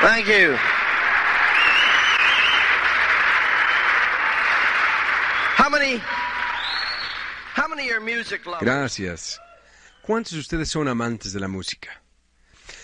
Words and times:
Thank 0.00 0.26
you. 0.26 0.56
How 5.64 5.70
many, 7.68 7.90
are 7.90 8.00
music 8.00 8.44
lovers? 8.44 8.62
Gracias. 8.62 9.40
¿Cuántos 10.02 10.32
de 10.32 10.40
ustedes 10.40 10.68
son 10.68 10.88
amantes 10.88 11.32
de 11.32 11.40
la 11.40 11.48
música? 11.48 12.02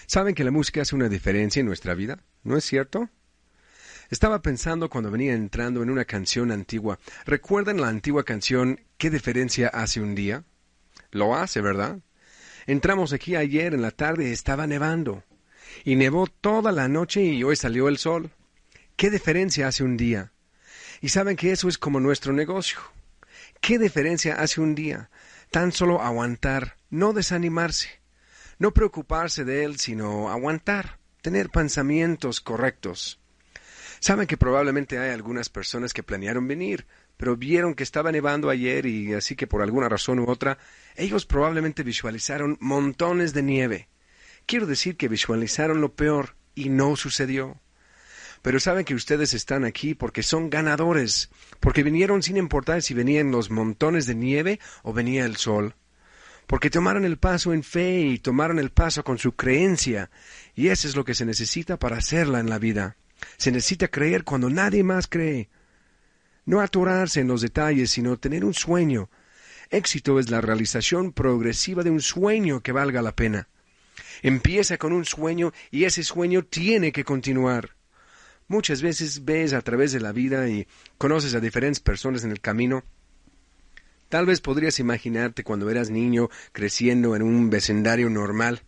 ¿Saben 0.07 0.35
que 0.35 0.45
la 0.45 0.51
música 0.51 0.83
hace 0.83 0.95
una 0.95 1.09
diferencia 1.09 1.61
en 1.61 1.67
nuestra 1.67 1.95
vida? 1.95 2.19
¿No 2.43 2.57
es 2.57 2.65
cierto? 2.65 3.11
Estaba 4.09 4.41
pensando 4.43 4.89
cuando 4.89 5.11
venía 5.11 5.35
entrando 5.35 5.83
en 5.83 5.91
una 5.91 6.05
canción 6.05 6.51
antigua. 6.51 6.99
¿Recuerdan 7.27 7.81
la 7.81 7.89
antigua 7.89 8.25
canción 8.25 8.81
¿Qué 8.97 9.11
diferencia 9.11 9.69
hace 9.69 10.01
un 10.01 10.15
día? 10.15 10.45
Lo 11.11 11.37
hace, 11.37 11.61
¿verdad? 11.61 11.99
Entramos 12.67 13.13
aquí 13.13 13.37
ayer 13.37 13.75
en 13.75 13.83
la 13.83 13.91
tarde 13.91 14.29
y 14.29 14.33
estaba 14.33 14.67
nevando. 14.67 15.23
Y 15.85 15.97
nevó 15.97 16.27
toda 16.27 16.73
la 16.73 16.89
noche 16.89 17.23
y 17.23 17.43
hoy 17.43 17.57
salió 17.57 17.89
el 17.89 17.99
sol. 17.99 18.31
¿Qué 18.97 19.11
diferencia 19.11 19.69
hace 19.69 19.83
un 19.83 19.97
día? 19.97 20.33
Y 21.01 21.09
saben 21.09 21.37
que 21.37 21.53
eso 21.53 21.69
es 21.69 21.79
como 21.79 22.01
nuestro 22.01 22.33
negocio. 22.33 22.79
¿Qué 23.61 23.79
diferencia 23.79 24.41
hace 24.41 24.61
un 24.61 24.75
día? 24.75 25.11
Tan 25.51 25.73
solo 25.73 26.03
aguantar, 26.03 26.77
no 26.91 27.13
desanimarse, 27.13 28.01
no 28.59 28.73
preocuparse 28.73 29.45
de 29.45 29.65
él, 29.65 29.79
sino 29.79 30.31
aguantar, 30.31 30.99
tener 31.23 31.51
pensamientos 31.51 32.41
correctos. 32.41 33.21
Saben 34.01 34.27
que 34.27 34.39
probablemente 34.39 34.99
hay 34.99 35.11
algunas 35.11 35.51
personas 35.51 35.93
que 35.93 36.03
planearon 36.03 36.49
venir, 36.49 36.87
pero 37.19 37.37
vieron 37.37 37.75
que 37.75 37.83
estaba 37.83 38.11
nevando 38.11 38.49
ayer 38.49 38.87
y 38.87 39.13
así 39.13 39.37
que 39.37 39.47
por 39.47 39.61
alguna 39.61 39.91
razón 39.91 40.19
u 40.21 40.31
otra, 40.31 40.57
ellos 40.97 41.27
probablemente 41.27 41.83
visualizaron 41.83 42.57
montones 42.61 43.35
de 43.35 43.43
nieve. 43.43 43.89
Quiero 44.51 44.67
decir 44.67 44.97
que 44.97 45.07
visualizaron 45.07 45.81
lo 45.81 45.95
peor 45.95 46.35
y 46.57 46.71
no 46.71 46.97
sucedió 46.97 47.61
pero 48.43 48.59
saben 48.59 48.85
que 48.85 48.97
ustedes 48.97 49.33
están 49.33 49.65
aquí 49.65 49.95
porque 49.95 50.25
son 50.25 50.51
ganadores, 50.51 51.31
porque 51.61 51.85
vinieron 51.85 52.21
sin 52.21 52.37
importar 52.37 52.83
si 52.83 52.93
venían 52.93 53.31
los 53.31 53.49
montones 53.49 54.07
de 54.07 54.17
nieve 54.17 54.59
o 54.83 54.93
venía 54.93 55.25
el 55.25 55.37
sol, 55.37 55.77
porque 56.49 56.69
tomaron 56.69 57.05
el 57.05 57.17
paso 57.17 57.53
en 57.53 57.63
fe 57.63 58.01
y 58.01 58.19
tomaron 58.19 58.59
el 58.59 58.71
paso 58.71 59.05
con 59.05 59.19
su 59.19 59.37
creencia, 59.37 60.11
y 60.57 60.67
eso 60.67 60.89
es 60.89 60.97
lo 60.97 61.05
que 61.05 61.15
se 61.15 61.27
necesita 61.27 61.79
para 61.79 61.99
hacerla 61.99 62.41
en 62.41 62.51
la 62.51 62.59
vida. 62.59 62.97
Se 63.37 63.53
necesita 63.53 63.87
creer 63.87 64.25
cuando 64.25 64.51
nadie 64.51 64.83
más 64.83 65.07
cree. 65.07 65.49
No 66.45 66.61
atorarse 66.61 67.21
en 67.21 67.29
los 67.29 67.43
detalles, 67.43 67.91
sino 67.91 68.17
tener 68.17 68.45
un 68.45 68.55
sueño. 68.55 69.11
Éxito 69.69 70.19
es 70.19 70.29
la 70.29 70.41
realización 70.41 71.13
progresiva 71.13 71.85
de 71.85 71.91
un 71.91 72.01
sueño 72.01 72.63
que 72.63 72.73
valga 72.73 73.01
la 73.01 73.15
pena. 73.15 73.49
Empieza 74.23 74.79
con 74.79 74.93
un 74.93 75.05
sueño 75.05 75.53
y 75.71 75.85
ese 75.85 76.03
sueño 76.03 76.45
tiene 76.45 76.93
que 76.93 77.05
continuar. 77.05 77.77
Muchas 78.49 78.83
veces 78.83 79.25
ves 79.25 79.53
a 79.53 79.63
través 79.63 79.93
de 79.93 80.01
la 80.01 80.13
vida 80.13 80.49
y 80.49 80.67
conoces 80.99 81.35
a 81.35 81.41
diferentes 81.41 81.81
personas 81.81 82.25
en 82.25 82.33
el 82.33 82.41
camino. 82.41 82.83
Tal 84.09 84.27
vez 84.27 84.41
podrías 84.41 84.81
imaginarte 84.81 85.45
cuando 85.45 85.71
eras 85.71 85.89
niño 85.89 86.31
creciendo 86.51 87.15
en 87.15 87.23
un 87.23 87.49
vecindario 87.49 88.11
normal. 88.11 88.63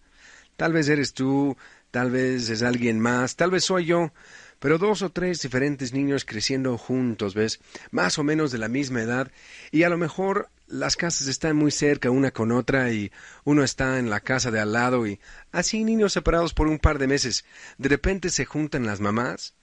Tal 0.57 0.73
vez 0.73 0.89
eres 0.89 1.15
tú, 1.15 1.57
tal 1.91 2.13
vez 2.13 2.49
es 2.49 2.63
alguien 2.63 3.01
más, 3.01 3.35
tal 3.35 3.51
vez 3.51 3.65
soy 3.65 3.87
yo, 3.87 4.13
pero 4.61 4.79
dos 4.79 5.03
o 5.03 5.11
tres 5.11 5.43
diferentes 5.43 5.93
niños 5.93 6.25
creciendo 6.25 6.79
juntos, 6.79 7.35
¿ves? 7.35 7.59
Más 7.91 8.21
o 8.21 8.23
menos 8.23 8.53
de 8.53 8.59
la 8.59 8.69
misma 8.69 9.03
edad, 9.03 9.33
y 9.73 9.83
a 9.83 9.89
lo 9.89 9.99
mejor 9.99 10.49
las 10.73 10.97
casas 10.97 11.29
están 11.29 11.55
muy 11.55 11.71
cerca 11.71 12.11
una 12.11 12.31
con 12.31 12.51
otra 12.51 12.91
y 12.91 13.13
uno 13.45 13.63
está 13.63 13.99
en 13.99 14.09
la 14.09 14.21
casa 14.21 14.51
de 14.51 14.59
al 14.59 14.73
lado 14.73 15.07
y 15.07 15.21
así 15.53 15.85
niños 15.85 16.15
separados 16.15 16.55
por 16.55 16.67
un 16.67 16.79
par 16.79 16.99
de 16.99 17.07
meses. 17.07 17.45
De 17.77 17.91
repente 17.91 18.31
se 18.31 18.47
juntan 18.47 18.87
las 18.87 18.99
mamás 18.99 19.55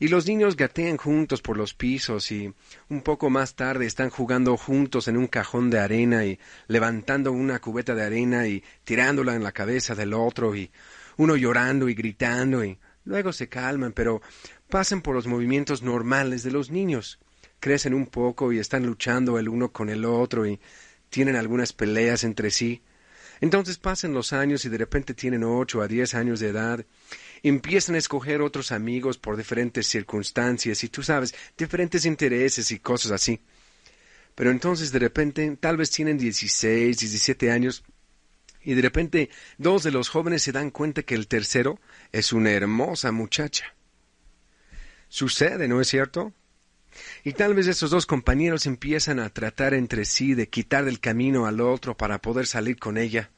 y 0.00 0.08
los 0.08 0.26
niños 0.26 0.56
gatean 0.56 0.96
juntos 0.96 1.42
por 1.42 1.58
los 1.58 1.74
pisos 1.74 2.32
y 2.32 2.54
un 2.88 3.02
poco 3.02 3.28
más 3.28 3.56
tarde 3.56 3.84
están 3.84 4.08
jugando 4.08 4.56
juntos 4.56 5.06
en 5.06 5.18
un 5.18 5.26
cajón 5.26 5.68
de 5.68 5.80
arena 5.80 6.24
y 6.24 6.40
levantando 6.66 7.30
una 7.30 7.60
cubeta 7.60 7.94
de 7.94 8.02
arena 8.02 8.48
y 8.48 8.64
tirándola 8.84 9.34
en 9.34 9.44
la 9.44 9.52
cabeza 9.52 9.94
del 9.94 10.14
otro 10.14 10.56
y 10.56 10.70
uno 11.18 11.36
llorando 11.36 11.90
y 11.90 11.94
gritando 11.94 12.64
y 12.64 12.78
luego 13.04 13.34
se 13.34 13.50
calman, 13.50 13.92
pero 13.92 14.22
pasan 14.70 15.02
por 15.02 15.14
los 15.14 15.26
movimientos 15.26 15.82
normales 15.82 16.42
de 16.42 16.52
los 16.52 16.70
niños. 16.70 17.18
Crecen 17.60 17.94
un 17.94 18.06
poco 18.06 18.52
y 18.52 18.58
están 18.58 18.84
luchando 18.86 19.38
el 19.38 19.48
uno 19.48 19.72
con 19.72 19.88
el 19.88 20.04
otro 20.04 20.46
y 20.46 20.60
tienen 21.08 21.36
algunas 21.36 21.72
peleas 21.72 22.24
entre 22.24 22.50
sí. 22.50 22.82
Entonces 23.40 23.78
pasan 23.78 24.12
los 24.12 24.32
años 24.32 24.64
y 24.64 24.68
de 24.68 24.78
repente 24.78 25.14
tienen 25.14 25.44
ocho 25.44 25.82
a 25.82 25.88
diez 25.88 26.14
años 26.14 26.40
de 26.40 26.48
edad 26.48 26.84
empiezan 27.44 27.94
a 27.94 27.98
escoger 27.98 28.40
otros 28.40 28.72
amigos 28.72 29.18
por 29.18 29.36
diferentes 29.36 29.86
circunstancias 29.86 30.82
y 30.82 30.88
tú 30.88 31.02
sabes, 31.02 31.34
diferentes 31.56 32.06
intereses 32.06 32.70
y 32.70 32.78
cosas 32.78 33.12
así. 33.12 33.40
Pero 34.34 34.50
entonces 34.50 34.90
de 34.90 34.98
repente, 34.98 35.56
tal 35.60 35.76
vez 35.76 35.90
tienen 35.90 36.18
16, 36.18 36.98
17 36.98 37.52
años, 37.52 37.84
y 38.62 38.72
de 38.72 38.80
repente 38.80 39.30
dos 39.58 39.82
de 39.82 39.90
los 39.90 40.08
jóvenes 40.08 40.42
se 40.42 40.52
dan 40.52 40.70
cuenta 40.70 41.02
que 41.02 41.14
el 41.14 41.28
tercero 41.28 41.78
es 42.12 42.32
una 42.32 42.50
hermosa 42.50 43.12
muchacha. 43.12 43.74
Sucede, 45.08 45.68
¿no 45.68 45.82
es 45.82 45.88
cierto? 45.88 46.32
Y 47.24 47.32
tal 47.32 47.54
vez 47.54 47.66
esos 47.66 47.90
dos 47.90 48.06
compañeros 48.06 48.66
empiezan 48.66 49.18
a 49.18 49.30
tratar 49.30 49.74
entre 49.74 50.04
sí 50.04 50.34
de 50.34 50.48
quitar 50.48 50.84
del 50.84 51.00
camino 51.00 51.46
al 51.46 51.60
otro 51.60 51.96
para 51.96 52.20
poder 52.20 52.46
salir 52.46 52.78
con 52.78 52.98
ella. 52.98 53.30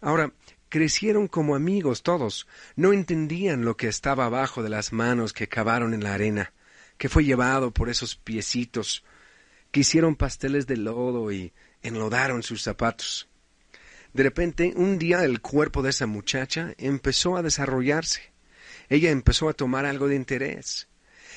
Ahora, 0.00 0.32
crecieron 0.68 1.28
como 1.28 1.54
amigos 1.54 2.02
todos, 2.02 2.46
no 2.76 2.92
entendían 2.92 3.64
lo 3.64 3.76
que 3.76 3.88
estaba 3.88 4.24
abajo 4.24 4.62
de 4.62 4.70
las 4.70 4.92
manos 4.92 5.32
que 5.32 5.48
cavaron 5.48 5.94
en 5.94 6.02
la 6.02 6.14
arena, 6.14 6.52
que 6.98 7.08
fue 7.08 7.24
llevado 7.24 7.72
por 7.72 7.88
esos 7.88 8.16
piecitos, 8.16 9.04
que 9.70 9.80
hicieron 9.80 10.16
pasteles 10.16 10.66
de 10.66 10.76
lodo 10.76 11.30
y 11.30 11.52
enlodaron 11.82 12.42
sus 12.42 12.62
zapatos. 12.62 13.28
De 14.12 14.22
repente, 14.22 14.72
un 14.76 14.98
día 14.98 15.24
el 15.24 15.40
cuerpo 15.40 15.82
de 15.82 15.90
esa 15.90 16.06
muchacha 16.06 16.74
empezó 16.78 17.36
a 17.36 17.42
desarrollarse. 17.42 18.32
Ella 18.88 19.10
empezó 19.10 19.48
a 19.48 19.54
tomar 19.54 19.86
algo 19.86 20.08
de 20.08 20.16
interés. 20.16 20.88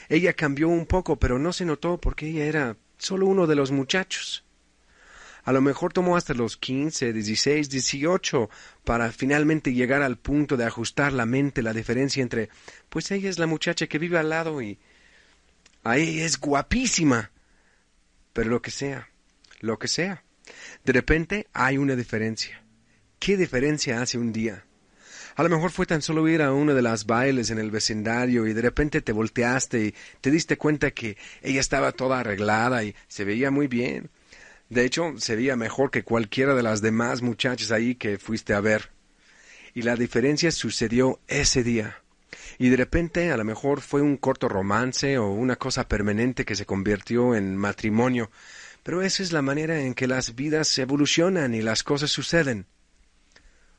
Ella 0.10 0.34
cambió 0.34 0.70
un 0.70 0.86
poco, 0.86 1.18
pero 1.18 1.40
no 1.40 1.54
se 1.54 1.66
notó 1.66 2.00
porque 2.00 2.28
ella 2.28 2.46
era 2.46 2.78
solo 2.98 3.28
uno 3.28 3.48
de 3.48 3.56
los 3.56 3.72
muchachos. 3.72 4.44
A 5.44 5.52
lo 5.52 5.62
mejor 5.62 5.94
tomó 5.94 6.18
hasta 6.18 6.34
los 6.34 6.58
15, 6.58 7.14
16, 7.14 7.70
18 7.70 8.50
para 8.84 9.12
finalmente 9.12 9.74
llegar 9.74 10.02
al 10.02 10.18
punto 10.18 10.58
de 10.58 10.66
ajustar 10.66 11.14
la 11.14 11.28
mente 11.28 11.62
la 11.62 11.72
diferencia 11.72 12.24
entre, 12.24 12.50
pues 12.90 13.12
ella 13.12 13.30
es 13.30 13.38
la 13.38 13.46
muchacha 13.46 13.86
que 13.86 14.00
vive 14.00 14.18
al 14.18 14.30
lado 14.30 14.60
y 14.62 14.80
ahí 15.84 16.20
es 16.20 16.40
guapísima. 16.40 17.32
Pero 18.34 18.50
lo 18.50 18.62
que 18.62 18.72
sea, 18.72 19.10
lo 19.60 19.78
que 19.78 19.88
sea. 19.88 20.24
De 20.84 20.94
repente 20.94 21.48
hay 21.54 21.78
una 21.78 21.96
diferencia. 21.96 22.64
¿Qué 23.20 23.38
diferencia 23.38 24.02
hace 24.02 24.18
un 24.18 24.34
día? 24.34 24.66
A 25.36 25.44
lo 25.44 25.50
mejor 25.50 25.72
fue 25.72 25.86
tan 25.86 26.02
solo 26.02 26.28
ir 26.30 26.42
a 26.42 26.54
uno 26.54 26.74
de 26.74 26.82
las 26.82 27.06
bailes 27.06 27.50
en 27.50 27.60
el 27.60 27.70
vecindario 27.70 28.48
y 28.48 28.54
de 28.54 28.62
repente 28.62 29.02
te 29.02 29.12
volteaste 29.12 29.88
y 29.88 29.96
te 30.22 30.32
diste 30.32 30.58
cuenta 30.58 30.92
que 30.92 31.18
ella 31.42 31.60
estaba 31.60 31.92
toda 31.92 32.22
arreglada 32.22 32.86
y 32.86 32.96
se 33.10 33.26
veía 33.26 33.52
muy 33.52 33.68
bien. 33.68 34.10
De 34.70 34.86
hecho, 34.86 35.14
sería 35.18 35.58
mejor 35.58 35.92
que 35.92 36.04
cualquiera 36.04 36.56
de 36.56 36.64
las 36.64 36.82
demás 36.82 37.22
muchachas 37.22 37.72
ahí 37.72 37.96
que 37.96 38.18
fuiste 38.18 38.54
a 38.54 38.62
ver. 38.62 38.92
Y 39.74 39.82
la 39.82 39.98
diferencia 39.98 40.52
sucedió 40.52 41.20
ese 41.28 41.64
día. 41.64 42.02
Y 42.58 42.70
de 42.70 42.78
repente 42.78 43.32
a 43.32 43.38
lo 43.38 43.44
mejor 43.44 43.82
fue 43.82 44.02
un 44.02 44.16
corto 44.16 44.48
romance 44.48 45.18
o 45.18 45.32
una 45.32 45.58
cosa 45.58 45.90
permanente 45.90 46.46
que 46.46 46.56
se 46.56 46.66
convirtió 46.66 47.36
en 47.36 47.58
matrimonio. 47.58 48.32
Pero 48.84 49.02
esa 49.02 49.22
es 49.22 49.34
la 49.34 49.42
manera 49.42 49.82
en 49.82 49.96
que 49.96 50.08
las 50.08 50.36
vidas 50.36 50.78
evolucionan 50.78 51.54
y 51.54 51.62
las 51.62 51.84
cosas 51.84 52.10
suceden. 52.10 52.68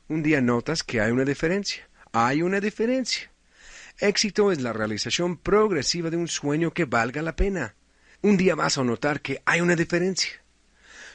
Un 0.09 0.23
día 0.23 0.39
notas 0.39 0.83
que 0.83 1.01
hay 1.01 1.11
una 1.11 1.25
diferencia. 1.25 1.89
Hay 2.13 2.41
una 2.41 2.61
diferencia. 2.61 3.29
Éxito 3.99 4.53
es 4.53 4.61
la 4.61 4.71
realización 4.71 5.35
progresiva 5.35 6.09
de 6.09 6.15
un 6.15 6.29
sueño 6.29 6.71
que 6.71 6.85
valga 6.85 7.21
la 7.21 7.35
pena. 7.35 7.75
Un 8.21 8.37
día 8.37 8.55
vas 8.55 8.77
a 8.77 8.85
notar 8.85 9.19
que 9.21 9.41
hay 9.43 9.59
una 9.59 9.75
diferencia. 9.75 10.31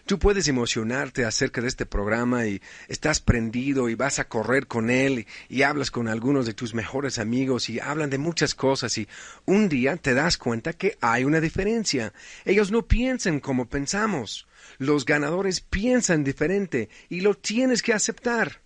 Tú 0.05 0.19
puedes 0.19 0.47
emocionarte 0.47 1.25
acerca 1.25 1.63
de 1.63 1.69
este 1.69 1.87
programa 1.87 2.45
y 2.45 2.61
estás 2.89 3.21
prendido 3.21 3.89
y 3.89 3.95
vas 3.95 4.19
a 4.19 4.29
correr 4.29 4.67
con 4.67 4.91
él 4.91 5.27
y, 5.49 5.63
hablas 5.63 5.91
con 5.91 6.09
algunos 6.09 6.45
de 6.45 6.53
tus 6.53 6.75
mejores 6.75 7.19
amigos 7.19 7.71
y 7.71 7.81
hablan 7.81 8.11
de 8.11 8.19
muchas 8.19 8.55
cosas 8.55 8.99
y 8.99 9.09
un 9.47 9.71
día 9.71 9.97
te 9.97 10.13
das 10.13 10.37
cuenta 10.37 10.75
que 10.75 10.99
hay 11.01 11.25
una 11.25 11.41
diferencia. 11.41 12.13
Ellos 12.45 12.71
no 12.71 12.87
piensan 12.87 13.41
como 13.41 13.71
pensamos. 13.71 14.47
Los 14.77 15.07
ganadores 15.07 15.63
piensan 15.63 16.25
diferente 16.25 16.91
y 17.09 17.21
lo 17.21 17.35
tienes 17.35 17.81
que 17.81 17.95
aceptar. 17.95 18.61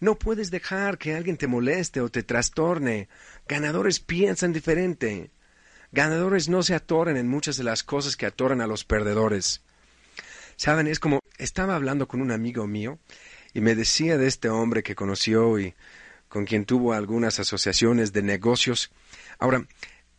No 0.00 0.16
puedes 0.16 0.50
dejar 0.50 0.98
que 0.98 1.14
alguien 1.14 1.36
te 1.36 1.46
moleste 1.46 2.00
o 2.00 2.08
te 2.08 2.22
trastorne. 2.22 3.08
Ganadores 3.48 4.00
piensan 4.00 4.52
diferente. 4.52 5.30
Ganadores 5.92 6.48
no 6.48 6.62
se 6.62 6.74
atoran 6.74 7.16
en 7.16 7.28
muchas 7.28 7.56
de 7.56 7.64
las 7.64 7.82
cosas 7.82 8.16
que 8.16 8.26
atoran 8.26 8.60
a 8.60 8.66
los 8.66 8.84
perdedores. 8.84 9.62
Saben, 10.56 10.86
es 10.86 11.00
como 11.00 11.20
estaba 11.38 11.74
hablando 11.74 12.06
con 12.06 12.20
un 12.20 12.30
amigo 12.30 12.66
mío 12.66 12.98
y 13.54 13.60
me 13.60 13.74
decía 13.74 14.18
de 14.18 14.26
este 14.26 14.48
hombre 14.48 14.82
que 14.82 14.94
conoció 14.94 15.58
y 15.58 15.74
con 16.28 16.44
quien 16.44 16.64
tuvo 16.64 16.92
algunas 16.92 17.40
asociaciones 17.40 18.12
de 18.12 18.22
negocios. 18.22 18.92
Ahora, 19.38 19.66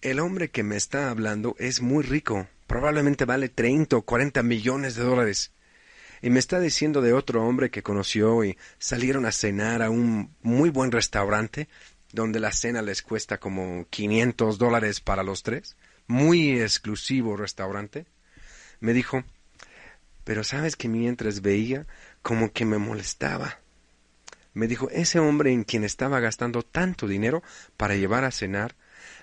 el 0.02 0.20
hombre 0.20 0.50
que 0.50 0.64
me 0.64 0.76
está 0.76 1.10
hablando 1.10 1.56
es 1.58 1.82
muy 1.82 2.04
rico, 2.04 2.48
probablemente 2.68 3.26
vale 3.26 3.50
30 3.50 3.96
o 3.98 4.02
40 4.02 4.44
millones 4.44 4.96
de 4.96 5.04
dólares. 5.04 5.52
Y 6.22 6.30
me 6.30 6.40
está 6.40 6.60
diciendo 6.60 7.02
de 7.02 7.14
otro 7.14 7.46
hombre 7.46 7.72
que 7.72 7.84
conoció 7.84 8.44
y 8.44 8.58
salieron 8.78 9.26
a 9.26 9.32
cenar 9.32 9.82
a 9.82 9.90
un 9.90 10.36
muy 10.42 10.70
buen 10.70 10.92
restaurante 10.92 11.68
donde 12.14 12.40
la 12.40 12.52
cena 12.52 12.82
les 12.82 13.02
cuesta 13.02 13.40
como 13.40 13.86
500 13.90 14.58
dólares 14.58 15.00
para 15.00 15.24
los 15.24 15.44
tres. 15.44 15.78
Muy 16.08 16.60
exclusivo 16.62 17.38
restaurante. 17.38 18.06
Me 18.80 18.94
dijo, 18.94 19.24
pero 20.24 20.44
sabes 20.44 20.76
que 20.76 20.90
mientras 20.90 21.42
veía, 21.42 21.88
como 22.22 22.52
que 22.52 22.66
me 22.66 22.78
molestaba. 22.78 23.60
Me 24.54 24.68
dijo, 24.68 24.90
ese 24.90 25.20
hombre 25.20 25.52
en 25.52 25.64
quien 25.64 25.84
estaba 25.84 26.20
gastando 26.20 26.62
tanto 26.62 27.08
dinero 27.08 27.42
para 27.78 27.96
llevar 27.96 28.26
a 28.26 28.32
cenar, 28.32 28.76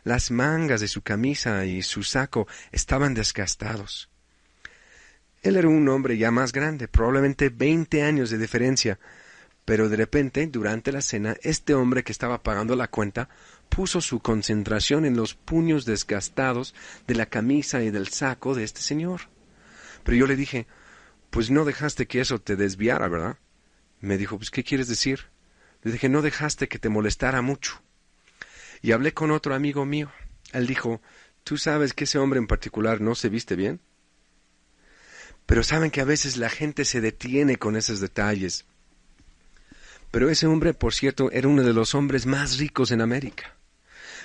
las 0.05 0.31
mangas 0.31 0.81
de 0.81 0.89
su 0.89 1.03
camisa 1.03 1.65
y 1.67 1.83
su 1.83 2.03
saco 2.03 2.49
estaban 2.73 3.15
desgastados. 3.15 4.09
Él 5.43 5.56
era 5.56 5.69
un 5.69 5.88
hombre 5.88 6.19
ya 6.19 6.31
más 6.31 6.52
grande, 6.52 6.88
probablemente 6.88 7.49
veinte 7.49 8.02
años 8.02 8.31
de 8.31 8.38
diferencia, 8.38 8.99
pero 9.64 9.88
de 9.88 9.96
repente, 9.96 10.46
durante 10.46 10.93
la 10.93 11.02
cena, 11.02 11.37
este 11.43 11.75
hombre 11.75 12.02
que 12.02 12.12
estaba 12.12 12.43
pagando 12.43 12.75
la 12.75 12.88
cuenta 12.88 13.29
puso 13.69 14.00
su 14.00 14.20
concentración 14.20 15.05
en 15.05 15.14
los 15.14 15.35
puños 15.35 15.85
desgastados 15.85 16.75
de 17.06 17.14
la 17.14 17.26
camisa 17.26 17.82
y 17.82 17.90
del 17.90 18.08
saco 18.08 18.55
de 18.55 18.64
este 18.64 18.81
señor. 18.81 19.20
Pero 20.05 20.17
yo 20.17 20.26
le 20.26 20.37
dije, 20.37 20.67
pues 21.31 21.50
no 21.50 21.64
dejaste 21.64 22.06
que 22.06 22.20
eso 22.20 22.40
te 22.40 22.56
desviara, 22.56 23.08
¿verdad? 23.08 23.37
Me 24.00 24.17
dijo, 24.17 24.38
pues 24.38 24.50
¿qué 24.50 24.64
quieres 24.64 24.88
decir? 24.88 25.26
Le 25.82 25.93
dije, 25.93 26.08
no 26.08 26.23
dejaste 26.23 26.69
que 26.69 26.79
te 26.79 26.88
molestara 26.88 27.43
mucho. 27.43 27.82
Y 28.81 28.93
hablé 28.93 29.12
con 29.12 29.31
otro 29.31 29.55
amigo 29.55 29.85
mío. 29.85 30.11
Él 30.52 30.67
dijo, 30.67 31.02
¿tú 31.44 31.58
sabes 31.58 31.93
que 31.93 32.05
ese 32.05 32.19
hombre 32.19 32.38
en 32.38 32.46
particular 32.46 33.00
no 33.00 33.14
se 33.14 33.29
viste 33.29 33.55
bien? 33.55 33.81
Pero 35.49 35.65
saben 35.65 35.91
que 35.91 36.03
a 36.03 36.05
veces 36.05 36.37
la 36.37 36.50
gente 36.50 36.85
se 36.85 37.00
detiene 37.00 37.56
con 37.56 37.75
esos 37.75 38.00
detalles. 38.00 38.67
Pero 40.11 40.29
ese 40.29 40.47
hombre, 40.47 40.75
por 40.75 40.93
cierto, 40.93 41.31
era 41.33 41.49
uno 41.49 41.62
de 41.62 41.73
los 41.73 41.95
hombres 41.95 42.27
más 42.27 42.59
ricos 42.59 42.91
en 42.91 43.00
América. 43.00 43.56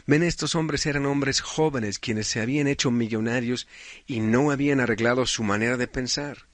Ven, 0.05 0.21
estos 0.21 0.53
hombres 0.53 0.85
eran 0.85 1.05
hombres 1.05 1.39
jóvenes 1.39 1.97
quienes 1.97 2.27
se 2.27 2.41
habían 2.41 2.67
hecho 2.67 2.91
millonarios 2.91 3.69
y 4.05 4.19
no 4.19 4.51
habían 4.51 4.81
arreglado 4.81 5.25
su 5.25 5.43
manera 5.43 5.77
de 5.77 5.87
pensar 5.87 6.45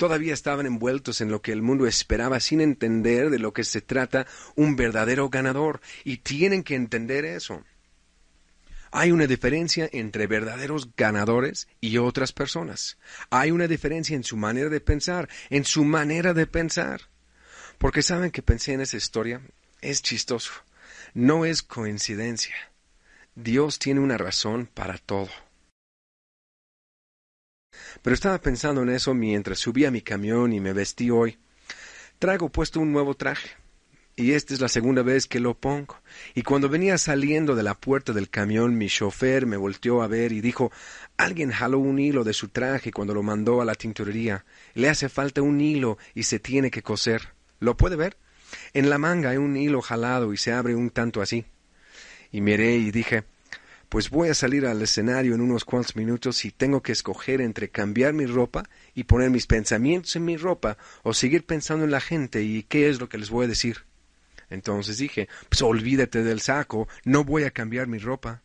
todavía 0.00 0.32
estaban 0.32 0.64
envueltos 0.64 1.20
en 1.20 1.30
lo 1.30 1.42
que 1.42 1.52
el 1.52 1.60
mundo 1.60 1.86
esperaba 1.86 2.40
sin 2.40 2.62
entender 2.62 3.28
de 3.28 3.38
lo 3.38 3.52
que 3.52 3.64
se 3.64 3.82
trata 3.82 4.26
un 4.56 4.74
verdadero 4.74 5.28
ganador, 5.28 5.82
y 6.04 6.16
tienen 6.16 6.62
que 6.62 6.74
entender 6.74 7.26
eso. 7.26 7.62
Hay 8.92 9.12
una 9.12 9.26
diferencia 9.26 9.88
entre 9.92 10.26
verdaderos 10.26 10.94
ganadores 10.96 11.68
y 11.80 11.98
otras 11.98 12.32
personas. 12.32 12.98
Hay 13.30 13.52
una 13.52 13.68
diferencia 13.68 14.16
en 14.16 14.24
su 14.24 14.36
manera 14.36 14.68
de 14.68 14.80
pensar, 14.80 15.28
en 15.48 15.64
su 15.64 15.84
manera 15.84 16.34
de 16.34 16.46
pensar. 16.46 17.02
Porque 17.78 18.02
saben 18.02 18.30
que 18.30 18.42
pensé 18.42 18.72
en 18.72 18.80
esa 18.80 18.96
historia, 18.96 19.40
es 19.80 20.02
chistoso, 20.02 20.52
no 21.14 21.44
es 21.44 21.62
coincidencia. 21.62 22.54
Dios 23.34 23.78
tiene 23.78 24.00
una 24.00 24.18
razón 24.18 24.66
para 24.66 24.98
todo. 24.98 25.30
Pero 28.02 28.14
estaba 28.14 28.40
pensando 28.40 28.82
en 28.82 28.90
eso 28.90 29.14
mientras 29.14 29.60
subía 29.60 29.88
a 29.88 29.92
mi 29.92 30.02
camión 30.02 30.52
y 30.52 30.60
me 30.60 30.72
vestí 30.72 31.10
hoy. 31.10 31.38
Traigo 32.18 32.50
puesto 32.50 32.80
un 32.80 32.92
nuevo 32.92 33.14
traje. 33.14 33.50
Y 34.16 34.32
esta 34.32 34.52
es 34.52 34.60
la 34.60 34.68
segunda 34.68 35.02
vez 35.02 35.26
que 35.26 35.40
lo 35.40 35.54
pongo. 35.54 35.96
Y 36.34 36.42
cuando 36.42 36.68
venía 36.68 36.98
saliendo 36.98 37.54
de 37.54 37.62
la 37.62 37.74
puerta 37.74 38.12
del 38.12 38.28
camión, 38.28 38.76
mi 38.76 38.88
chofer 38.88 39.46
me 39.46 39.56
volteó 39.56 40.02
a 40.02 40.08
ver 40.08 40.32
y 40.32 40.40
dijo 40.40 40.70
Alguien 41.16 41.50
jaló 41.50 41.78
un 41.78 41.98
hilo 41.98 42.22
de 42.24 42.34
su 42.34 42.48
traje 42.48 42.92
cuando 42.92 43.14
lo 43.14 43.22
mandó 43.22 43.60
a 43.60 43.64
la 43.64 43.74
tintorería. 43.74 44.44
Le 44.74 44.88
hace 44.88 45.08
falta 45.08 45.42
un 45.42 45.60
hilo 45.60 45.96
y 46.14 46.24
se 46.24 46.38
tiene 46.38 46.70
que 46.70 46.82
coser. 46.82 47.34
¿Lo 47.60 47.76
puede 47.76 47.96
ver? 47.96 48.18
En 48.74 48.90
la 48.90 48.98
manga 48.98 49.30
hay 49.30 49.36
un 49.38 49.56
hilo 49.56 49.80
jalado 49.80 50.32
y 50.32 50.36
se 50.36 50.52
abre 50.52 50.74
un 50.74 50.90
tanto 50.90 51.22
así. 51.22 51.46
Y 52.30 52.40
miré 52.40 52.76
y 52.76 52.90
dije 52.90 53.24
pues 53.90 54.08
voy 54.08 54.28
a 54.28 54.34
salir 54.34 54.66
al 54.66 54.80
escenario 54.80 55.34
en 55.34 55.40
unos 55.40 55.64
cuantos 55.64 55.96
minutos 55.96 56.44
y 56.44 56.52
tengo 56.52 56.80
que 56.80 56.92
escoger 56.92 57.40
entre 57.40 57.70
cambiar 57.70 58.14
mi 58.14 58.24
ropa 58.24 58.62
y 58.94 59.02
poner 59.02 59.30
mis 59.30 59.48
pensamientos 59.48 60.14
en 60.14 60.24
mi 60.24 60.36
ropa 60.36 60.78
o 61.02 61.12
seguir 61.12 61.44
pensando 61.44 61.84
en 61.84 61.90
la 61.90 62.00
gente 62.00 62.44
y 62.44 62.62
qué 62.62 62.88
es 62.88 63.00
lo 63.00 63.08
que 63.08 63.18
les 63.18 63.30
voy 63.30 63.46
a 63.46 63.48
decir. 63.48 63.89
Entonces 64.50 64.98
dije, 64.98 65.28
pues 65.48 65.62
olvídate 65.62 66.22
del 66.22 66.40
saco, 66.40 66.88
no 67.04 67.24
voy 67.24 67.44
a 67.44 67.50
cambiar 67.50 67.86
mi 67.86 67.98
ropa. 67.98 68.42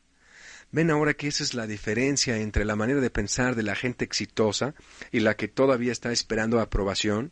Ven 0.72 0.92
ahora 0.92 1.14
que 1.14 1.28
esa 1.28 1.44
es 1.44 1.54
la 1.54 1.68
diferencia 1.68 2.38
entre 2.38 2.66
la 2.66 2.76
manera 2.76 3.00
de 3.00 3.10
pensar 3.10 3.56
de 3.56 3.64
la 3.64 3.76
gente 3.76 4.06
exitosa 4.06 4.76
y 5.12 5.20
la 5.20 5.36
que 5.36 5.48
todavía 5.48 5.92
está 5.92 6.12
esperando 6.12 6.60
aprobación. 6.60 7.32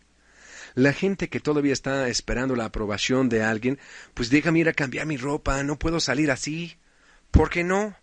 La 0.76 0.94
gente 0.94 1.30
que 1.30 1.40
todavía 1.40 1.74
está 1.74 2.08
esperando 2.08 2.56
la 2.56 2.66
aprobación 2.66 3.30
de 3.30 3.44
alguien, 3.44 3.80
pues 4.14 4.30
déjame 4.30 4.60
ir 4.60 4.70
a 4.70 4.74
cambiar 4.74 5.06
mi 5.06 5.18
ropa, 5.18 5.62
no 5.64 5.78
puedo 5.78 6.00
salir 6.00 6.32
así. 6.32 6.78
¿Por 7.32 7.50
qué 7.50 7.64
no? 7.64 7.96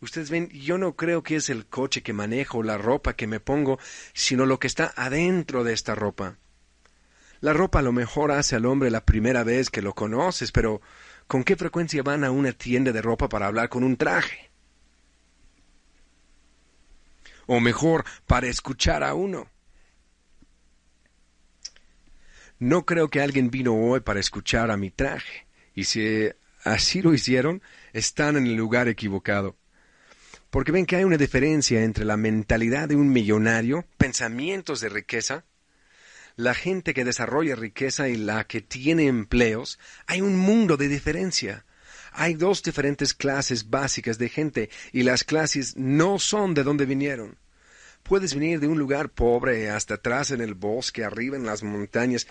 Ustedes 0.00 0.30
ven, 0.30 0.48
yo 0.48 0.78
no 0.78 0.96
creo 0.96 1.22
que 1.22 1.36
es 1.36 1.48
el 1.48 1.66
coche 1.66 2.02
que 2.02 2.12
manejo, 2.12 2.64
la 2.64 2.76
ropa 2.76 3.14
que 3.14 3.28
me 3.28 3.38
pongo, 3.38 3.78
sino 4.14 4.46
lo 4.46 4.58
que 4.58 4.66
está 4.66 4.92
adentro 4.96 5.62
de 5.62 5.74
esta 5.74 5.94
ropa. 5.94 6.38
La 7.42 7.52
ropa 7.52 7.80
a 7.80 7.82
lo 7.82 7.90
mejor 7.90 8.30
hace 8.30 8.54
al 8.54 8.66
hombre 8.66 8.88
la 8.88 9.04
primera 9.04 9.42
vez 9.42 9.68
que 9.68 9.82
lo 9.82 9.94
conoces, 9.96 10.52
pero 10.52 10.80
¿con 11.26 11.42
qué 11.42 11.56
frecuencia 11.56 12.04
van 12.04 12.22
a 12.22 12.30
una 12.30 12.52
tienda 12.52 12.92
de 12.92 13.02
ropa 13.02 13.28
para 13.28 13.46
hablar 13.46 13.68
con 13.68 13.82
un 13.82 13.96
traje? 13.96 14.52
O 17.46 17.58
mejor, 17.58 18.04
para 18.28 18.46
escuchar 18.46 19.02
a 19.02 19.14
uno. 19.14 19.50
No 22.60 22.86
creo 22.86 23.08
que 23.08 23.20
alguien 23.20 23.50
vino 23.50 23.74
hoy 23.74 23.98
para 23.98 24.20
escuchar 24.20 24.70
a 24.70 24.76
mi 24.76 24.90
traje, 24.90 25.48
y 25.74 25.82
si 25.82 26.30
así 26.62 27.02
lo 27.02 27.12
hicieron, 27.12 27.60
están 27.92 28.36
en 28.36 28.46
el 28.46 28.54
lugar 28.54 28.86
equivocado. 28.86 29.56
Porque 30.48 30.70
ven 30.70 30.86
que 30.86 30.94
hay 30.94 31.02
una 31.02 31.16
diferencia 31.16 31.82
entre 31.82 32.04
la 32.04 32.16
mentalidad 32.16 32.88
de 32.88 32.94
un 32.94 33.08
millonario, 33.08 33.84
pensamientos 33.98 34.80
de 34.80 34.90
riqueza, 34.90 35.44
la 36.36 36.54
gente 36.54 36.94
que 36.94 37.04
desarrolla 37.04 37.56
riqueza 37.56 38.08
y 38.08 38.16
la 38.16 38.44
que 38.44 38.60
tiene 38.60 39.06
empleos, 39.06 39.78
hay 40.06 40.20
un 40.20 40.36
mundo 40.36 40.76
de 40.76 40.88
diferencia. 40.88 41.64
Hay 42.12 42.34
dos 42.34 42.62
diferentes 42.62 43.14
clases 43.14 43.70
básicas 43.70 44.18
de 44.18 44.28
gente 44.28 44.70
y 44.92 45.02
las 45.02 45.24
clases 45.24 45.76
no 45.76 46.18
son 46.18 46.54
de 46.54 46.62
donde 46.62 46.84
vinieron. 46.84 47.38
Puedes 48.02 48.34
venir 48.34 48.60
de 48.60 48.66
un 48.66 48.78
lugar 48.78 49.10
pobre 49.10 49.70
hasta 49.70 49.94
atrás 49.94 50.30
en 50.30 50.40
el 50.40 50.54
bosque, 50.54 51.04
arriba 51.04 51.36
en 51.36 51.46
las 51.46 51.62
montañas 51.62 52.26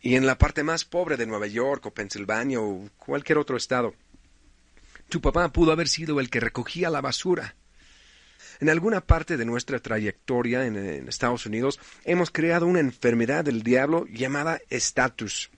y 0.00 0.16
en 0.16 0.26
la 0.26 0.38
parte 0.38 0.62
más 0.62 0.84
pobre 0.84 1.16
de 1.16 1.26
Nueva 1.26 1.46
York 1.46 1.86
o 1.86 1.94
Pensilvania 1.94 2.60
o 2.60 2.88
cualquier 2.96 3.38
otro 3.38 3.56
estado. 3.56 3.94
Tu 5.08 5.20
papá 5.20 5.52
pudo 5.52 5.72
haber 5.72 5.88
sido 5.88 6.18
el 6.20 6.30
que 6.30 6.40
recogía 6.40 6.90
la 6.90 7.00
basura. 7.00 7.54
En 8.60 8.68
alguna 8.70 9.00
parte 9.00 9.36
de 9.36 9.44
nuestra 9.44 9.78
trayectoria 9.78 10.66
en, 10.66 10.76
Estados 11.08 11.46
Unidos 11.46 11.80
hemos 12.04 12.30
creado 12.30 12.66
una 12.66 12.80
enfermedad 12.80 13.44
del 13.44 13.62
diablo 13.62 14.06
llamada 14.06 14.60
estatus. 14.70 15.50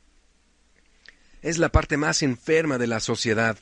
Es 1.43 1.59
la 1.59 1.71
parte 1.71 1.97
más 1.97 2.23
enferma 2.23 2.78
de 2.78 2.87
la 2.87 3.00
sociedad. 3.00 3.57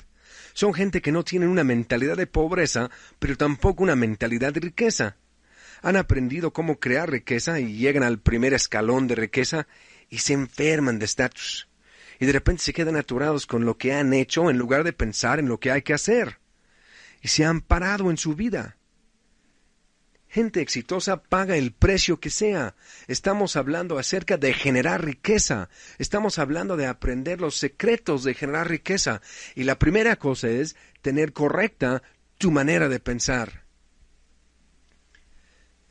Son 0.52 0.72
gente 0.72 1.02
que 1.02 1.12
no 1.12 1.24
tienen 1.24 1.48
una 1.48 1.64
mentalidad 1.64 2.16
de 2.16 2.26
pobreza, 2.26 2.90
pero 3.18 3.36
tampoco 3.36 3.82
una 3.82 3.96
mentalidad 3.96 4.52
de 4.52 4.60
riqueza. 4.60 5.16
Han 5.82 5.96
aprendido 5.96 6.52
cómo 6.52 6.78
crear 6.78 7.10
riqueza 7.10 7.60
y 7.60 7.76
llegan 7.76 8.02
al 8.02 8.20
primer 8.20 8.54
escalón 8.54 9.06
de 9.06 9.16
riqueza 9.16 9.66
y 10.08 10.18
se 10.18 10.32
enferman 10.32 10.98
de 10.98 11.04
estatus 11.04 11.68
y 12.18 12.26
de 12.26 12.32
repente 12.32 12.62
se 12.62 12.72
quedan 12.72 12.96
aturados 12.96 13.46
con 13.46 13.64
lo 13.64 13.76
que 13.76 13.92
han 13.92 14.12
hecho 14.12 14.50
en 14.50 14.58
lugar 14.58 14.84
de 14.84 14.92
pensar 14.92 15.38
en 15.38 15.48
lo 15.48 15.58
que 15.58 15.70
hay 15.70 15.82
que 15.82 15.94
hacer. 15.94 16.38
Y 17.22 17.28
se 17.28 17.44
han 17.44 17.60
parado 17.60 18.10
en 18.10 18.16
su 18.16 18.34
vida. 18.34 18.76
Gente 20.34 20.60
exitosa 20.60 21.22
paga 21.22 21.56
el 21.56 21.70
precio 21.70 22.18
que 22.18 22.28
sea. 22.28 22.74
Estamos 23.06 23.54
hablando 23.54 24.00
acerca 24.00 24.36
de 24.36 24.52
generar 24.52 25.04
riqueza. 25.04 25.68
Estamos 25.98 26.40
hablando 26.40 26.76
de 26.76 26.86
aprender 26.86 27.40
los 27.40 27.54
secretos 27.54 28.24
de 28.24 28.34
generar 28.34 28.68
riqueza. 28.68 29.22
Y 29.54 29.62
la 29.62 29.78
primera 29.78 30.16
cosa 30.16 30.48
es 30.48 30.74
tener 31.02 31.32
correcta 31.32 32.02
tu 32.36 32.50
manera 32.50 32.88
de 32.88 32.98
pensar. 32.98 33.62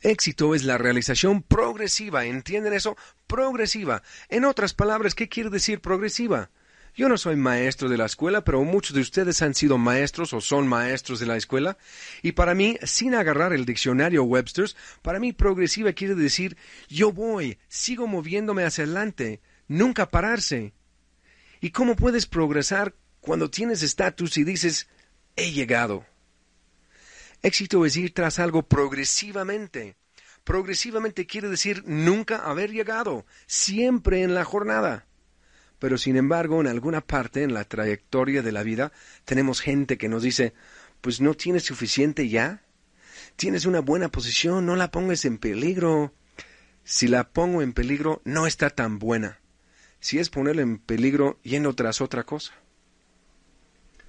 Éxito 0.02 0.54
es 0.54 0.64
la 0.64 0.76
realización 0.76 1.42
progresiva. 1.42 2.26
¿Entienden 2.26 2.74
eso? 2.74 2.98
Progresiva. 3.26 4.02
En 4.28 4.44
otras 4.44 4.74
palabras, 4.74 5.14
¿qué 5.14 5.30
quiere 5.30 5.48
decir 5.48 5.80
progresiva? 5.80 6.50
Yo 6.96 7.08
no 7.08 7.18
soy 7.18 7.34
maestro 7.34 7.88
de 7.88 7.98
la 7.98 8.06
escuela, 8.06 8.44
pero 8.44 8.62
muchos 8.62 8.94
de 8.94 9.00
ustedes 9.00 9.42
han 9.42 9.54
sido 9.54 9.78
maestros 9.78 10.32
o 10.32 10.40
son 10.40 10.68
maestros 10.68 11.18
de 11.18 11.26
la 11.26 11.36
escuela. 11.36 11.76
Y 12.22 12.32
para 12.32 12.54
mí, 12.54 12.78
sin 12.84 13.16
agarrar 13.16 13.52
el 13.52 13.64
diccionario 13.64 14.22
Webster's, 14.22 14.76
para 15.02 15.18
mí 15.18 15.32
progresiva 15.32 15.92
quiere 15.92 16.14
decir 16.14 16.56
yo 16.88 17.10
voy, 17.10 17.58
sigo 17.68 18.06
moviéndome 18.06 18.62
hacia 18.64 18.84
adelante, 18.84 19.40
nunca 19.66 20.08
pararse. 20.08 20.72
¿Y 21.60 21.70
cómo 21.70 21.96
puedes 21.96 22.26
progresar 22.26 22.94
cuando 23.20 23.50
tienes 23.50 23.82
estatus 23.82 24.36
y 24.36 24.44
dices 24.44 24.88
he 25.34 25.50
llegado? 25.50 26.06
Éxito 27.42 27.84
es 27.84 27.96
ir 27.96 28.14
tras 28.14 28.38
algo 28.38 28.62
progresivamente. 28.62 29.96
Progresivamente 30.44 31.26
quiere 31.26 31.48
decir 31.48 31.82
nunca 31.86 32.36
haber 32.36 32.70
llegado, 32.70 33.26
siempre 33.46 34.22
en 34.22 34.34
la 34.34 34.44
jornada. 34.44 35.06
Pero 35.78 35.98
sin 35.98 36.16
embargo, 36.16 36.60
en 36.60 36.66
alguna 36.66 37.00
parte 37.00 37.42
en 37.42 37.54
la 37.54 37.64
trayectoria 37.64 38.42
de 38.42 38.52
la 38.52 38.62
vida, 38.62 38.92
tenemos 39.24 39.60
gente 39.60 39.98
que 39.98 40.08
nos 40.08 40.22
dice, 40.22 40.54
pues 41.00 41.20
no 41.20 41.34
tienes 41.34 41.64
suficiente 41.64 42.28
ya. 42.28 42.62
Tienes 43.36 43.66
una 43.66 43.80
buena 43.80 44.08
posición, 44.08 44.66
no 44.66 44.76
la 44.76 44.90
pongas 44.90 45.24
en 45.24 45.38
peligro. 45.38 46.14
Si 46.84 47.08
la 47.08 47.30
pongo 47.30 47.62
en 47.62 47.72
peligro, 47.72 48.22
no 48.24 48.46
está 48.46 48.70
tan 48.70 48.98
buena. 48.98 49.40
Si 50.00 50.18
es 50.18 50.30
ponerla 50.30 50.62
en 50.62 50.78
peligro 50.78 51.40
yendo 51.42 51.74
tras 51.74 52.00
otra 52.00 52.24
cosa. 52.24 52.54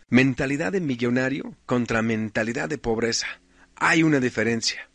Mentalidad 0.09 0.71
de 0.71 0.81
millonario 0.81 1.55
contra 1.65 2.01
mentalidad 2.01 2.69
de 2.69 2.77
pobreza. 2.77 3.27
Hay 3.75 4.03
una 4.03 4.19
diferencia. 4.19 4.89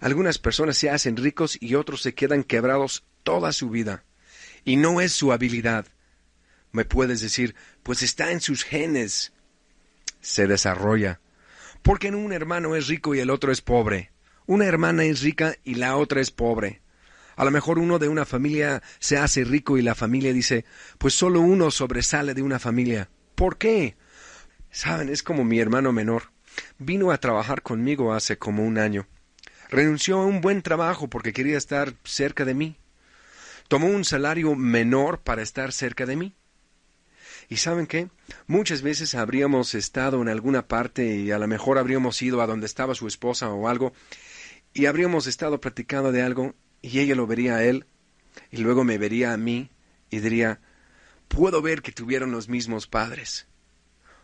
Algunas 0.00 0.38
personas 0.38 0.76
se 0.76 0.90
hacen 0.90 1.16
ricos 1.16 1.56
y 1.60 1.74
otros 1.74 2.02
se 2.02 2.14
quedan 2.14 2.44
quebrados 2.44 3.04
toda 3.22 3.52
su 3.52 3.70
vida. 3.70 4.04
Y 4.64 4.76
no 4.76 5.00
es 5.00 5.12
su 5.12 5.32
habilidad, 5.32 5.86
me 6.72 6.84
puedes 6.84 7.20
decir, 7.20 7.54
pues 7.82 8.02
está 8.02 8.32
en 8.32 8.40
sus 8.40 8.64
genes. 8.64 9.32
Se 10.20 10.46
desarrolla. 10.46 11.20
Porque 11.82 12.08
un 12.08 12.32
hermano 12.32 12.76
es 12.76 12.88
rico 12.88 13.14
y 13.14 13.20
el 13.20 13.30
otro 13.30 13.52
es 13.52 13.60
pobre. 13.60 14.12
Una 14.46 14.66
hermana 14.66 15.04
es 15.04 15.20
rica 15.22 15.56
y 15.64 15.74
la 15.74 15.96
otra 15.96 16.20
es 16.20 16.30
pobre. 16.30 16.82
A 17.36 17.44
lo 17.44 17.50
mejor 17.50 17.78
uno 17.78 17.98
de 17.98 18.08
una 18.08 18.24
familia 18.24 18.82
se 18.98 19.16
hace 19.16 19.44
rico 19.44 19.78
y 19.78 19.82
la 19.82 19.94
familia 19.94 20.32
dice, 20.32 20.64
pues 20.98 21.14
solo 21.14 21.40
uno 21.40 21.70
sobresale 21.70 22.34
de 22.34 22.42
una 22.42 22.58
familia. 22.58 23.10
¿Por 23.34 23.58
qué? 23.58 23.96
Saben, 24.70 25.08
es 25.08 25.22
como 25.22 25.44
mi 25.44 25.60
hermano 25.60 25.92
menor. 25.92 26.32
Vino 26.78 27.12
a 27.12 27.18
trabajar 27.18 27.62
conmigo 27.62 28.12
hace 28.12 28.38
como 28.38 28.64
un 28.64 28.78
año. 28.78 29.06
Renunció 29.70 30.18
a 30.18 30.26
un 30.26 30.40
buen 30.40 30.62
trabajo 30.62 31.08
porque 31.08 31.32
quería 31.32 31.58
estar 31.58 31.94
cerca 32.02 32.44
de 32.44 32.54
mí. 32.54 32.76
Tomó 33.68 33.86
un 33.86 34.04
salario 34.04 34.54
menor 34.54 35.20
para 35.20 35.42
estar 35.42 35.72
cerca 35.72 36.06
de 36.06 36.16
mí. 36.16 36.34
Y 37.48 37.56
saben 37.56 37.86
qué? 37.86 38.08
Muchas 38.46 38.82
veces 38.82 39.14
habríamos 39.14 39.74
estado 39.74 40.20
en 40.20 40.28
alguna 40.28 40.66
parte 40.68 41.16
y 41.16 41.30
a 41.30 41.38
lo 41.38 41.48
mejor 41.48 41.78
habríamos 41.78 42.20
ido 42.20 42.42
a 42.42 42.46
donde 42.46 42.66
estaba 42.66 42.94
su 42.94 43.06
esposa 43.06 43.48
o 43.50 43.68
algo 43.68 43.92
y 44.74 44.86
habríamos 44.86 45.26
estado 45.26 45.60
platicando 45.60 46.12
de 46.12 46.22
algo 46.22 46.54
y 46.82 47.00
ella 47.00 47.14
lo 47.14 47.26
vería 47.26 47.56
a 47.56 47.64
él 47.64 47.86
y 48.50 48.58
luego 48.58 48.84
me 48.84 48.98
vería 48.98 49.32
a 49.32 49.38
mí 49.38 49.70
y 50.10 50.18
diría, 50.20 50.60
puedo 51.28 51.62
ver 51.62 51.82
que 51.82 51.92
tuvieron 51.92 52.32
los 52.32 52.48
mismos 52.48 52.86
padres. 52.86 53.46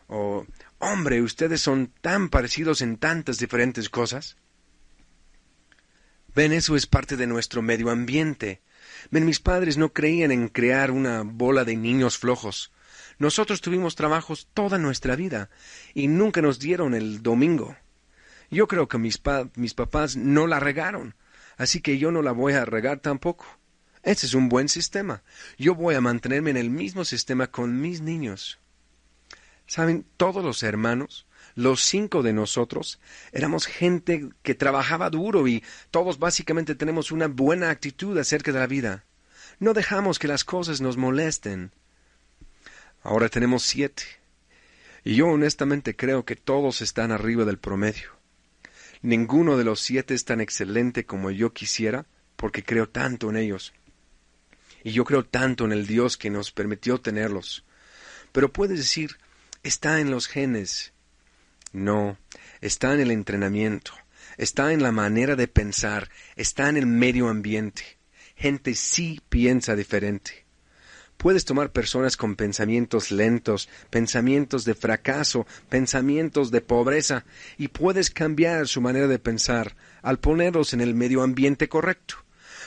O, 0.07 0.47
hombre, 0.79 1.23
ustedes 1.23 1.63
son 1.63 1.93
tan 2.01 2.29
parecidos 2.29 2.83
en 2.83 2.99
tantas 2.99 3.39
diferentes 3.39 3.89
cosas. 3.89 4.37
Ven, 6.35 6.53
eso 6.53 6.77
es 6.77 6.87
parte 6.87 7.17
de 7.17 7.27
nuestro 7.27 7.63
medio 7.63 7.91
ambiente. 7.91 8.61
Ven, 9.11 9.25
mis 9.25 9.41
padres 9.41 9.79
no 9.79 9.93
creían 9.93 10.31
en 10.31 10.49
crear 10.49 10.91
una 10.91 11.23
bola 11.23 11.65
de 11.65 11.77
niños 11.77 12.19
flojos. 12.19 12.71
Nosotros 13.19 13.61
tuvimos 13.61 13.95
trabajos 13.95 14.49
toda 14.55 14.79
nuestra 14.79 15.17
vida 15.17 15.51
y 15.95 16.09
nunca 16.09 16.43
nos 16.43 16.59
dieron 16.59 16.95
el 16.95 17.23
domingo. 17.23 17.77
Yo 18.51 18.69
creo 18.69 18.89
que 18.89 18.99
mis, 18.99 19.21
mis 19.57 19.75
papás 19.75 20.17
no 20.17 20.47
la 20.47 20.61
regaron, 20.61 21.15
así 21.57 21.81
que 21.81 21.99
yo 21.99 22.11
no 22.11 22.23
la 22.23 22.33
voy 22.33 22.55
a 22.55 22.65
regar 22.65 23.01
tampoco. 23.01 23.47
Ese 24.03 24.27
es 24.27 24.35
un 24.35 24.49
buen 24.49 24.69
sistema. 24.69 25.23
Yo 25.57 25.75
voy 25.75 25.95
a 25.95 26.01
mantenerme 26.01 26.51
en 26.51 26.59
el 26.59 26.71
mismo 26.71 27.05
sistema 27.05 27.47
con 27.47 27.81
mis 27.81 28.03
niños. 28.03 28.59
Saben, 29.67 30.05
todos 30.19 30.45
los 30.45 30.63
hermanos, 30.63 31.27
los 31.55 31.83
cinco 31.83 32.23
de 32.23 32.35
nosotros, 32.35 33.01
éramos 33.33 33.67
gente 33.67 34.29
que 34.43 34.55
trabajaba 34.55 35.09
duro 35.09 35.49
y 35.49 35.65
todos 35.91 36.19
básicamente 36.19 36.75
tenemos 36.75 37.13
una 37.13 37.29
buena 37.29 37.71
actitud 37.71 38.17
acerca 38.19 38.53
de 38.53 38.59
la 38.59 38.67
vida. 38.67 39.05
No 39.59 39.73
dejamos 39.73 40.19
que 40.19 40.29
las 40.29 40.45
cosas 40.45 40.83
nos 40.83 40.99
molesten. 40.99 41.73
Ahora 43.05 43.29
tenemos 43.29 43.63
siete. 43.63 44.03
Y 45.05 45.17
yo 45.17 45.29
honestamente 45.29 45.95
creo 45.95 46.25
que 46.25 46.37
todos 46.37 46.81
están 46.81 47.13
arriba 47.13 47.45
del 47.45 47.59
promedio. 47.59 48.11
Ninguno 49.03 49.59
de 49.59 49.65
los 49.65 49.81
siete 49.81 50.15
es 50.15 50.25
tan 50.25 50.41
excelente 50.41 51.05
como 51.05 51.31
yo 51.31 51.53
quisiera, 51.53 52.07
porque 52.37 52.65
creo 52.65 52.89
tanto 52.89 53.29
en 53.29 53.37
ellos. 53.37 53.75
Y 54.83 54.93
yo 54.93 55.05
creo 55.05 55.23
tanto 55.27 55.67
en 55.67 55.73
el 55.73 55.87
Dios 55.87 56.17
que 56.17 56.31
nos 56.31 56.51
permitió 56.51 56.99
tenerlos. 56.99 57.67
Pero 58.33 58.51
puedes 58.51 58.79
decir, 58.79 59.19
está 59.63 60.01
en 60.01 60.11
los 60.11 60.27
genes. 60.27 60.95
No, 61.73 62.17
está 62.63 62.95
en 62.95 63.01
el 63.01 63.11
entrenamiento, 63.11 63.93
está 64.39 64.73
en 64.73 64.83
la 64.83 64.93
manera 64.93 65.37
de 65.37 65.49
pensar, 65.49 66.09
está 66.37 66.71
en 66.71 66.79
el 66.79 66.87
medio 66.87 67.29
ambiente. 67.29 67.99
Gente 68.37 68.75
sí 68.75 69.21
piensa 69.29 69.77
diferente. 69.77 70.44
Puedes 71.17 71.45
tomar 71.45 71.73
personas 71.73 72.17
con 72.17 72.37
pensamientos 72.37 73.11
lentos, 73.11 73.69
pensamientos 73.91 74.65
de 74.65 74.75
fracaso, 74.75 75.47
pensamientos 75.69 76.51
de 76.51 76.61
pobreza, 76.61 77.25
y 77.57 77.69
puedes 77.69 78.11
cambiar 78.11 78.69
su 78.69 78.81
manera 78.81 79.07
de 79.09 79.19
pensar 79.19 79.75
al 80.03 80.19
ponerlos 80.19 80.75
en 80.75 80.81
el 80.81 80.95
medio 80.95 81.23
ambiente 81.23 81.69
correcto. 81.69 82.17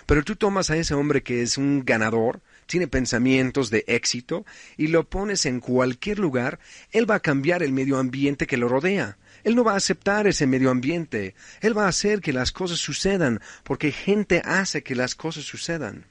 Pero 0.06 0.24
tú 0.24 0.36
tomas 0.36 0.70
a 0.70 0.78
ese 0.78 0.94
hombre 0.94 1.22
que 1.22 1.42
es 1.42 1.58
un 1.58 1.84
ganador, 1.86 2.42
tiene 2.66 2.88
pensamientos 2.88 3.70
de 3.70 3.84
éxito, 3.88 4.46
y 4.76 4.88
lo 4.88 5.08
pones 5.08 5.46
en 5.46 5.60
cualquier 5.60 6.20
lugar, 6.20 6.60
él 6.92 7.10
va 7.10 7.16
a 7.16 7.20
cambiar 7.20 7.62
el 7.62 7.74
medio 7.74 7.98
ambiente 7.98 8.48
que 8.48 8.58
lo 8.58 8.68
rodea. 8.68 9.18
Él 9.44 9.56
no 9.56 9.64
va 9.64 9.74
a 9.74 9.78
aceptar 9.78 10.28
ese 10.28 10.48
medio 10.48 10.72
ambiente. 10.72 11.36
Él 11.62 11.78
va 11.78 11.86
a 11.86 11.90
hacer 11.90 12.22
que 12.22 12.34
las 12.34 12.52
cosas 12.52 12.80
sucedan, 12.80 13.40
porque 13.64 13.92
gente 13.92 14.42
hace 14.44 14.84
que 14.84 14.96
las 14.96 15.16
cosas 15.16 15.44
sucedan. 15.44 16.06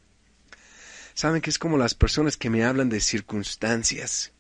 Saben 1.17 1.41
que 1.41 1.49
es 1.49 1.59
como 1.59 1.79
las 1.79 1.95
personas 1.95 2.37
que 2.37 2.51
me 2.51 2.63
hablan 2.63 2.91
de 2.91 3.01
circunstancias. 3.01 4.33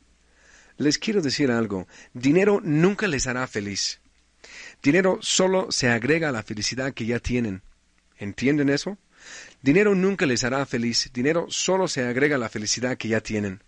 Les 0.76 0.98
quiero 0.98 1.22
decir 1.22 1.50
algo, 1.50 1.88
dinero 2.12 2.60
nunca 2.62 3.08
les 3.08 3.26
hará 3.26 3.46
feliz. 3.46 4.02
Dinero 4.82 5.18
solo 5.22 5.72
se 5.72 5.88
agrega 5.88 6.28
a 6.28 6.32
la 6.32 6.42
felicidad 6.42 6.92
que 6.92 7.06
ya 7.06 7.18
tienen. 7.18 7.62
¿Entienden 8.18 8.68
eso? 8.68 8.98
Dinero 9.62 9.94
nunca 9.94 10.26
les 10.26 10.44
hará 10.44 10.66
feliz, 10.66 11.10
dinero 11.14 11.46
solo 11.48 11.88
se 11.88 12.04
agrega 12.04 12.36
a 12.36 12.38
la 12.38 12.50
felicidad 12.50 12.98
que 12.98 13.08
ya 13.08 13.22
tienen. 13.22 13.62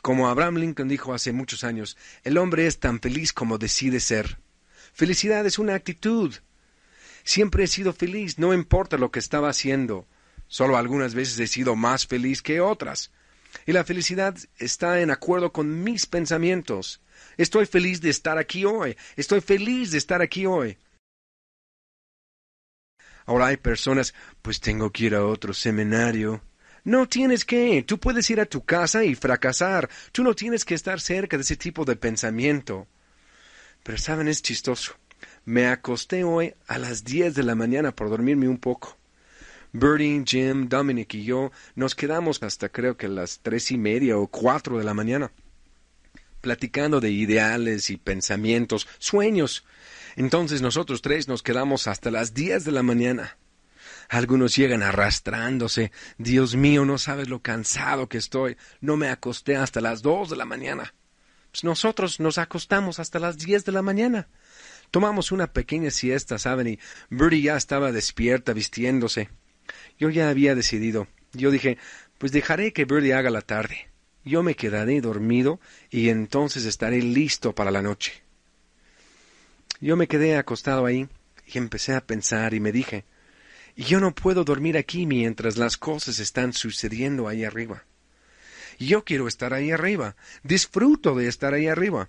Como 0.00 0.26
Abraham 0.30 0.56
Lincoln 0.56 0.88
dijo 0.88 1.12
hace 1.12 1.32
muchos 1.32 1.62
años, 1.62 1.98
el 2.24 2.38
hombre 2.38 2.66
es 2.66 2.78
tan 2.78 3.00
feliz 3.00 3.34
como 3.34 3.58
decide 3.58 4.00
ser. 4.00 4.38
Felicidad 4.94 5.44
es 5.44 5.58
una 5.58 5.74
actitud. 5.74 6.34
Siempre 7.22 7.64
he 7.64 7.66
sido 7.66 7.92
feliz, 7.92 8.38
no 8.38 8.54
importa 8.54 8.96
lo 8.96 9.10
que 9.10 9.18
estaba 9.18 9.50
haciendo, 9.50 10.08
Solo 10.50 10.76
algunas 10.76 11.14
veces 11.14 11.38
he 11.38 11.46
sido 11.46 11.76
más 11.76 12.08
feliz 12.08 12.42
que 12.42 12.60
otras. 12.60 13.12
Y 13.66 13.72
la 13.72 13.84
felicidad 13.84 14.36
está 14.58 15.00
en 15.00 15.12
acuerdo 15.12 15.52
con 15.52 15.84
mis 15.84 16.06
pensamientos. 16.06 17.00
Estoy 17.36 17.66
feliz 17.66 18.00
de 18.00 18.10
estar 18.10 18.36
aquí 18.36 18.64
hoy. 18.64 18.96
Estoy 19.14 19.42
feliz 19.42 19.92
de 19.92 19.98
estar 19.98 20.20
aquí 20.20 20.46
hoy. 20.46 20.76
Ahora 23.26 23.46
hay 23.46 23.58
personas, 23.58 24.12
pues 24.42 24.60
tengo 24.60 24.90
que 24.90 25.04
ir 25.04 25.14
a 25.14 25.24
otro 25.24 25.54
seminario. 25.54 26.42
No 26.82 27.08
tienes 27.08 27.44
que. 27.44 27.84
Tú 27.84 28.00
puedes 28.00 28.28
ir 28.28 28.40
a 28.40 28.46
tu 28.46 28.64
casa 28.64 29.04
y 29.04 29.14
fracasar. 29.14 29.88
Tú 30.10 30.24
no 30.24 30.34
tienes 30.34 30.64
que 30.64 30.74
estar 30.74 31.00
cerca 31.00 31.36
de 31.36 31.44
ese 31.44 31.56
tipo 31.56 31.84
de 31.84 31.94
pensamiento. 31.94 32.88
Pero 33.84 33.98
saben, 33.98 34.26
es 34.26 34.42
chistoso. 34.42 34.96
Me 35.44 35.68
acosté 35.68 36.24
hoy 36.24 36.54
a 36.66 36.78
las 36.78 37.04
diez 37.04 37.36
de 37.36 37.44
la 37.44 37.54
mañana 37.54 37.94
por 37.94 38.10
dormirme 38.10 38.48
un 38.48 38.58
poco. 38.58 38.99
Bertie, 39.72 40.22
Jim, 40.26 40.68
Dominic 40.68 41.14
y 41.14 41.24
yo 41.24 41.52
nos 41.74 41.94
quedamos 41.94 42.42
hasta 42.42 42.68
creo 42.68 42.96
que 42.96 43.08
las 43.08 43.40
tres 43.40 43.70
y 43.70 43.78
media 43.78 44.18
o 44.18 44.26
cuatro 44.26 44.78
de 44.78 44.84
la 44.84 44.94
mañana. 44.94 45.32
platicando 46.40 47.00
de 47.00 47.10
ideales 47.10 47.90
y 47.90 47.98
pensamientos, 47.98 48.88
sueños. 48.98 49.64
Entonces 50.16 50.62
nosotros 50.62 51.02
tres 51.02 51.28
nos 51.28 51.42
quedamos 51.42 51.86
hasta 51.86 52.10
las 52.10 52.32
diez 52.32 52.64
de 52.64 52.72
la 52.72 52.82
mañana. 52.82 53.36
Algunos 54.08 54.56
llegan 54.56 54.82
arrastrándose. 54.82 55.92
Dios 56.18 56.56
mío, 56.56 56.84
no 56.84 56.98
sabes 56.98 57.28
lo 57.28 57.40
cansado 57.42 58.08
que 58.08 58.18
estoy. 58.18 58.56
No 58.80 58.96
me 58.96 59.08
acosté 59.08 59.56
hasta 59.56 59.80
las 59.80 60.02
dos 60.02 60.30
de 60.30 60.36
la 60.36 60.46
mañana. 60.46 60.94
Pues 61.52 61.62
nosotros 61.64 62.20
nos 62.20 62.38
acostamos 62.38 62.98
hasta 62.98 63.18
las 63.18 63.38
diez 63.38 63.64
de 63.64 63.72
la 63.72 63.82
mañana. 63.82 64.28
Tomamos 64.90 65.30
una 65.30 65.52
pequeña 65.52 65.90
siesta, 65.90 66.38
¿saben? 66.38 66.66
Y 66.66 66.78
Birdie 67.10 67.42
ya 67.42 67.56
estaba 67.56 67.92
despierta, 67.92 68.52
vistiéndose. 68.52 69.28
Yo 70.00 70.08
ya 70.08 70.30
había 70.30 70.54
decidido. 70.54 71.06
Yo 71.32 71.50
dije, 71.50 71.78
pues 72.18 72.32
dejaré 72.32 72.72
que 72.72 72.86
Birdie 72.86 73.14
haga 73.14 73.30
la 73.30 73.42
tarde. 73.42 73.88
Yo 74.24 74.42
me 74.42 74.56
quedaré 74.56 75.00
dormido 75.00 75.60
y 75.90 76.08
entonces 76.08 76.64
estaré 76.64 77.02
listo 77.02 77.54
para 77.54 77.70
la 77.70 77.82
noche. 77.82 78.22
Yo 79.80 79.96
me 79.96 80.08
quedé 80.08 80.36
acostado 80.36 80.86
ahí 80.86 81.08
y 81.46 81.58
empecé 81.58 81.94
a 81.94 82.04
pensar 82.04 82.54
y 82.54 82.60
me 82.60 82.72
dije, 82.72 83.04
yo 83.76 84.00
no 84.00 84.14
puedo 84.14 84.44
dormir 84.44 84.76
aquí 84.76 85.06
mientras 85.06 85.56
las 85.56 85.76
cosas 85.76 86.18
están 86.18 86.52
sucediendo 86.52 87.28
ahí 87.28 87.44
arriba. 87.44 87.84
Yo 88.78 89.04
quiero 89.04 89.28
estar 89.28 89.52
ahí 89.52 89.70
arriba, 89.70 90.16
disfruto 90.42 91.14
de 91.14 91.28
estar 91.28 91.52
ahí 91.54 91.66
arriba. 91.66 92.08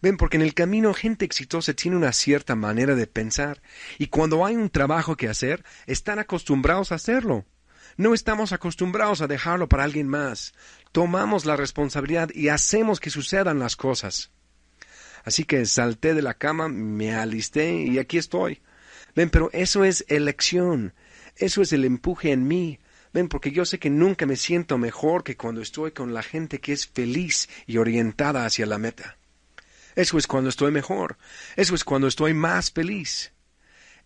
Ven, 0.00 0.16
porque 0.16 0.36
en 0.36 0.42
el 0.42 0.54
camino 0.54 0.94
gente 0.94 1.24
exitosa 1.24 1.74
tiene 1.74 1.96
una 1.96 2.12
cierta 2.12 2.54
manera 2.54 2.94
de 2.94 3.06
pensar, 3.06 3.62
y 3.98 4.08
cuando 4.08 4.44
hay 4.44 4.56
un 4.56 4.70
trabajo 4.70 5.16
que 5.16 5.28
hacer, 5.28 5.64
están 5.86 6.18
acostumbrados 6.18 6.92
a 6.92 6.96
hacerlo. 6.96 7.44
No 7.96 8.14
estamos 8.14 8.52
acostumbrados 8.52 9.22
a 9.22 9.26
dejarlo 9.26 9.68
para 9.68 9.84
alguien 9.84 10.08
más. 10.08 10.54
Tomamos 10.92 11.46
la 11.46 11.56
responsabilidad 11.56 12.30
y 12.32 12.48
hacemos 12.48 13.00
que 13.00 13.10
sucedan 13.10 13.58
las 13.58 13.74
cosas. 13.74 14.30
Así 15.24 15.44
que 15.44 15.66
salté 15.66 16.14
de 16.14 16.22
la 16.22 16.34
cama, 16.34 16.68
me 16.68 17.14
alisté 17.14 17.82
y 17.82 17.98
aquí 17.98 18.16
estoy. 18.16 18.62
Ven, 19.16 19.30
pero 19.30 19.50
eso 19.52 19.84
es 19.84 20.04
elección. 20.08 20.94
Eso 21.36 21.60
es 21.60 21.72
el 21.72 21.84
empuje 21.84 22.30
en 22.30 22.46
mí. 22.46 22.78
Ven, 23.12 23.28
porque 23.28 23.50
yo 23.50 23.64
sé 23.64 23.78
que 23.78 23.90
nunca 23.90 24.26
me 24.26 24.36
siento 24.36 24.78
mejor 24.78 25.24
que 25.24 25.36
cuando 25.36 25.60
estoy 25.60 25.90
con 25.90 26.14
la 26.14 26.22
gente 26.22 26.60
que 26.60 26.72
es 26.72 26.86
feliz 26.86 27.48
y 27.66 27.78
orientada 27.78 28.46
hacia 28.46 28.64
la 28.66 28.78
meta. 28.78 29.17
Eso 29.98 30.16
es 30.16 30.28
cuando 30.28 30.48
estoy 30.48 30.70
mejor. 30.70 31.18
Eso 31.56 31.74
es 31.74 31.82
cuando 31.82 32.06
estoy 32.06 32.32
más 32.32 32.70
feliz. 32.70 33.32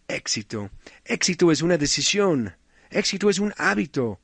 Éxito. 0.08 0.70
Éxito 1.04 1.52
es 1.52 1.60
una 1.60 1.76
decisión. 1.76 2.56
Éxito 2.88 3.28
es 3.28 3.38
un 3.38 3.52
hábito. 3.58 4.18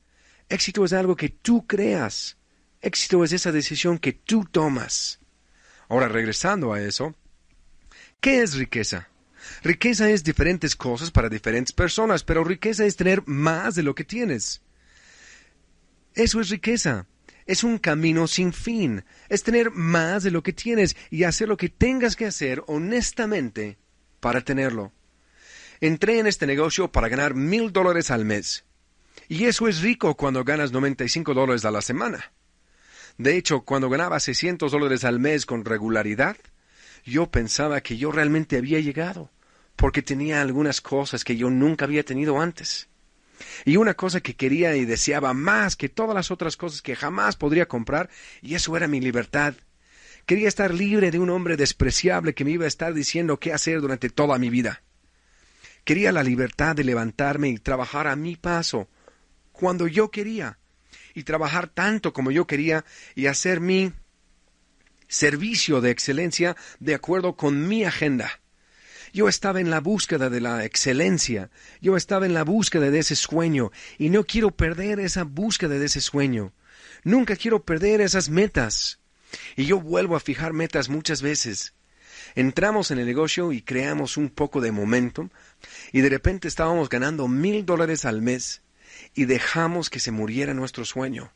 Éxito 0.49 0.83
es 0.83 0.93
algo 0.93 1.15
que 1.15 1.29
tú 1.29 1.67
creas. 1.67 2.37
Éxito 2.81 3.23
es 3.23 3.33
esa 3.33 3.51
decisión 3.51 3.99
que 3.99 4.13
tú 4.13 4.45
tomas. 4.45 5.19
Ahora, 5.89 6.07
regresando 6.07 6.73
a 6.73 6.81
eso, 6.81 7.13
¿qué 8.19 8.41
es 8.41 8.55
riqueza? 8.55 9.07
Riqueza 9.61 10.09
es 10.09 10.23
diferentes 10.23 10.75
cosas 10.75 11.11
para 11.11 11.29
diferentes 11.29 11.71
personas, 11.71 12.23
pero 12.23 12.43
riqueza 12.43 12.83
es 12.83 12.95
tener 12.95 13.21
más 13.27 13.75
de 13.75 13.83
lo 13.83 13.93
que 13.93 14.03
tienes. 14.03 14.63
Eso 16.15 16.41
es 16.41 16.49
riqueza. 16.49 17.05
Es 17.49 17.63
un 17.63 17.79
camino 17.79 18.27
sin 18.27 18.53
fin. 18.53 19.03
Es 19.27 19.41
tener 19.41 19.71
más 19.71 20.21
de 20.21 20.29
lo 20.29 20.43
que 20.43 20.53
tienes 20.53 20.95
y 21.09 21.23
hacer 21.23 21.47
lo 21.47 21.57
que 21.57 21.67
tengas 21.67 22.15
que 22.15 22.27
hacer 22.27 22.63
honestamente 22.67 23.79
para 24.19 24.41
tenerlo. 24.41 24.91
Entré 25.81 26.19
en 26.19 26.27
este 26.27 26.45
negocio 26.45 26.91
para 26.91 27.09
ganar 27.09 27.33
mil 27.33 27.73
dólares 27.73 28.11
al 28.11 28.23
mes. 28.23 28.65
Y 29.29 29.45
eso 29.45 29.67
es 29.67 29.81
rico 29.81 30.15
cuando 30.15 30.43
ganas 30.43 30.71
95 30.71 31.33
dólares 31.33 31.65
a 31.65 31.71
la 31.71 31.81
semana. 31.81 32.31
De 33.17 33.35
hecho, 33.35 33.61
cuando 33.61 33.89
ganaba 33.89 34.19
600 34.19 34.71
dólares 34.71 35.03
al 35.03 35.19
mes 35.19 35.47
con 35.47 35.65
regularidad, 35.65 36.37
yo 37.03 37.31
pensaba 37.31 37.81
que 37.81 37.97
yo 37.97 38.11
realmente 38.11 38.57
había 38.57 38.79
llegado, 38.79 39.31
porque 39.75 40.03
tenía 40.03 40.41
algunas 40.41 40.81
cosas 40.81 41.23
que 41.23 41.35
yo 41.35 41.49
nunca 41.49 41.85
había 41.85 42.05
tenido 42.05 42.39
antes. 42.39 42.88
Y 43.65 43.77
una 43.77 43.93
cosa 43.93 44.21
que 44.21 44.35
quería 44.35 44.75
y 44.75 44.85
deseaba 44.85 45.33
más 45.33 45.75
que 45.75 45.89
todas 45.89 46.15
las 46.15 46.31
otras 46.31 46.57
cosas 46.57 46.81
que 46.81 46.95
jamás 46.95 47.35
podría 47.35 47.67
comprar, 47.67 48.09
y 48.41 48.55
eso 48.55 48.75
era 48.75 48.87
mi 48.87 48.99
libertad. 48.99 49.53
Quería 50.25 50.47
estar 50.47 50.73
libre 50.73 51.11
de 51.11 51.19
un 51.19 51.29
hombre 51.29 51.57
despreciable 51.57 52.33
que 52.33 52.45
me 52.45 52.51
iba 52.51 52.65
a 52.65 52.67
estar 52.67 52.93
diciendo 52.93 53.39
qué 53.39 53.53
hacer 53.53 53.81
durante 53.81 54.09
toda 54.09 54.37
mi 54.37 54.49
vida. 54.49 54.83
Quería 55.83 56.11
la 56.11 56.23
libertad 56.23 56.75
de 56.75 56.83
levantarme 56.83 57.49
y 57.49 57.57
trabajar 57.57 58.07
a 58.07 58.15
mi 58.15 58.35
paso, 58.35 58.87
cuando 59.51 59.87
yo 59.87 60.11
quería, 60.11 60.59
y 61.13 61.23
trabajar 61.23 61.67
tanto 61.67 62.13
como 62.13 62.31
yo 62.31 62.45
quería 62.45 62.85
y 63.15 63.25
hacer 63.25 63.59
mi 63.59 63.91
servicio 65.07 65.81
de 65.81 65.91
excelencia 65.91 66.55
de 66.79 66.93
acuerdo 66.93 67.35
con 67.35 67.67
mi 67.67 67.83
agenda. 67.83 68.39
Yo 69.13 69.27
estaba 69.27 69.59
en 69.59 69.69
la 69.69 69.79
búsqueda 69.79 70.29
de 70.29 70.41
la 70.41 70.65
excelencia, 70.65 71.49
yo 71.81 71.97
estaba 71.97 72.25
en 72.25 72.33
la 72.33 72.43
búsqueda 72.43 72.91
de 72.91 72.99
ese 72.99 73.15
sueño, 73.15 73.71
y 73.97 74.09
no 74.09 74.23
quiero 74.23 74.51
perder 74.51 74.99
esa 74.99 75.23
búsqueda 75.23 75.79
de 75.79 75.85
ese 75.85 76.01
sueño. 76.01 76.53
Nunca 77.03 77.35
quiero 77.35 77.63
perder 77.63 78.01
esas 78.01 78.29
metas. 78.29 78.99
Y 79.55 79.65
yo 79.65 79.79
vuelvo 79.79 80.15
a 80.15 80.19
fijar 80.19 80.53
metas 80.53 80.89
muchas 80.89 81.21
veces. 81.21 81.73
Entramos 82.35 82.91
en 82.91 82.99
el 82.99 83.05
negocio 83.05 83.51
y 83.51 83.61
creamos 83.61 84.17
un 84.17 84.29
poco 84.29 84.61
de 84.61 84.71
momentum, 84.71 85.29
y 85.91 86.01
de 86.01 86.09
repente 86.09 86.47
estábamos 86.47 86.89
ganando 86.89 87.27
mil 87.27 87.65
dólares 87.65 88.05
al 88.05 88.21
mes 88.21 88.61
y 89.15 89.25
dejamos 89.25 89.89
que 89.89 89.99
se 89.99 90.11
muriera 90.11 90.53
nuestro 90.53 90.85
sueño. 90.85 91.31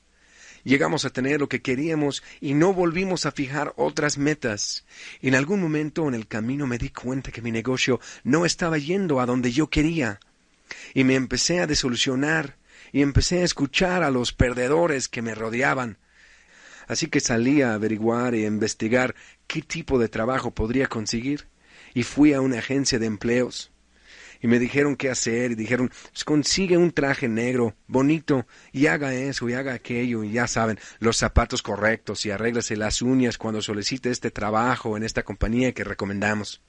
Llegamos 0.63 1.03
a 1.03 1.09
tener 1.09 1.41
lo 1.41 1.49
que 1.49 1.61
queríamos 1.61 2.23
y 2.39 2.53
no 2.53 2.73
volvimos 2.73 3.25
a 3.25 3.31
fijar 3.31 3.73
otras 3.75 4.17
metas. 4.17 4.85
En 5.21 5.35
algún 5.35 5.61
momento 5.61 6.07
en 6.07 6.13
el 6.13 6.27
camino 6.27 6.67
me 6.67 6.77
di 6.77 6.89
cuenta 6.89 7.31
que 7.31 7.41
mi 7.41 7.51
negocio 7.51 7.99
no 8.23 8.45
estaba 8.45 8.77
yendo 8.77 9.19
a 9.19 9.25
donde 9.25 9.51
yo 9.51 9.69
quería. 9.69 10.19
Y 10.93 11.03
me 11.03 11.15
empecé 11.15 11.59
a 11.59 11.67
desolucionar 11.67 12.55
y 12.93 13.01
empecé 13.01 13.39
a 13.39 13.43
escuchar 13.43 14.03
a 14.03 14.11
los 14.11 14.31
perdedores 14.31 15.09
que 15.09 15.21
me 15.21 15.35
rodeaban. 15.35 15.97
Así 16.87 17.07
que 17.07 17.19
salí 17.19 17.61
a 17.61 17.73
averiguar 17.73 18.33
e 18.33 18.45
investigar 18.45 19.15
qué 19.47 19.61
tipo 19.61 19.99
de 19.99 20.07
trabajo 20.07 20.51
podría 20.51 20.87
conseguir 20.87 21.47
y 21.93 22.03
fui 22.03 22.33
a 22.33 22.41
una 22.41 22.59
agencia 22.59 22.99
de 22.99 23.05
empleos 23.05 23.72
y 24.43 24.47
me 24.47 24.59
dijeron 24.59 24.97
qué 24.97 25.09
hacer 25.09 25.51
y 25.51 25.55
dijeron, 25.55 25.89
pues, 26.11 26.25
consigue 26.25 26.77
un 26.77 26.91
traje 26.91 27.29
negro, 27.29 27.75
bonito, 27.87 28.45
y 28.73 28.87
haga 28.87 29.13
eso 29.13 29.47
y 29.47 29.53
haga 29.53 29.73
aquello, 29.73 30.25
y 30.25 30.33
ya 30.33 30.47
saben, 30.47 30.77
los 30.99 31.15
zapatos 31.15 31.61
correctos 31.61 32.25
y 32.25 32.31
arréglase 32.31 32.75
las 32.75 33.01
uñas 33.01 33.37
cuando 33.37 33.61
solicite 33.61 34.11
este 34.11 34.31
trabajo 34.31 34.97
en 34.97 35.03
esta 35.03 35.23
compañía 35.23 35.71
que 35.71 35.85
recomendamos. 35.85 36.61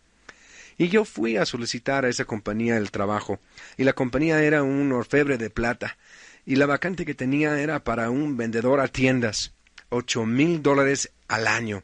Y 0.79 0.89
yo 0.89 1.05
fui 1.05 1.37
a 1.37 1.47
solicitar 1.47 2.05
a 2.05 2.09
esa 2.09 2.27
compañía 2.27 2.77
el 2.77 2.93
trabajo, 2.93 3.41
y 3.77 3.83
la 3.83 3.93
compañía 3.93 4.41
era 4.41 4.63
un 4.63 4.93
orfebre 4.93 5.37
de 5.37 5.51
plata, 5.51 5.99
y 6.47 6.55
la 6.55 6.67
vacante 6.67 7.05
que 7.05 7.15
tenía 7.15 7.59
era 7.59 7.83
para 7.83 8.09
un 8.09 8.37
vendedor 8.37 8.79
a 8.79 8.87
tiendas, 8.87 9.53
ocho 9.89 10.25
mil 10.27 10.63
dólares 10.63 11.11
al 11.27 11.49
año. 11.49 11.83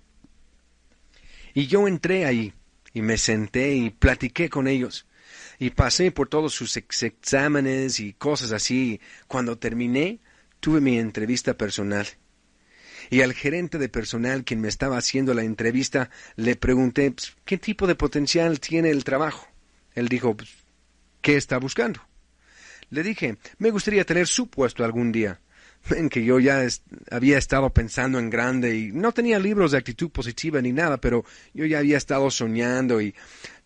Y 1.53 1.66
yo 1.66 1.88
entré 1.88 2.26
ahí, 2.26 2.55
y 2.92 3.03
me 3.03 3.18
senté 3.18 3.74
y 3.74 3.90
platiqué 3.90 4.48
con 4.48 4.68
ellos 4.68 5.05
y 5.61 5.70
pasé 5.70 6.11
por 6.11 6.29
todos 6.29 6.55
sus 6.55 6.77
exámenes 6.79 8.01
y 8.01 8.14
cosas 8.14 8.51
así. 8.51 8.99
Cuando 9.29 9.59
terminé, 9.59 10.18
tuve 10.59 10.81
mi 10.81 10.99
entrevista 10.99 11.55
personal. 11.55 12.09
Y 13.11 13.20
al 13.20 13.35
gerente 13.35 13.77
de 13.77 13.90
personal 13.90 14.42
quien 14.42 14.62
me 14.62 14.68
estaba 14.68 14.96
haciendo 14.96 15.35
la 15.35 15.44
entrevista 15.44 16.11
le 16.37 16.57
pregunté 16.57 17.11
pues, 17.11 17.37
qué 17.44 17.59
tipo 17.59 17.87
de 17.87 17.94
potencial 17.94 18.59
tiene 18.59 18.88
el 18.88 19.05
trabajo. 19.05 19.49
Él 19.94 20.09
dijo, 20.09 20.35
pues, 20.35 20.49
¿qué 21.20 21.37
está 21.37 21.59
buscando? 21.59 22.01
Le 22.88 23.03
dije, 23.03 23.37
me 23.59 23.70
gustaría 23.70 24.07
tener 24.07 24.27
su 24.29 24.49
puesto 24.49 24.83
algún 24.83 25.12
día. 25.12 25.40
Ven 25.88 26.09
que 26.09 26.25
yo 26.25 26.38
ya 26.38 26.66
había 27.11 27.38
estado 27.38 27.71
pensando 27.71 28.19
en 28.19 28.31
grande 28.31 28.77
y 28.77 28.93
no 28.93 29.12
tenía 29.12 29.38
libros 29.38 29.73
de 29.73 29.79
actitud 29.79 30.11
positiva 30.11 30.61
ni 30.61 30.73
nada, 30.73 30.99
pero 30.99 31.25
yo 31.55 31.64
ya 31.64 31.79
había 31.79 31.97
estado 31.97 32.31
soñando 32.31 33.01
y 33.01 33.14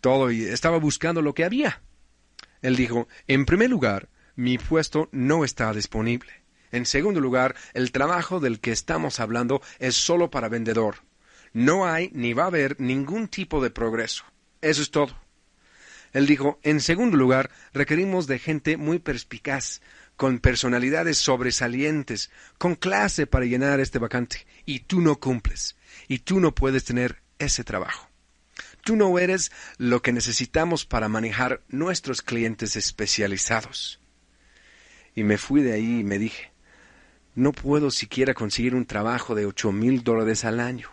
todo 0.00 0.30
y 0.30 0.44
estaba 0.44 0.78
buscando 0.78 1.22
lo 1.22 1.34
que 1.34 1.44
había. 1.44 1.82
Él 2.62 2.76
dijo, 2.76 3.08
en 3.26 3.44
primer 3.44 3.70
lugar, 3.70 4.08
mi 4.36 4.58
puesto 4.58 5.08
no 5.12 5.44
está 5.44 5.72
disponible. 5.72 6.32
En 6.72 6.86
segundo 6.86 7.20
lugar, 7.20 7.54
el 7.72 7.92
trabajo 7.92 8.40
del 8.40 8.58
que 8.58 8.72
estamos 8.72 9.20
hablando 9.20 9.60
es 9.78 9.94
solo 9.94 10.30
para 10.30 10.48
vendedor. 10.48 10.96
No 11.52 11.86
hay 11.86 12.10
ni 12.14 12.32
va 12.32 12.44
a 12.44 12.48
haber 12.48 12.80
ningún 12.80 13.28
tipo 13.28 13.62
de 13.62 13.70
progreso. 13.70 14.24
Eso 14.60 14.82
es 14.82 14.90
todo. 14.90 15.16
Él 16.12 16.26
dijo, 16.26 16.58
en 16.62 16.80
segundo 16.80 17.16
lugar, 17.16 17.50
requerimos 17.72 18.26
de 18.26 18.38
gente 18.38 18.76
muy 18.76 18.98
perspicaz, 18.98 19.82
con 20.16 20.38
personalidades 20.38 21.18
sobresalientes, 21.18 22.30
con 22.58 22.74
clase 22.74 23.26
para 23.26 23.46
llenar 23.46 23.80
este 23.80 23.98
vacante. 23.98 24.46
Y 24.64 24.80
tú 24.80 25.00
no 25.00 25.18
cumples. 25.20 25.76
Y 26.08 26.20
tú 26.20 26.40
no 26.40 26.54
puedes 26.54 26.84
tener 26.84 27.22
ese 27.38 27.64
trabajo. 27.64 28.08
Tú 28.82 28.96
no 28.96 29.18
eres 29.18 29.50
lo 29.78 30.02
que 30.02 30.12
necesitamos 30.12 30.84
para 30.84 31.08
manejar 31.08 31.62
nuestros 31.68 32.22
clientes 32.22 32.76
especializados. 32.76 33.98
Y 35.14 35.24
me 35.24 35.38
fui 35.38 35.62
de 35.62 35.72
ahí 35.72 36.00
y 36.00 36.04
me 36.04 36.18
dije, 36.18 36.52
no 37.34 37.52
puedo 37.52 37.90
siquiera 37.90 38.34
conseguir 38.34 38.74
un 38.74 38.86
trabajo 38.86 39.34
de 39.34 39.46
ocho 39.46 39.72
mil 39.72 40.04
dólares 40.04 40.44
al 40.44 40.60
año. 40.60 40.90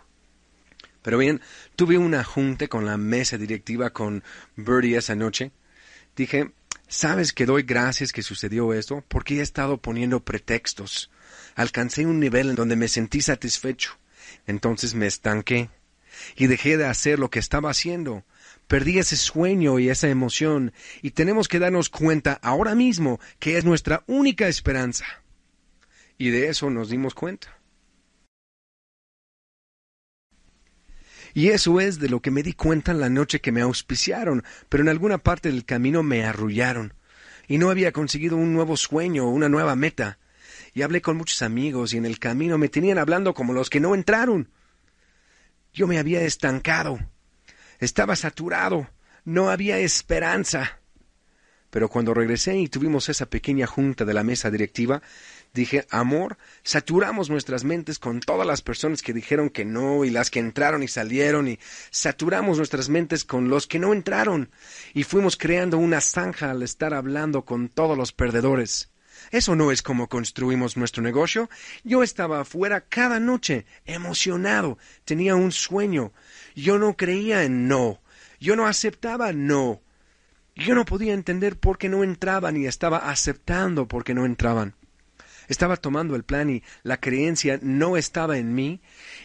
Pero 1.02 1.18
bien, 1.18 1.40
tuve 1.76 1.98
una 1.98 2.24
junta 2.24 2.68
con 2.68 2.86
la 2.86 2.96
mesa 2.96 3.36
directiva 3.36 3.90
con 3.90 4.22
Birdie 4.56 4.96
esa 4.96 5.14
noche. 5.14 5.50
Dije, 6.16 6.52
¿sabes 6.92 7.32
que 7.32 7.46
doy 7.46 7.62
gracias 7.62 8.12
que 8.12 8.22
sucedió 8.22 8.74
esto? 8.74 9.02
Porque 9.08 9.38
he 9.38 9.40
estado 9.40 9.78
poniendo 9.78 10.20
pretextos. 10.20 11.10
Alcancé 11.54 12.04
un 12.06 12.20
nivel 12.20 12.50
en 12.50 12.54
donde 12.54 12.76
me 12.76 12.86
sentí 12.86 13.22
satisfecho. 13.22 13.98
Entonces 14.46 14.94
me 14.94 15.06
estanqué 15.06 15.70
y 16.36 16.46
dejé 16.46 16.76
de 16.76 16.84
hacer 16.84 17.18
lo 17.18 17.30
que 17.30 17.38
estaba 17.38 17.70
haciendo. 17.70 18.24
Perdí 18.66 18.98
ese 18.98 19.16
sueño 19.16 19.78
y 19.78 19.88
esa 19.88 20.08
emoción 20.08 20.72
y 21.00 21.12
tenemos 21.12 21.48
que 21.48 21.58
darnos 21.58 21.88
cuenta 21.88 22.38
ahora 22.42 22.74
mismo 22.74 23.20
que 23.38 23.56
es 23.56 23.64
nuestra 23.64 24.04
única 24.06 24.46
esperanza. 24.48 25.06
Y 26.18 26.28
de 26.28 26.48
eso 26.48 26.68
nos 26.70 26.90
dimos 26.90 27.14
cuenta. 27.14 27.61
Y 31.34 31.48
eso 31.48 31.80
es 31.80 31.98
de 31.98 32.08
lo 32.08 32.20
que 32.20 32.30
me 32.30 32.42
di 32.42 32.52
cuenta 32.52 32.92
en 32.92 33.00
la 33.00 33.08
noche 33.08 33.40
que 33.40 33.52
me 33.52 33.62
auspiciaron, 33.62 34.44
pero 34.68 34.82
en 34.82 34.88
alguna 34.88 35.18
parte 35.18 35.50
del 35.50 35.64
camino 35.64 36.02
me 36.02 36.24
arrullaron. 36.24 36.94
Y 37.48 37.58
no 37.58 37.70
había 37.70 37.92
conseguido 37.92 38.36
un 38.36 38.52
nuevo 38.52 38.76
sueño 38.76 39.26
o 39.26 39.30
una 39.30 39.48
nueva 39.48 39.74
meta. 39.76 40.18
Y 40.74 40.82
hablé 40.82 41.02
con 41.02 41.16
muchos 41.16 41.42
amigos 41.42 41.92
y 41.94 41.98
en 41.98 42.06
el 42.06 42.18
camino 42.18 42.58
me 42.58 42.68
tenían 42.68 42.98
hablando 42.98 43.34
como 43.34 43.52
los 43.52 43.70
que 43.70 43.80
no 43.80 43.94
entraron. 43.94 44.50
Yo 45.72 45.86
me 45.86 45.98
había 45.98 46.22
estancado. 46.22 46.98
Estaba 47.78 48.16
saturado. 48.16 48.88
No 49.24 49.50
había 49.50 49.78
esperanza. 49.78 50.80
Pero 51.70 51.88
cuando 51.88 52.12
regresé 52.12 52.56
y 52.58 52.68
tuvimos 52.68 53.08
esa 53.08 53.26
pequeña 53.26 53.66
junta 53.66 54.04
de 54.04 54.12
la 54.12 54.22
mesa 54.22 54.50
directiva, 54.50 55.02
Dije, 55.54 55.86
amor, 55.90 56.38
saturamos 56.62 57.28
nuestras 57.28 57.62
mentes 57.62 57.98
con 57.98 58.20
todas 58.20 58.46
las 58.46 58.62
personas 58.62 59.02
que 59.02 59.12
dijeron 59.12 59.50
que 59.50 59.66
no 59.66 60.02
y 60.06 60.10
las 60.10 60.30
que 60.30 60.38
entraron 60.38 60.82
y 60.82 60.88
salieron 60.88 61.46
y 61.46 61.58
saturamos 61.90 62.56
nuestras 62.56 62.88
mentes 62.88 63.24
con 63.24 63.50
los 63.50 63.66
que 63.66 63.78
no 63.78 63.92
entraron 63.92 64.50
y 64.94 65.04
fuimos 65.04 65.36
creando 65.36 65.76
una 65.76 66.00
zanja 66.00 66.50
al 66.50 66.62
estar 66.62 66.94
hablando 66.94 67.44
con 67.44 67.68
todos 67.68 67.98
los 67.98 68.12
perdedores. 68.12 68.92
Eso 69.30 69.54
no 69.54 69.70
es 69.70 69.82
como 69.82 70.08
construimos 70.08 70.78
nuestro 70.78 71.02
negocio. 71.02 71.50
Yo 71.84 72.02
estaba 72.02 72.40
afuera 72.40 72.80
cada 72.80 73.20
noche, 73.20 73.66
emocionado, 73.84 74.78
tenía 75.04 75.36
un 75.36 75.52
sueño. 75.52 76.12
Yo 76.54 76.78
no 76.78 76.96
creía 76.96 77.44
en 77.44 77.68
no. 77.68 78.00
Yo 78.40 78.56
no 78.56 78.66
aceptaba 78.66 79.34
no. 79.34 79.82
Yo 80.56 80.74
no 80.74 80.86
podía 80.86 81.12
entender 81.12 81.58
por 81.58 81.76
qué 81.76 81.90
no 81.90 82.04
entraban 82.04 82.56
y 82.56 82.66
estaba 82.66 83.10
aceptando 83.10 83.86
por 83.86 84.02
qué 84.02 84.14
no 84.14 84.24
entraban. 84.24 84.76
Estaba 85.48 85.76
tomando 85.76 86.16
el 86.16 86.24
plan 86.24 86.50
y 86.50 86.62
la 86.82 86.98
creencia 86.98 87.58
no 87.62 87.96
estaba 87.96 88.38
en 88.38 88.54
mí 88.54 88.80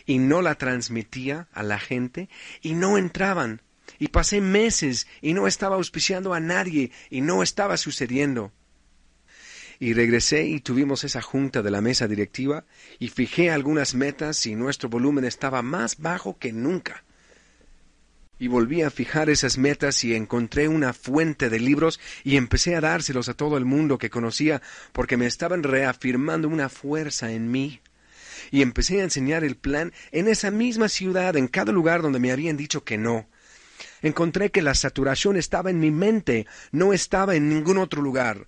y 0.06 0.20
no 0.20 0.42
la 0.42 0.56
transmitía 0.56 1.48
a 1.52 1.64
la 1.64 1.80
gente 1.80 2.30
y 2.62 2.74
no 2.74 2.98
entraban. 2.98 3.62
Y 4.00 4.10
pasé 4.10 4.42
meses 4.42 5.08
y 5.22 5.34
no 5.34 5.48
estaba 5.48 5.76
auspiciando 5.76 6.34
a 6.34 6.40
nadie 6.40 6.92
y 7.10 7.22
no 7.22 7.42
estaba 7.44 7.78
sucediendo. 7.78 8.52
Y 9.80 9.94
regresé 9.94 10.46
y 10.46 10.60
tuvimos 10.60 11.04
esa 11.04 11.22
junta 11.22 11.62
de 11.62 11.72
la 11.72 11.82
mesa 11.82 12.08
directiva 12.08 12.66
y 13.00 13.10
fijé 13.10 13.52
algunas 13.52 13.94
metas 13.94 14.46
y 14.46 14.56
nuestro 14.56 14.90
volumen 14.90 15.24
estaba 15.24 15.62
más 15.62 15.98
bajo 15.98 16.38
que 16.38 16.52
nunca 16.52 17.04
y 18.40 18.48
volví 18.48 18.82
a 18.82 18.92
fijar 18.92 19.30
esas 19.30 19.58
metas 19.58 20.04
y 20.04 20.16
encontré 20.16 20.68
una 20.68 20.94
fuente 20.94 21.50
de 21.50 21.60
libros 21.60 22.00
y 22.24 22.38
empecé 22.38 22.76
a 22.76 22.82
dárselos 22.82 23.30
a 23.30 23.34
todo 23.34 23.58
el 23.58 23.66
mundo 23.66 23.98
que 23.98 24.10
conocía 24.10 24.62
porque 24.92 25.18
me 25.18 25.26
estaban 25.26 25.64
reafirmando 25.64 26.48
una 26.48 26.70
fuerza 26.70 27.32
en 27.32 27.52
mí. 27.52 27.82
Y 28.52 28.62
empecé 28.62 29.02
a 29.02 29.04
enseñar 29.04 29.44
el 29.44 29.58
plan 29.58 29.92
en 30.12 30.28
esa 30.28 30.52
misma 30.52 30.90
ciudad, 30.90 31.36
en 31.36 31.48
cada 31.48 31.72
lugar 31.72 32.02
donde 32.02 32.20
me 32.20 32.32
habían 32.32 32.58
dicho 32.58 32.84
que 32.84 32.98
no. 32.98 33.28
Encontré 34.02 34.52
que 34.52 34.62
la 34.62 34.76
saturación 34.76 35.38
estaba 35.38 35.70
en 35.70 35.80
mi 35.80 35.92
mente, 35.92 36.46
no 36.72 36.94
estaba 36.94 37.36
en 37.36 37.50
ningún 37.50 37.78
otro 37.78 38.02
lugar. 38.02 38.48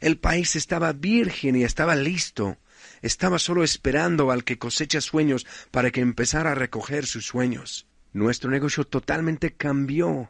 El 0.00 0.18
país 0.18 0.56
estaba 0.56 0.92
virgen 0.92 1.56
y 1.56 1.64
estaba 1.64 1.94
listo. 1.94 2.56
Estaba 3.02 3.38
solo 3.38 3.62
esperando 3.62 4.30
al 4.30 4.44
que 4.44 4.58
cosecha 4.58 5.00
sueños 5.00 5.46
para 5.70 5.90
que 5.90 6.00
empezara 6.00 6.52
a 6.52 6.54
recoger 6.54 7.06
sus 7.06 7.26
sueños. 7.26 7.87
Nuestro 8.18 8.50
negocio 8.50 8.82
totalmente 8.82 9.52
cambió. 9.52 10.28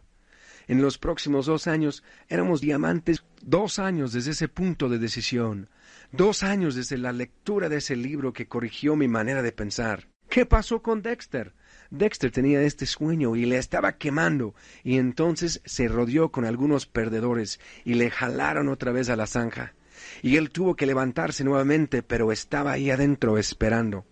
En 0.67 0.83
los 0.83 0.99
próximos 0.99 1.47
dos 1.47 1.67
años 1.67 2.05
éramos 2.29 2.61
diamantes, 2.61 3.25
dos 3.41 3.79
años 3.79 4.13
desde 4.13 4.33
ese 4.33 4.47
punto 4.47 4.91
de 4.91 4.99
decisión, 4.99 5.71
dos 6.13 6.43
años 6.43 6.75
desde 6.75 6.99
la 6.99 7.13
lectura 7.13 7.71
de 7.71 7.79
ese 7.79 7.97
libro 7.97 8.35
que 8.35 8.47
corrigió 8.47 8.95
mi 8.95 9.09
manera 9.09 9.41
de 9.41 9.53
pensar. 9.53 10.07
¿Qué 10.29 10.45
pasó 10.45 10.83
con 10.83 11.01
Dexter? 11.01 11.55
Dexter 11.89 12.31
tenía 12.31 12.61
este 12.61 12.85
sueño 12.85 13.35
y 13.37 13.47
le 13.47 13.57
estaba 13.57 13.97
quemando, 13.97 14.55
y 14.85 14.99
entonces 14.99 15.63
se 15.65 15.89
rodeó 15.89 16.31
con 16.31 16.45
algunos 16.45 16.85
perdedores 16.85 17.59
y 17.87 17.95
le 17.95 18.11
jalaron 18.11 18.69
otra 18.69 18.93
vez 18.93 19.09
a 19.09 19.17
la 19.17 19.27
zanja. 19.27 19.73
Y 20.21 20.37
él 20.37 20.51
tuvo 20.51 20.77
que 20.77 20.85
levantarse 20.85 21.43
nuevamente, 21.43 22.03
pero 22.03 22.33
estaba 22.33 22.73
ahí 22.73 22.91
adentro 22.91 23.39
esperando. 23.39 24.05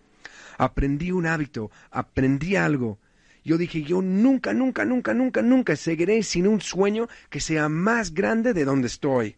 Aprendí 0.57 1.13
un 1.13 1.27
hábito, 1.27 1.71
aprendí 1.91 2.57
algo, 2.57 2.99
yo 3.47 3.59
dije, 3.59 3.83
yo 3.83 4.03
nunca, 4.03 4.53
nunca, 4.53 4.85
nunca, 4.85 5.15
nunca, 5.15 5.41
nunca 5.41 5.77
seguiré 5.77 6.25
sin 6.25 6.49
un 6.49 6.61
sueño 6.61 7.09
que 7.31 7.39
sea 7.39 7.69
más 7.69 8.13
grande 8.13 8.53
de 8.53 8.65
donde 8.65 8.89
estoy. 8.89 9.37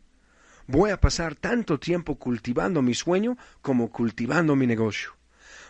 Voy 0.66 0.90
a 0.90 0.98
pasar 0.98 1.34
tanto 1.34 1.78
tiempo 1.78 2.14
cultivando 2.14 2.80
mi 2.80 2.94
sueño 2.94 3.36
como 3.60 3.90
cultivando 3.90 4.56
mi 4.56 4.66
negocio. 4.66 5.10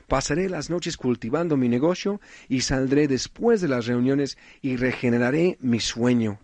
Pasaré 0.06 0.48
las 0.48 0.70
noches 0.70 0.96
cultivando 0.96 1.56
mi 1.56 1.68
negocio 1.68 2.20
y 2.48 2.60
saldré 2.60 3.08
después 3.08 3.60
de 3.60 3.66
las 3.66 3.86
reuniones 3.86 4.38
y 4.62 4.76
regeneraré 4.76 5.58
mi 5.60 5.80
sueño. 5.80 6.38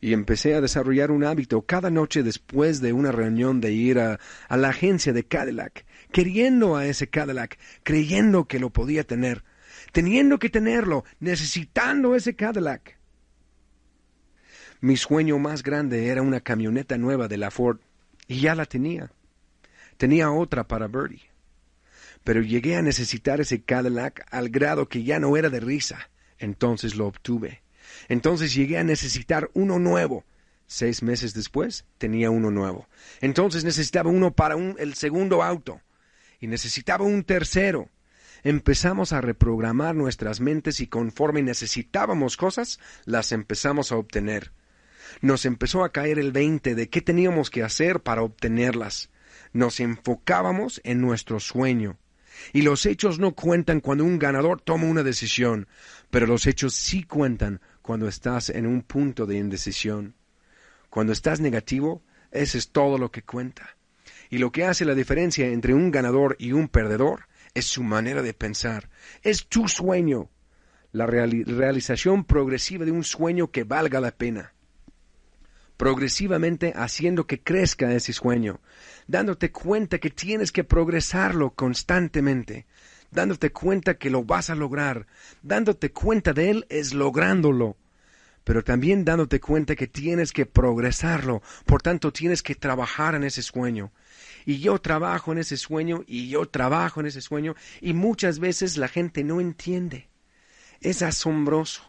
Y 0.00 0.14
empecé 0.14 0.54
a 0.54 0.62
desarrollar 0.62 1.10
un 1.10 1.24
hábito 1.24 1.62
cada 1.66 1.90
noche 1.90 2.22
después 2.22 2.80
de 2.80 2.94
una 2.94 3.12
reunión 3.12 3.60
de 3.60 3.72
ir 3.72 3.98
a, 3.98 4.20
a 4.48 4.56
la 4.56 4.70
agencia 4.70 5.12
de 5.12 5.24
Cadillac, 5.24 5.84
queriendo 6.12 6.76
a 6.76 6.86
ese 6.86 7.08
Cadillac, 7.08 7.58
creyendo 7.82 8.46
que 8.46 8.58
lo 8.58 8.70
podía 8.70 9.04
tener, 9.04 9.44
teniendo 9.94 10.40
que 10.40 10.50
tenerlo, 10.50 11.04
necesitando 11.20 12.16
ese 12.16 12.34
Cadillac. 12.34 12.98
Mi 14.80 14.96
sueño 14.96 15.38
más 15.38 15.62
grande 15.62 16.08
era 16.08 16.20
una 16.20 16.40
camioneta 16.40 16.98
nueva 16.98 17.28
de 17.28 17.36
la 17.38 17.52
Ford, 17.52 17.78
y 18.26 18.40
ya 18.40 18.56
la 18.56 18.66
tenía. 18.66 19.12
Tenía 19.96 20.32
otra 20.32 20.66
para 20.66 20.88
Birdie. 20.88 21.30
Pero 22.24 22.42
llegué 22.42 22.74
a 22.74 22.82
necesitar 22.82 23.40
ese 23.40 23.62
Cadillac 23.62 24.26
al 24.32 24.48
grado 24.48 24.88
que 24.88 25.04
ya 25.04 25.20
no 25.20 25.36
era 25.36 25.48
de 25.48 25.60
risa. 25.60 26.10
Entonces 26.38 26.96
lo 26.96 27.06
obtuve. 27.06 27.62
Entonces 28.08 28.52
llegué 28.52 28.78
a 28.78 28.84
necesitar 28.84 29.48
uno 29.54 29.78
nuevo. 29.78 30.24
Seis 30.66 31.04
meses 31.04 31.34
después 31.34 31.84
tenía 31.98 32.30
uno 32.30 32.50
nuevo. 32.50 32.88
Entonces 33.20 33.62
necesitaba 33.62 34.10
uno 34.10 34.34
para 34.34 34.56
el 34.56 34.94
segundo 34.94 35.44
auto. 35.44 35.80
Y 36.40 36.48
necesitaba 36.48 37.04
un 37.04 37.22
tercero 37.22 37.90
empezamos 38.44 39.12
a 39.12 39.20
reprogramar 39.20 39.94
nuestras 39.94 40.40
mentes 40.40 40.80
y 40.80 40.86
conforme 40.86 41.42
necesitábamos 41.42 42.36
cosas, 42.36 42.78
las 43.06 43.32
empezamos 43.32 43.90
a 43.90 43.96
obtener. 43.96 44.52
Nos 45.20 45.46
empezó 45.46 45.82
a 45.84 45.92
caer 45.92 46.18
el 46.18 46.30
veinte 46.30 46.74
de 46.74 46.88
qué 46.88 47.00
teníamos 47.00 47.50
que 47.50 47.62
hacer 47.62 48.00
para 48.00 48.22
obtenerlas. 48.22 49.10
Nos 49.52 49.80
enfocábamos 49.80 50.80
en 50.84 51.00
nuestro 51.00 51.40
sueño. 51.40 51.98
Y 52.52 52.62
los 52.62 52.84
hechos 52.84 53.18
no 53.18 53.34
cuentan 53.34 53.80
cuando 53.80 54.04
un 54.04 54.18
ganador 54.18 54.60
toma 54.60 54.86
una 54.86 55.02
decisión, 55.02 55.68
pero 56.10 56.26
los 56.26 56.46
hechos 56.46 56.74
sí 56.74 57.04
cuentan 57.04 57.60
cuando 57.80 58.08
estás 58.08 58.50
en 58.50 58.66
un 58.66 58.82
punto 58.82 59.24
de 59.24 59.36
indecisión. 59.36 60.14
Cuando 60.90 61.12
estás 61.12 61.40
negativo, 61.40 62.02
ese 62.30 62.58
es 62.58 62.70
todo 62.70 62.98
lo 62.98 63.10
que 63.10 63.22
cuenta. 63.22 63.76
Y 64.30 64.38
lo 64.38 64.50
que 64.52 64.64
hace 64.64 64.84
la 64.84 64.94
diferencia 64.94 65.46
entre 65.46 65.74
un 65.74 65.90
ganador 65.90 66.36
y 66.38 66.52
un 66.52 66.68
perdedor 66.68 67.26
es 67.54 67.66
su 67.66 67.82
manera 67.82 68.22
de 68.22 68.34
pensar, 68.34 68.90
es 69.22 69.46
tu 69.46 69.68
sueño, 69.68 70.28
la 70.92 71.06
realización 71.06 72.24
progresiva 72.24 72.84
de 72.84 72.90
un 72.90 73.04
sueño 73.04 73.50
que 73.50 73.64
valga 73.64 74.00
la 74.00 74.10
pena. 74.10 74.52
Progresivamente 75.76 76.72
haciendo 76.76 77.26
que 77.26 77.42
crezca 77.42 77.92
ese 77.92 78.12
sueño, 78.12 78.60
dándote 79.06 79.50
cuenta 79.50 79.98
que 79.98 80.10
tienes 80.10 80.52
que 80.52 80.62
progresarlo 80.62 81.54
constantemente, 81.54 82.66
dándote 83.10 83.50
cuenta 83.50 83.94
que 83.94 84.10
lo 84.10 84.24
vas 84.24 84.50
a 84.50 84.54
lograr, 84.54 85.06
dándote 85.42 85.90
cuenta 85.90 86.32
de 86.32 86.50
él 86.50 86.66
es 86.68 86.94
lográndolo 86.94 87.76
pero 88.44 88.62
también 88.62 89.06
dándote 89.06 89.40
cuenta 89.40 89.74
que 89.74 89.86
tienes 89.86 90.30
que 90.30 90.44
progresarlo, 90.44 91.40
por 91.64 91.80
tanto 91.80 92.12
tienes 92.12 92.42
que 92.42 92.54
trabajar 92.54 93.14
en 93.14 93.24
ese 93.24 93.40
sueño 93.40 93.90
y 94.44 94.58
yo 94.58 94.78
trabajo 94.78 95.32
en 95.32 95.38
ese 95.38 95.56
sueño 95.56 96.04
y 96.06 96.28
yo 96.28 96.46
trabajo 96.46 97.00
en 97.00 97.06
ese 97.06 97.20
sueño 97.20 97.54
y 97.80 97.92
muchas 97.94 98.38
veces 98.38 98.76
la 98.76 98.88
gente 98.88 99.24
no 99.24 99.40
entiende. 99.40 100.08
Es 100.80 101.02
asombroso. 101.02 101.82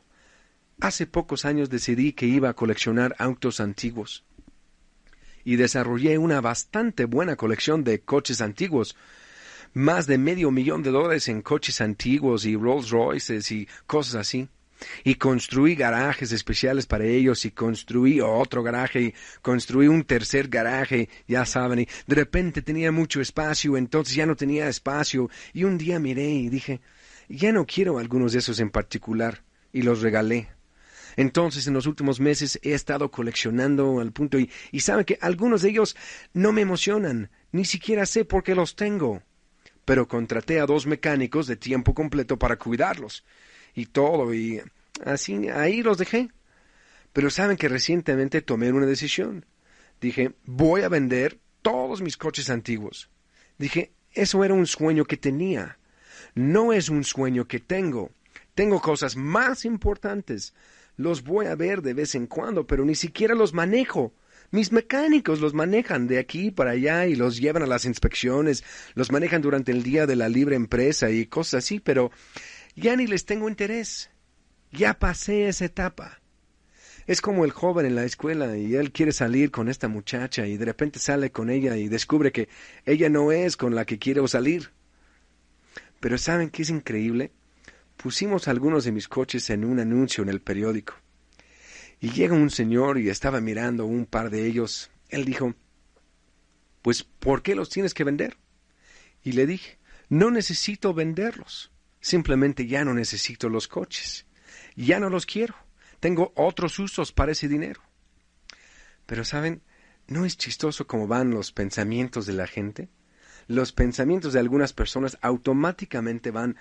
Hace 0.80 1.08
pocos 1.08 1.46
años 1.46 1.70
decidí 1.70 2.14
que 2.14 2.26
iba 2.26 2.50
a 2.50 2.54
coleccionar 2.54 3.16
autos 3.18 3.60
antiguos 3.60 4.26
y 5.46 5.56
desarrollé 5.56 6.18
una 6.18 6.42
bastante 6.42 7.06
buena 7.06 7.36
colección 7.38 7.84
de 7.84 8.02
coches 8.02 8.42
antiguos, 8.42 8.98
más 9.74 10.08
de 10.08 10.18
medio 10.18 10.52
millón 10.52 10.84
de 10.84 10.92
dólares 10.92 11.28
en 11.28 11.42
coches 11.42 11.80
antiguos 11.82 12.46
y 12.46 12.56
Rolls 12.56 12.90
Royces 12.90 13.52
y 13.52 13.68
cosas 13.86 14.16
así. 14.16 14.50
Y 15.04 15.16
construí 15.16 15.76
garajes 15.76 16.32
especiales 16.32 16.86
para 16.86 17.06
ellos 17.06 17.46
y 17.46 17.52
construí 17.52 18.20
otro 18.22 18.64
garaje 18.64 19.02
y 19.02 19.14
construí 19.42 19.88
un 19.88 20.04
tercer 20.04 20.48
garaje, 20.48 21.10
ya 21.28 21.46
saben, 21.46 21.80
y 21.80 21.88
de 22.08 22.16
repente 22.16 22.62
tenía 22.62 22.92
mucho 22.92 23.22
espacio, 23.22 23.78
entonces 23.78 24.16
ya 24.16 24.26
no 24.26 24.36
tenía 24.36 24.68
espacio 24.68 25.30
y 25.54 25.64
un 25.64 25.78
día 25.78 26.00
miré 26.00 26.30
y 26.30 26.50
dije, 26.50 26.82
ya 27.30 27.52
no 27.52 27.66
quiero 27.66 27.98
algunos 27.98 28.34
de 28.34 28.40
esos 28.40 28.60
en 28.60 28.70
particular 28.70 29.44
y 29.72 29.82
los 29.82 30.02
regalé. 30.02 30.50
Entonces, 31.18 31.66
en 31.68 31.74
los 31.74 31.86
últimos 31.86 32.20
meses 32.20 32.60
he 32.62 32.74
estado 32.74 33.10
coleccionando 33.10 34.02
al 34.02 34.12
punto 34.12 34.38
y, 34.38 34.52
y 34.72 34.82
saben 34.82 35.06
que 35.06 35.18
algunos 35.22 35.62
de 35.62 35.70
ellos 35.70 35.96
no 36.34 36.52
me 36.52 36.62
emocionan, 36.62 37.30
ni 37.54 37.64
siquiera 37.64 38.06
sé 38.06 38.26
por 38.26 38.44
qué 38.44 38.54
los 38.54 38.76
tengo. 38.76 39.24
Pero 39.86 40.10
contraté 40.10 40.60
a 40.60 40.66
dos 40.66 40.88
mecánicos 40.88 41.48
de 41.48 41.56
tiempo 41.56 41.94
completo 41.94 42.38
para 42.38 42.58
cuidarlos 42.58 43.24
y 43.76 43.86
todo, 43.88 44.34
y 44.34 44.62
así 45.04 45.50
ahí 45.50 45.84
los 45.84 45.98
dejé. 45.98 46.30
Pero 47.14 47.30
saben 47.30 47.58
que 47.58 47.70
recientemente 47.70 48.42
tomé 48.42 48.72
una 48.72 48.86
decisión. 48.86 49.46
Dije, 50.02 50.34
voy 50.46 50.82
a 50.82 50.90
vender 50.90 51.40
todos 51.62 52.02
mis 52.02 52.18
coches 52.18 52.50
antiguos. 52.50 53.10
Dije, 53.58 53.92
eso 54.14 54.44
era 54.44 54.54
un 54.54 54.68
sueño 54.68 55.06
que 55.06 55.18
tenía. 55.18 55.78
No 56.34 56.74
es 56.74 56.90
un 56.90 57.04
sueño 57.04 57.48
que 57.48 57.60
tengo. 57.60 58.12
Tengo 58.54 58.82
cosas 58.82 59.16
más 59.16 59.66
importantes. 59.66 60.54
Los 60.98 61.24
voy 61.24 61.48
a 61.48 61.56
ver 61.56 61.82
de 61.82 61.94
vez 61.94 62.16
en 62.16 62.28
cuando, 62.28 62.66
pero 62.68 62.86
ni 62.86 62.96
siquiera 62.96 63.36
los 63.36 63.54
manejo. 63.54 64.14
Mis 64.52 64.72
mecánicos 64.72 65.42
los 65.42 65.54
manejan 65.54 66.08
de 66.08 66.20
aquí 66.20 66.52
para 66.52 66.72
allá 66.72 67.08
y 67.08 67.16
los 67.16 67.38
llevan 67.38 67.64
a 67.64 67.68
las 67.68 67.86
inspecciones, 67.86 68.64
los 68.94 69.12
manejan 69.12 69.42
durante 69.42 69.72
el 69.72 69.84
día 69.84 70.06
de 70.06 70.16
la 70.16 70.30
libre 70.30 70.56
empresa 70.56 71.10
y 71.10 71.26
cosas 71.26 71.66
así, 71.66 71.80
pero 71.80 72.12
ya 72.76 72.96
ni 72.96 73.08
les 73.08 73.26
tengo 73.26 73.50
interés. 73.50 74.10
Ya 74.72 75.00
pasé 75.00 75.48
esa 75.48 75.66
etapa. 75.66 76.22
Es 77.08 77.22
como 77.22 77.46
el 77.46 77.52
joven 77.52 77.86
en 77.86 77.96
la 77.96 78.04
escuela 78.04 78.58
y 78.58 78.76
él 78.76 78.92
quiere 78.92 79.12
salir 79.12 79.52
con 79.52 79.70
esta 79.70 79.88
muchacha 79.88 80.48
y 80.48 80.58
de 80.58 80.66
repente 80.66 80.98
sale 81.00 81.32
con 81.32 81.50
ella 81.50 81.78
y 81.78 81.88
descubre 81.88 82.32
que 82.32 82.50
ella 82.86 83.10
no 83.10 83.32
es 83.32 83.58
con 83.58 83.76
la 83.76 83.86
que 83.86 84.00
quiere 84.00 84.28
salir. 84.28 84.72
Pero 86.00 86.18
¿saben 86.18 86.50
qué 86.50 86.64
es 86.64 86.70
increíble? 86.70 87.32
Pusimos 87.96 88.48
algunos 88.48 88.84
de 88.86 88.92
mis 88.92 89.08
coches 89.08 89.50
en 89.50 89.66
un 89.66 89.80
anuncio 89.80 90.24
en 90.24 90.30
el 90.30 90.42
periódico. 90.42 90.96
Y 92.00 92.10
llega 92.10 92.34
un 92.34 92.50
señor 92.50 92.98
y 92.98 93.10
estaba 93.10 93.40
mirando 93.40 93.86
un 93.86 94.06
par 94.06 94.30
de 94.30 94.46
ellos. 94.46 94.92
Él 95.10 95.26
dijo, 95.26 95.54
Pues, 96.82 97.04
¿por 97.04 97.42
qué 97.42 97.56
los 97.56 97.70
tienes 97.70 97.94
que 97.94 98.04
vender? 98.04 98.38
Y 99.24 99.32
le 99.34 99.46
dije, 99.46 99.78
No 100.10 100.32
necesito 100.32 100.94
venderlos. 100.94 101.72
Simplemente 102.06 102.68
ya 102.68 102.86
no 102.86 102.94
necesito 102.94 103.50
los 103.50 103.68
coches. 103.68 104.28
Ya 104.76 105.00
no 105.00 105.10
los 105.10 105.26
quiero. 105.26 105.56
Tengo 106.00 106.34
otros 106.36 106.78
usos 106.78 107.12
para 107.12 107.32
ese 107.32 107.48
dinero. 107.48 107.82
Pero, 109.08 109.26
¿saben? 109.26 109.64
¿No 110.06 110.24
es 110.24 110.38
chistoso 110.38 110.86
cómo 110.86 111.08
van 111.08 111.32
los 111.32 111.52
pensamientos 111.52 112.28
de 112.28 112.34
la 112.34 112.46
gente? 112.46 112.90
Los 113.48 113.72
pensamientos 113.72 114.34
de 114.34 114.40
algunas 114.40 114.72
personas 114.72 115.18
automáticamente 115.24 116.30
van 116.30 116.58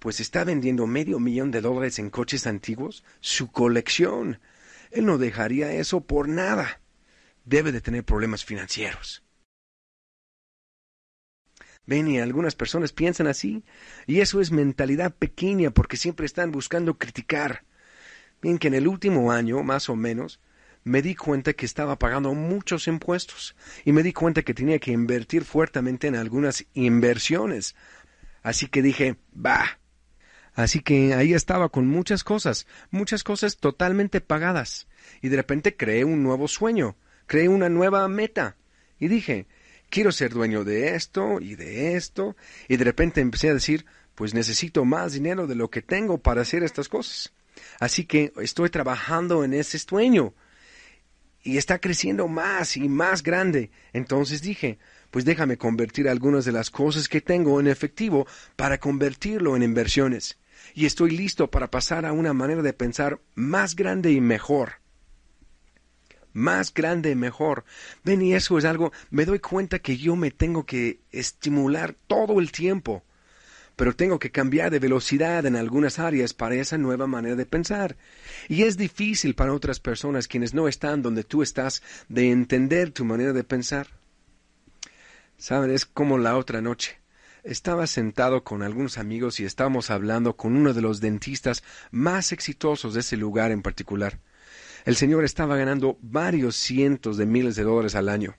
pues 0.00 0.18
está 0.18 0.42
vendiendo 0.42 0.88
medio 0.88 1.20
millón 1.20 1.52
de 1.52 1.60
dólares 1.60 2.00
en 2.00 2.10
coches 2.10 2.48
antiguos, 2.48 3.04
su 3.20 3.52
colección. 3.52 4.40
Él 4.90 5.06
no 5.06 5.18
dejaría 5.18 5.72
eso 5.72 6.00
por 6.00 6.28
nada. 6.28 6.80
Debe 7.44 7.70
de 7.70 7.80
tener 7.80 8.02
problemas 8.02 8.44
financieros. 8.44 9.22
Ven, 11.90 12.06
y 12.06 12.20
algunas 12.20 12.54
personas 12.54 12.92
piensan 12.92 13.26
así, 13.26 13.64
y 14.06 14.20
eso 14.20 14.40
es 14.40 14.52
mentalidad 14.52 15.12
pequeña 15.12 15.72
porque 15.72 15.96
siempre 15.96 16.24
están 16.24 16.52
buscando 16.52 16.96
criticar. 16.96 17.64
Bien 18.40 18.58
que 18.58 18.68
en 18.68 18.74
el 18.74 18.86
último 18.86 19.32
año, 19.32 19.64
más 19.64 19.88
o 19.88 19.96
menos, 19.96 20.38
me 20.84 21.02
di 21.02 21.16
cuenta 21.16 21.52
que 21.52 21.66
estaba 21.66 21.98
pagando 21.98 22.32
muchos 22.32 22.86
impuestos 22.86 23.56
y 23.84 23.90
me 23.90 24.04
di 24.04 24.12
cuenta 24.12 24.42
que 24.42 24.54
tenía 24.54 24.78
que 24.78 24.92
invertir 24.92 25.44
fuertemente 25.44 26.06
en 26.06 26.14
algunas 26.14 26.64
inversiones. 26.74 27.74
Así 28.44 28.68
que 28.68 28.82
dije, 28.82 29.16
bah, 29.32 29.80
Así 30.54 30.82
que 30.82 31.14
ahí 31.14 31.34
estaba 31.34 31.70
con 31.70 31.88
muchas 31.88 32.22
cosas, 32.22 32.68
muchas 32.92 33.24
cosas 33.24 33.56
totalmente 33.56 34.20
pagadas. 34.20 34.86
Y 35.22 35.28
de 35.28 35.36
repente 35.36 35.76
creé 35.76 36.04
un 36.04 36.22
nuevo 36.22 36.46
sueño, 36.46 36.96
creé 37.26 37.48
una 37.48 37.68
nueva 37.68 38.06
meta. 38.06 38.54
Y 39.00 39.08
dije, 39.08 39.48
quiero 39.90 40.12
ser 40.12 40.32
dueño 40.32 40.64
de 40.64 40.94
esto 40.94 41.38
y 41.40 41.56
de 41.56 41.96
esto. 41.96 42.36
Y 42.68 42.76
de 42.76 42.84
repente 42.84 43.20
empecé 43.20 43.50
a 43.50 43.54
decir, 43.54 43.84
pues 44.14 44.34
necesito 44.34 44.84
más 44.84 45.12
dinero 45.12 45.46
de 45.46 45.54
lo 45.54 45.70
que 45.70 45.82
tengo 45.82 46.18
para 46.18 46.42
hacer 46.42 46.62
estas 46.62 46.88
cosas. 46.88 47.32
Así 47.78 48.04
que 48.04 48.32
estoy 48.40 48.70
trabajando 48.70 49.44
en 49.44 49.54
ese 49.54 49.78
sueño. 49.78 50.34
Y 51.42 51.56
está 51.56 51.78
creciendo 51.78 52.28
más 52.28 52.76
y 52.76 52.88
más 52.88 53.22
grande. 53.22 53.70
Entonces 53.92 54.42
dije, 54.42 54.78
pues 55.10 55.24
déjame 55.24 55.56
convertir 55.56 56.08
algunas 56.08 56.44
de 56.44 56.52
las 56.52 56.70
cosas 56.70 57.08
que 57.08 57.20
tengo 57.20 57.60
en 57.60 57.66
efectivo 57.66 58.26
para 58.56 58.78
convertirlo 58.78 59.56
en 59.56 59.62
inversiones 59.62 60.38
y 60.74 60.86
estoy 60.86 61.10
listo 61.10 61.50
para 61.50 61.70
pasar 61.70 62.06
a 62.06 62.12
una 62.12 62.32
manera 62.32 62.62
de 62.62 62.72
pensar 62.72 63.20
más 63.34 63.76
grande 63.76 64.12
y 64.12 64.20
mejor. 64.20 64.74
Más 66.32 66.72
grande 66.72 67.14
mejor. 67.14 67.64
Ven, 68.04 68.22
y 68.22 68.34
eso 68.34 68.58
es 68.58 68.64
algo, 68.64 68.92
me 69.10 69.24
doy 69.24 69.40
cuenta 69.40 69.80
que 69.80 69.96
yo 69.96 70.16
me 70.16 70.30
tengo 70.30 70.64
que 70.64 71.00
estimular 71.10 71.94
todo 72.06 72.40
el 72.40 72.52
tiempo, 72.52 73.02
pero 73.76 73.96
tengo 73.96 74.18
que 74.18 74.30
cambiar 74.30 74.70
de 74.70 74.78
velocidad 74.78 75.46
en 75.46 75.56
algunas 75.56 75.98
áreas 75.98 76.34
para 76.34 76.54
esa 76.54 76.78
nueva 76.78 77.06
manera 77.06 77.34
de 77.34 77.46
pensar. 77.46 77.96
Y 78.48 78.62
es 78.62 78.76
difícil 78.76 79.34
para 79.34 79.54
otras 79.54 79.80
personas 79.80 80.28
quienes 80.28 80.54
no 80.54 80.68
están 80.68 81.02
donde 81.02 81.24
tú 81.24 81.42
estás 81.42 81.82
de 82.08 82.30
entender 82.30 82.90
tu 82.90 83.04
manera 83.04 83.32
de 83.32 83.44
pensar. 83.44 83.88
Saben, 85.38 85.70
es 85.70 85.86
como 85.86 86.18
la 86.18 86.36
otra 86.36 86.60
noche. 86.60 87.00
Estaba 87.42 87.86
sentado 87.86 88.44
con 88.44 88.62
algunos 88.62 88.98
amigos 88.98 89.40
y 89.40 89.46
estábamos 89.46 89.90
hablando 89.90 90.36
con 90.36 90.54
uno 90.54 90.74
de 90.74 90.82
los 90.82 91.00
dentistas 91.00 91.64
más 91.90 92.32
exitosos 92.32 92.92
de 92.92 93.00
ese 93.00 93.16
lugar 93.16 93.50
en 93.50 93.62
particular. 93.62 94.18
El 94.84 94.96
señor 94.96 95.24
estaba 95.24 95.56
ganando 95.56 95.98
varios 96.00 96.56
cientos 96.56 97.16
de 97.16 97.26
miles 97.26 97.56
de 97.56 97.64
dólares 97.64 97.94
al 97.94 98.08
año. 98.08 98.36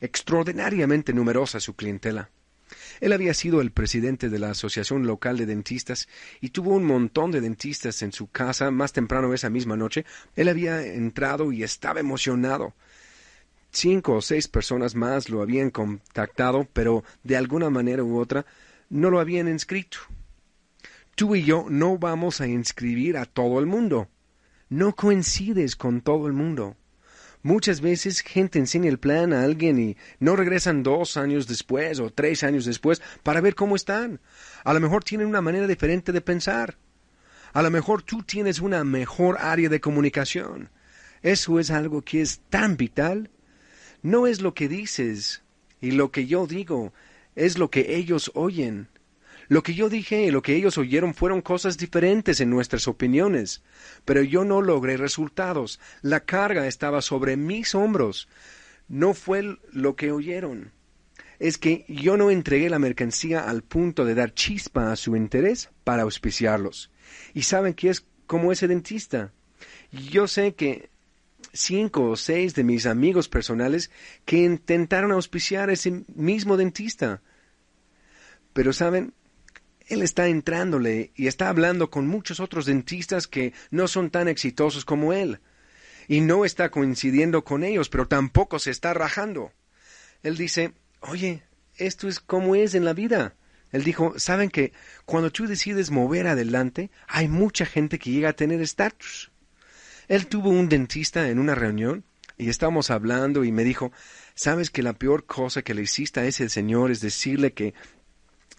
Extraordinariamente 0.00 1.12
numerosa 1.12 1.60
su 1.60 1.74
clientela. 1.74 2.30
Él 3.00 3.12
había 3.12 3.34
sido 3.34 3.60
el 3.60 3.70
presidente 3.70 4.28
de 4.28 4.38
la 4.38 4.50
Asociación 4.50 5.06
Local 5.06 5.36
de 5.36 5.46
Dentistas 5.46 6.08
y 6.40 6.50
tuvo 6.50 6.70
un 6.70 6.84
montón 6.84 7.30
de 7.30 7.40
dentistas 7.40 8.02
en 8.02 8.12
su 8.12 8.28
casa 8.28 8.70
más 8.70 8.92
temprano 8.92 9.34
esa 9.34 9.50
misma 9.50 9.76
noche. 9.76 10.06
Él 10.36 10.48
había 10.48 10.84
entrado 10.84 11.52
y 11.52 11.62
estaba 11.62 12.00
emocionado 12.00 12.74
cinco 13.72 14.14
o 14.14 14.22
seis 14.22 14.48
personas 14.48 14.94
más 14.94 15.28
lo 15.28 15.42
habían 15.42 15.70
contactado, 15.70 16.68
pero 16.72 17.02
de 17.24 17.36
alguna 17.36 17.70
manera 17.70 18.04
u 18.04 18.18
otra 18.18 18.46
no 18.90 19.10
lo 19.10 19.18
habían 19.18 19.48
inscrito. 19.48 19.98
Tú 21.14 21.34
y 21.34 21.42
yo 21.42 21.66
no 21.68 21.98
vamos 21.98 22.40
a 22.40 22.46
inscribir 22.46 23.16
a 23.16 23.24
todo 23.24 23.58
el 23.58 23.66
mundo. 23.66 24.08
No 24.72 24.94
coincides 24.94 25.76
con 25.76 26.00
todo 26.00 26.26
el 26.26 26.32
mundo. 26.32 26.76
Muchas 27.42 27.82
veces 27.82 28.20
gente 28.20 28.58
enseña 28.58 28.88
el 28.88 28.98
plan 28.98 29.34
a 29.34 29.44
alguien 29.44 29.78
y 29.78 29.96
no 30.18 30.34
regresan 30.34 30.82
dos 30.82 31.18
años 31.18 31.46
después 31.46 32.00
o 32.00 32.08
tres 32.08 32.42
años 32.42 32.64
después 32.64 33.02
para 33.22 33.42
ver 33.42 33.54
cómo 33.54 33.76
están. 33.76 34.18
A 34.64 34.72
lo 34.72 34.80
mejor 34.80 35.04
tienen 35.04 35.26
una 35.26 35.42
manera 35.42 35.66
diferente 35.66 36.10
de 36.10 36.22
pensar. 36.22 36.78
A 37.52 37.60
lo 37.60 37.70
mejor 37.70 38.02
tú 38.02 38.22
tienes 38.22 38.60
una 38.60 38.82
mejor 38.82 39.36
área 39.40 39.68
de 39.68 39.82
comunicación. 39.82 40.70
Eso 41.20 41.60
es 41.60 41.70
algo 41.70 42.00
que 42.00 42.22
es 42.22 42.40
tan 42.48 42.78
vital 42.78 43.28
no 44.00 44.26
es 44.26 44.40
lo 44.40 44.54
que 44.54 44.68
dices 44.68 45.42
y 45.82 45.90
lo 45.90 46.10
que 46.10 46.26
yo 46.26 46.46
digo, 46.46 46.94
es 47.36 47.58
lo 47.58 47.70
que 47.70 47.94
ellos 47.94 48.30
oyen. 48.34 48.88
Lo 49.48 49.62
que 49.62 49.74
yo 49.74 49.88
dije 49.88 50.24
y 50.24 50.30
lo 50.30 50.42
que 50.42 50.54
ellos 50.54 50.78
oyeron 50.78 51.14
fueron 51.14 51.42
cosas 51.42 51.76
diferentes 51.78 52.40
en 52.40 52.50
nuestras 52.50 52.88
opiniones, 52.88 53.62
pero 54.04 54.22
yo 54.22 54.44
no 54.44 54.62
logré 54.62 54.96
resultados. 54.96 55.80
La 56.00 56.20
carga 56.20 56.66
estaba 56.66 57.02
sobre 57.02 57.36
mis 57.36 57.74
hombros. 57.74 58.28
No 58.88 59.14
fue 59.14 59.58
lo 59.72 59.96
que 59.96 60.12
oyeron. 60.12 60.72
Es 61.38 61.58
que 61.58 61.84
yo 61.88 62.16
no 62.16 62.30
entregué 62.30 62.70
la 62.70 62.78
mercancía 62.78 63.48
al 63.48 63.62
punto 63.62 64.04
de 64.04 64.14
dar 64.14 64.32
chispa 64.32 64.92
a 64.92 64.96
su 64.96 65.16
interés 65.16 65.70
para 65.82 66.02
auspiciarlos. 66.02 66.90
Y 67.34 67.42
saben 67.42 67.74
que 67.74 67.90
es 67.90 68.06
como 68.26 68.52
ese 68.52 68.68
dentista. 68.68 69.32
Yo 69.90 70.28
sé 70.28 70.54
que 70.54 70.90
cinco 71.52 72.10
o 72.10 72.16
seis 72.16 72.54
de 72.54 72.64
mis 72.64 72.86
amigos 72.86 73.28
personales 73.28 73.90
que 74.24 74.38
intentaron 74.38 75.12
auspiciar 75.12 75.68
a 75.68 75.72
ese 75.72 76.04
mismo 76.14 76.56
dentista. 76.56 77.22
Pero 78.52 78.72
saben, 78.72 79.14
él 79.92 80.02
está 80.02 80.26
entrándole 80.28 81.12
y 81.14 81.26
está 81.26 81.50
hablando 81.50 81.90
con 81.90 82.06
muchos 82.06 82.40
otros 82.40 82.64
dentistas 82.64 83.26
que 83.26 83.52
no 83.70 83.88
son 83.88 84.10
tan 84.10 84.26
exitosos 84.26 84.86
como 84.86 85.12
él. 85.12 85.40
Y 86.08 86.20
no 86.20 86.46
está 86.46 86.70
coincidiendo 86.70 87.44
con 87.44 87.62
ellos, 87.62 87.90
pero 87.90 88.08
tampoco 88.08 88.58
se 88.58 88.70
está 88.70 88.94
rajando. 88.94 89.52
Él 90.22 90.38
dice, 90.38 90.72
oye, 91.00 91.42
esto 91.76 92.08
es 92.08 92.20
como 92.20 92.54
es 92.54 92.74
en 92.74 92.86
la 92.86 92.94
vida. 92.94 93.34
Él 93.70 93.84
dijo, 93.84 94.18
saben 94.18 94.48
que 94.48 94.72
cuando 95.04 95.30
tú 95.30 95.46
decides 95.46 95.90
mover 95.90 96.26
adelante, 96.26 96.90
hay 97.06 97.28
mucha 97.28 97.66
gente 97.66 97.98
que 97.98 98.10
llega 98.10 98.30
a 98.30 98.36
tener 98.36 98.62
estatus. 98.62 99.30
Él 100.08 100.26
tuvo 100.26 100.48
un 100.48 100.70
dentista 100.70 101.28
en 101.28 101.38
una 101.38 101.54
reunión 101.54 102.04
y 102.38 102.48
estábamos 102.48 102.90
hablando 102.90 103.44
y 103.44 103.52
me 103.52 103.62
dijo, 103.62 103.92
sabes 104.34 104.70
que 104.70 104.82
la 104.82 104.94
peor 104.94 105.26
cosa 105.26 105.60
que 105.60 105.74
le 105.74 105.82
hiciste 105.82 106.20
a 106.20 106.24
ese 106.24 106.48
señor 106.48 106.90
es 106.90 107.00
decirle 107.00 107.52
que 107.52 107.74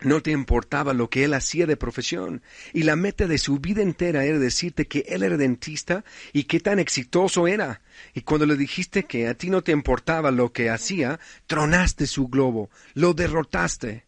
no 0.04 0.22
te 0.22 0.32
importaba 0.32 0.94
lo 0.94 1.10
que 1.10 1.24
él 1.24 1.34
hacía 1.34 1.66
de 1.66 1.78
profesión, 1.78 2.42
y 2.74 2.84
la 2.84 2.96
meta 2.96 3.28
de 3.28 3.38
su 3.38 3.60
vida 3.60 3.82
entera 3.82 4.26
era 4.26 4.38
decirte 4.38 4.86
que 4.86 5.06
él 5.08 5.24
era 5.24 5.38
dentista 5.38 6.04
y 6.32 6.44
qué 6.44 6.60
tan 6.60 6.80
exitoso 6.80 7.48
era. 7.48 7.82
Y 8.13 8.22
cuando 8.22 8.46
le 8.46 8.58
dijiste 8.58 9.04
que 9.04 9.28
a 9.28 9.34
ti 9.34 9.50
no 9.50 9.62
te 9.62 9.72
importaba 9.72 10.32
lo 10.32 10.52
que 10.52 10.70
hacía, 10.70 11.20
tronaste 11.48 12.08
su 12.08 12.28
globo, 12.28 12.70
lo 12.94 13.13
derrotaste. 13.13 14.06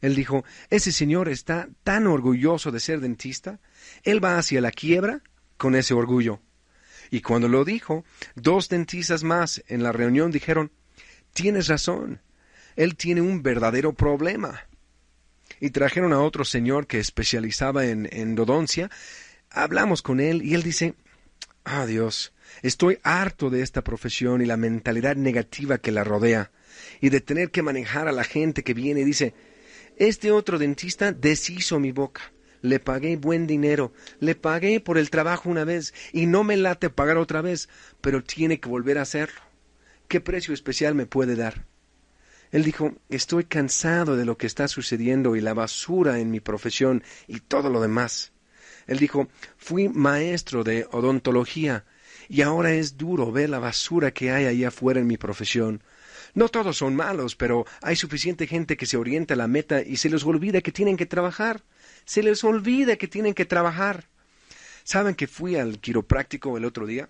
Él 0.00 0.14
dijo, 0.14 0.44
ese 0.70 0.92
señor 0.92 1.28
está 1.28 1.68
tan 1.82 2.06
orgulloso 2.06 2.70
de 2.70 2.80
ser 2.80 3.00
dentista, 3.00 3.60
él 4.02 4.22
va 4.22 4.38
hacia 4.38 4.60
la 4.60 4.70
quiebra 4.70 5.22
con 5.56 5.74
ese 5.74 5.94
orgullo. 5.94 6.40
Y 7.10 7.20
cuando 7.20 7.48
lo 7.48 7.64
dijo, 7.64 8.04
dos 8.34 8.68
dentistas 8.68 9.22
más 9.22 9.62
en 9.66 9.82
la 9.82 9.92
reunión 9.92 10.30
dijeron, 10.30 10.72
tienes 11.32 11.68
razón, 11.68 12.20
él 12.76 12.96
tiene 12.96 13.20
un 13.20 13.42
verdadero 13.42 13.92
problema 13.92 14.66
y 15.64 15.70
trajeron 15.70 16.12
a 16.12 16.20
otro 16.20 16.44
señor 16.44 16.86
que 16.86 16.98
especializaba 16.98 17.86
en 17.86 18.06
endodoncia. 18.12 18.90
Hablamos 19.48 20.02
con 20.02 20.20
él 20.20 20.42
y 20.42 20.52
él 20.52 20.62
dice, 20.62 20.94
ah 21.64 21.86
Dios, 21.86 22.34
estoy 22.60 22.98
harto 23.02 23.48
de 23.48 23.62
esta 23.62 23.82
profesión 23.82 24.42
y 24.42 24.44
la 24.44 24.58
mentalidad 24.58 25.16
negativa 25.16 25.78
que 25.78 25.90
la 25.90 26.04
rodea 26.04 26.50
y 27.00 27.08
de 27.08 27.22
tener 27.22 27.50
que 27.50 27.62
manejar 27.62 28.08
a 28.08 28.12
la 28.12 28.24
gente 28.24 28.62
que 28.62 28.74
viene 28.74 29.00
y 29.00 29.04
dice, 29.04 29.32
este 29.96 30.32
otro 30.32 30.58
dentista 30.58 31.12
deshizo 31.12 31.80
mi 31.80 31.92
boca. 31.92 32.34
Le 32.60 32.78
pagué 32.78 33.16
buen 33.16 33.46
dinero, 33.46 33.94
le 34.20 34.34
pagué 34.34 34.80
por 34.80 34.98
el 34.98 35.08
trabajo 35.08 35.48
una 35.48 35.64
vez 35.64 35.94
y 36.12 36.26
no 36.26 36.44
me 36.44 36.58
late 36.58 36.90
pagar 36.90 37.16
otra 37.16 37.40
vez, 37.40 37.70
pero 38.02 38.22
tiene 38.22 38.60
que 38.60 38.68
volver 38.68 38.98
a 38.98 39.02
hacerlo. 39.02 39.40
¿Qué 40.08 40.20
precio 40.20 40.52
especial 40.52 40.94
me 40.94 41.06
puede 41.06 41.36
dar? 41.36 41.64
Él 42.54 42.62
dijo, 42.62 42.94
estoy 43.08 43.42
cansado 43.42 44.14
de 44.16 44.24
lo 44.24 44.38
que 44.38 44.46
está 44.46 44.68
sucediendo 44.68 45.34
y 45.34 45.40
la 45.40 45.54
basura 45.54 46.20
en 46.20 46.30
mi 46.30 46.38
profesión 46.38 47.02
y 47.26 47.40
todo 47.40 47.68
lo 47.68 47.80
demás. 47.80 48.30
Él 48.86 49.00
dijo, 49.00 49.26
fui 49.56 49.88
maestro 49.88 50.62
de 50.62 50.86
odontología 50.92 51.84
y 52.28 52.42
ahora 52.42 52.72
es 52.72 52.96
duro 52.96 53.32
ver 53.32 53.50
la 53.50 53.58
basura 53.58 54.12
que 54.12 54.30
hay 54.30 54.44
ahí 54.44 54.62
afuera 54.62 55.00
en 55.00 55.08
mi 55.08 55.16
profesión. 55.16 55.82
No 56.34 56.48
todos 56.48 56.76
son 56.76 56.94
malos, 56.94 57.34
pero 57.34 57.66
hay 57.82 57.96
suficiente 57.96 58.46
gente 58.46 58.76
que 58.76 58.86
se 58.86 58.98
orienta 58.98 59.34
a 59.34 59.36
la 59.36 59.48
meta 59.48 59.82
y 59.82 59.96
se 59.96 60.08
les 60.08 60.22
olvida 60.22 60.60
que 60.60 60.70
tienen 60.70 60.96
que 60.96 61.06
trabajar. 61.06 61.64
Se 62.04 62.22
les 62.22 62.44
olvida 62.44 62.94
que 62.94 63.08
tienen 63.08 63.34
que 63.34 63.46
trabajar. 63.46 64.04
¿Saben 64.84 65.16
que 65.16 65.26
fui 65.26 65.56
al 65.56 65.80
quiropráctico 65.80 66.56
el 66.56 66.66
otro 66.66 66.86
día? 66.86 67.08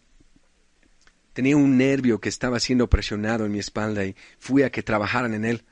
Tenía 1.34 1.56
un 1.56 1.76
nervio 1.76 2.20
que 2.20 2.28
estaba 2.28 2.60
siendo 2.60 2.88
presionado 2.88 3.44
en 3.44 3.52
mi 3.52 3.58
espalda 3.58 4.04
y 4.04 4.14
fui 4.38 4.62
a 4.62 4.70
que 4.70 4.82
trabajaran 4.82 5.34
en 5.34 5.44
él. 5.44 5.64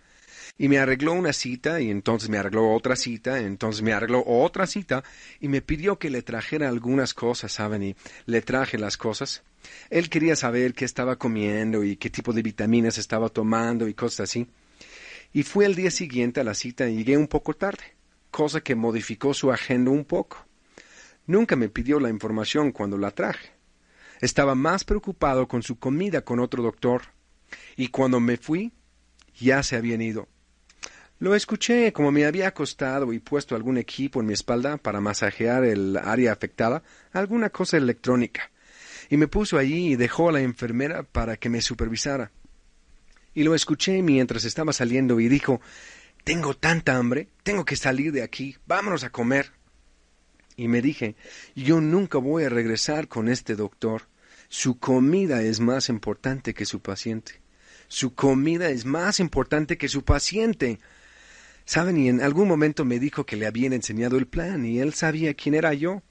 Y 0.59 0.69
me 0.69 0.79
arregló 0.79 1.13
una 1.13 1.33
cita 1.33 1.81
y 1.81 1.91
entonces 1.91 2.29
me 2.29 2.37
arregló 2.37 2.73
otra 2.73 2.97
cita, 2.97 3.41
entonces 3.41 3.81
me 3.81 3.93
arregló 3.93 4.23
otra 4.27 4.67
cita 4.67 5.03
y 5.41 5.49
me 5.49 5.63
pidió 5.63 5.99
que 5.99 6.11
le 6.11 6.23
trajera 6.23 6.69
algunas 6.69 7.15
cosas, 7.15 7.53
¿saben? 7.53 7.83
Y 7.83 7.97
le 8.27 8.43
traje 8.43 8.77
las 8.77 8.97
cosas. 8.97 9.45
Él 9.89 10.11
quería 10.11 10.37
saber 10.37 10.75
qué 10.75 10.85
estaba 10.85 11.17
comiendo 11.17 11.85
y 11.85 11.97
qué 11.97 12.11
tipo 12.11 12.33
de 12.33 12.43
vitaminas 12.43 12.99
estaba 12.99 13.29
tomando 13.29 13.89
y 13.89 13.95
cosas 13.95 14.29
así. 14.29 14.49
Y 15.33 15.45
fui 15.45 15.65
el 15.65 15.77
día 15.77 15.91
siguiente 15.91 16.41
a 16.41 16.45
la 16.45 16.55
cita 16.55 16.89
y 16.89 16.97
llegué 16.97 17.17
un 17.17 17.29
poco 17.29 17.55
tarde, 17.55 17.95
cosa 18.31 18.61
que 18.61 18.75
modificó 18.75 19.33
su 19.33 19.51
agenda 19.51 19.91
un 19.93 20.05
poco. 20.05 20.45
Nunca 21.27 21.55
me 21.55 21.69
pidió 21.69 22.01
la 22.01 22.11
información 22.11 22.73
cuando 22.73 22.99
la 22.99 23.13
traje. 23.13 23.62
Estaba 24.23 24.55
más 24.55 24.85
preocupado 24.85 25.49
con 25.49 25.65
su 25.65 25.81
comida 25.81 26.23
con 26.23 26.39
otro 26.39 26.63
doctor, 26.63 27.03
y 27.77 27.89
cuando 27.89 28.21
me 28.21 28.37
fui, 28.37 28.73
ya 29.35 29.65
se 29.65 29.75
habían 29.75 30.01
ido. 30.01 30.29
Lo 31.19 31.35
escuché 31.35 31.93
como 31.93 32.13
me 32.13 32.25
había 32.25 32.47
acostado 32.47 33.13
y 33.13 33.19
puesto 33.19 33.57
algún 33.57 33.79
equipo 33.79 34.21
en 34.21 34.27
mi 34.27 34.33
espalda 34.33 34.77
para 34.77 35.01
masajear 35.01 35.65
el 35.65 35.97
área 35.97 36.31
afectada, 36.31 36.85
alguna 37.13 37.51
cosa 37.51 37.77
electrónica, 37.77 38.53
y 39.11 39.17
me 39.17 39.27
puso 39.27 39.59
allí 39.59 39.93
y 39.93 39.97
dejó 39.97 40.29
a 40.29 40.33
la 40.33 40.41
enfermera 40.41 41.03
para 41.03 41.37
que 41.37 41.49
me 41.49 41.61
supervisara. 41.61 42.31
Y 43.35 43.43
lo 43.43 43.57
escuché 43.57 44.03
mientras 44.03 44.45
estaba 44.45 44.73
saliendo 44.73 45.19
y 45.19 45.29
dijo 45.29 45.61
Tengo 46.23 46.55
tanta 46.55 46.97
hambre, 46.97 47.27
tengo 47.43 47.65
que 47.65 47.75
salir 47.75 48.13
de 48.13 48.23
aquí, 48.23 48.57
vámonos 48.69 49.03
a 49.03 49.11
comer. 49.11 49.51
Y 50.55 50.69
me 50.69 50.81
dije 50.81 51.17
Yo 51.57 51.81
nunca 51.81 52.19
voy 52.19 52.45
a 52.45 52.51
regresar 52.51 53.09
con 53.09 53.29
este 53.29 53.57
doctor. 53.57 54.12
Su 54.55 54.79
comida 54.79 55.41
es 55.41 55.61
más 55.61 55.89
importante 55.89 56.53
que 56.53 56.67
su 56.67 56.81
paciente. 56.81 57.41
Su 57.89 58.15
comida 58.15 58.69
es 58.69 58.85
más 58.85 59.19
importante 59.19 59.79
que 59.79 59.89
su 59.89 60.05
paciente. 60.05 60.79
Saben, 61.65 61.97
y 61.97 62.11
en 62.11 62.21
algún 62.21 62.49
momento 62.49 62.85
me 62.85 62.99
dijo 62.99 63.25
que 63.25 63.37
le 63.37 63.47
habían 63.47 63.73
enseñado 63.73 64.19
el 64.19 64.27
plan 64.27 64.67
y 64.67 64.79
él 64.79 64.93
sabía 64.93 65.33
quién 65.33 65.55
era 65.55 65.73
yo. 65.73 66.03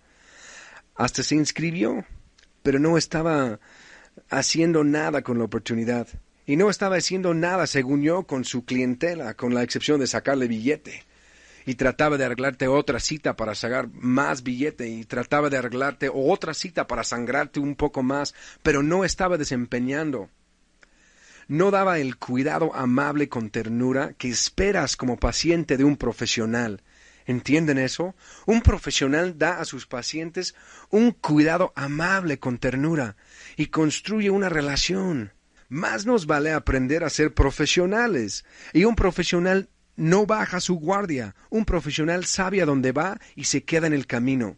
Hasta 0.95 1.21
se 1.21 1.35
inscribió, 1.35 2.03
pero 2.63 2.79
no 2.79 2.97
estaba 2.97 3.59
haciendo 4.31 4.83
nada 4.83 5.21
con 5.21 5.37
la 5.37 5.43
oportunidad. 5.43 6.07
Y 6.47 6.55
no 6.55 6.71
estaba 6.71 6.95
haciendo 6.95 7.35
nada, 7.35 7.67
según 7.67 8.01
yo, 8.01 8.23
con 8.23 8.43
su 8.43 8.65
clientela, 8.65 9.35
con 9.35 9.53
la 9.53 9.61
excepción 9.61 9.99
de 9.99 10.07
sacarle 10.07 10.47
billete 10.47 11.03
y 11.65 11.75
trataba 11.75 12.17
de 12.17 12.25
arreglarte 12.25 12.67
otra 12.67 12.99
cita 12.99 13.35
para 13.35 13.55
sacar 13.55 13.89
más 13.93 14.43
billete 14.43 14.87
y 14.87 15.05
trataba 15.05 15.49
de 15.49 15.57
arreglarte 15.57 16.09
otra 16.13 16.53
cita 16.53 16.87
para 16.87 17.03
sangrarte 17.03 17.59
un 17.59 17.75
poco 17.75 18.03
más, 18.03 18.33
pero 18.63 18.83
no 18.83 19.05
estaba 19.05 19.37
desempeñando. 19.37 20.29
No 21.47 21.71
daba 21.71 21.99
el 21.99 22.17
cuidado 22.17 22.73
amable 22.75 23.27
con 23.27 23.49
ternura 23.49 24.13
que 24.17 24.29
esperas 24.29 24.95
como 24.95 25.17
paciente 25.17 25.77
de 25.77 25.83
un 25.83 25.97
profesional. 25.97 26.81
¿Entienden 27.25 27.77
eso? 27.77 28.15
Un 28.45 28.61
profesional 28.61 29.37
da 29.37 29.59
a 29.59 29.65
sus 29.65 29.85
pacientes 29.85 30.55
un 30.89 31.11
cuidado 31.11 31.73
amable 31.75 32.39
con 32.39 32.57
ternura 32.57 33.15
y 33.57 33.67
construye 33.67 34.29
una 34.29 34.49
relación. 34.49 35.33
Más 35.69 36.05
nos 36.05 36.25
vale 36.25 36.51
aprender 36.51 37.03
a 37.03 37.09
ser 37.09 37.33
profesionales. 37.33 38.43
Y 38.73 38.85
un 38.85 38.95
profesional 38.95 39.69
no 40.01 40.25
baja 40.25 40.59
su 40.59 40.79
guardia. 40.79 41.35
Un 41.51 41.63
profesional 41.63 42.25
sabe 42.25 42.59
a 42.59 42.65
dónde 42.65 42.91
va 42.91 43.19
y 43.35 43.43
se 43.43 43.63
queda 43.63 43.85
en 43.85 43.93
el 43.93 44.07
camino. 44.07 44.57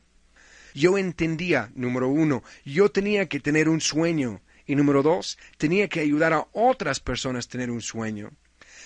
Yo 0.73 0.97
entendía, 0.97 1.69
número 1.75 2.07
uno, 2.07 2.43
yo 2.63 2.89
tenía 2.89 3.27
que 3.27 3.41
tener 3.41 3.67
un 3.67 3.81
sueño. 3.81 4.41
Y 4.65 4.75
número 4.75 5.03
dos, 5.03 5.37
tenía 5.57 5.89
que 5.89 5.99
ayudar 5.99 6.31
a 6.31 6.47
otras 6.53 7.01
personas 7.01 7.45
a 7.45 7.49
tener 7.49 7.71
un 7.71 7.81
sueño. 7.81 8.31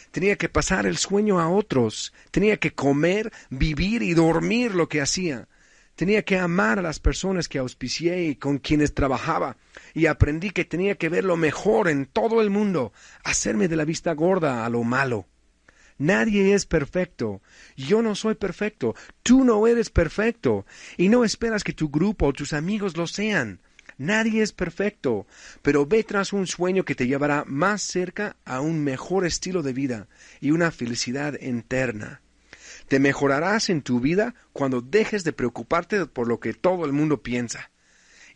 Tenía 0.10 0.36
que 0.36 0.50
pasar 0.50 0.88
el 0.88 0.98
sueño 0.98 1.40
a 1.40 1.48
otros. 1.48 2.12
Tenía 2.32 2.58
que 2.58 2.74
comer, 2.74 3.32
vivir 3.52 4.02
y 4.02 4.16
dormir 4.16 4.74
lo 4.74 4.90
que 4.90 5.02
hacía. 5.02 5.48
Tenía 5.96 6.26
que 6.26 6.40
amar 6.40 6.80
a 6.80 6.82
las 6.82 7.00
personas 7.00 7.48
que 7.48 7.60
auspicié 7.60 8.24
y 8.24 8.36
con 8.36 8.58
quienes 8.58 8.96
trabajaba. 8.96 9.58
Y 9.94 10.08
aprendí 10.08 10.50
que 10.50 10.66
tenía 10.66 10.96
que 10.96 11.10
ver 11.10 11.24
lo 11.24 11.38
mejor 11.38 11.88
en 11.88 12.08
todo 12.08 12.42
el 12.42 12.50
mundo, 12.50 12.94
hacerme 13.24 13.68
de 13.68 13.76
la 13.76 13.86
vista 13.86 14.14
gorda 14.14 14.66
a 14.66 14.70
lo 14.70 14.84
malo. 14.84 15.28
Nadie 15.98 16.54
es 16.54 16.66
perfecto. 16.66 17.42
Yo 17.76 18.02
no 18.02 18.14
soy 18.14 18.36
perfecto. 18.36 18.96
Tú 19.24 19.44
no 19.44 19.66
eres 19.66 19.90
perfecto. 19.90 20.66
Y 20.96 21.10
no 21.10 21.24
esperas 21.24 21.64
que 21.64 21.74
tu 21.74 21.90
grupo 21.90 22.28
o 22.28 22.34
tus 22.34 22.54
amigos 22.54 22.98
lo 22.98 23.08
sean. 23.08 23.62
Nadie 23.98 24.44
es 24.44 24.54
perfecto, 24.54 25.26
pero 25.64 25.88
ve 25.88 26.04
tras 26.04 26.32
un 26.32 26.46
sueño 26.46 26.86
que 26.86 26.94
te 26.94 27.08
llevará 27.08 27.46
más 27.48 27.82
cerca 27.82 28.36
a 28.46 28.62
un 28.62 28.84
mejor 28.84 29.26
estilo 29.26 29.64
de 29.64 29.74
vida 29.74 30.08
y 30.40 30.52
una 30.52 30.70
felicidad 30.70 31.40
interna. 31.42 32.22
Te 32.88 33.00
mejorarás 33.00 33.72
en 33.72 33.82
tu 33.82 34.00
vida 34.00 34.36
cuando 34.54 34.82
dejes 34.82 35.24
de 35.24 35.34
preocuparte 35.34 36.06
por 36.06 36.28
lo 36.28 36.40
que 36.40 36.54
todo 36.54 36.86
el 36.86 36.94
mundo 36.94 37.24
piensa 37.24 37.72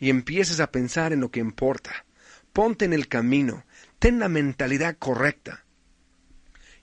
y 0.00 0.10
empieces 0.10 0.58
a 0.58 0.72
pensar 0.72 1.12
en 1.12 1.20
lo 1.20 1.30
que 1.30 1.38
importa. 1.38 2.06
Ponte 2.52 2.84
en 2.84 2.92
el 2.92 3.06
camino, 3.06 3.64
ten 4.00 4.18
la 4.18 4.28
mentalidad 4.28 4.96
correcta 4.98 5.64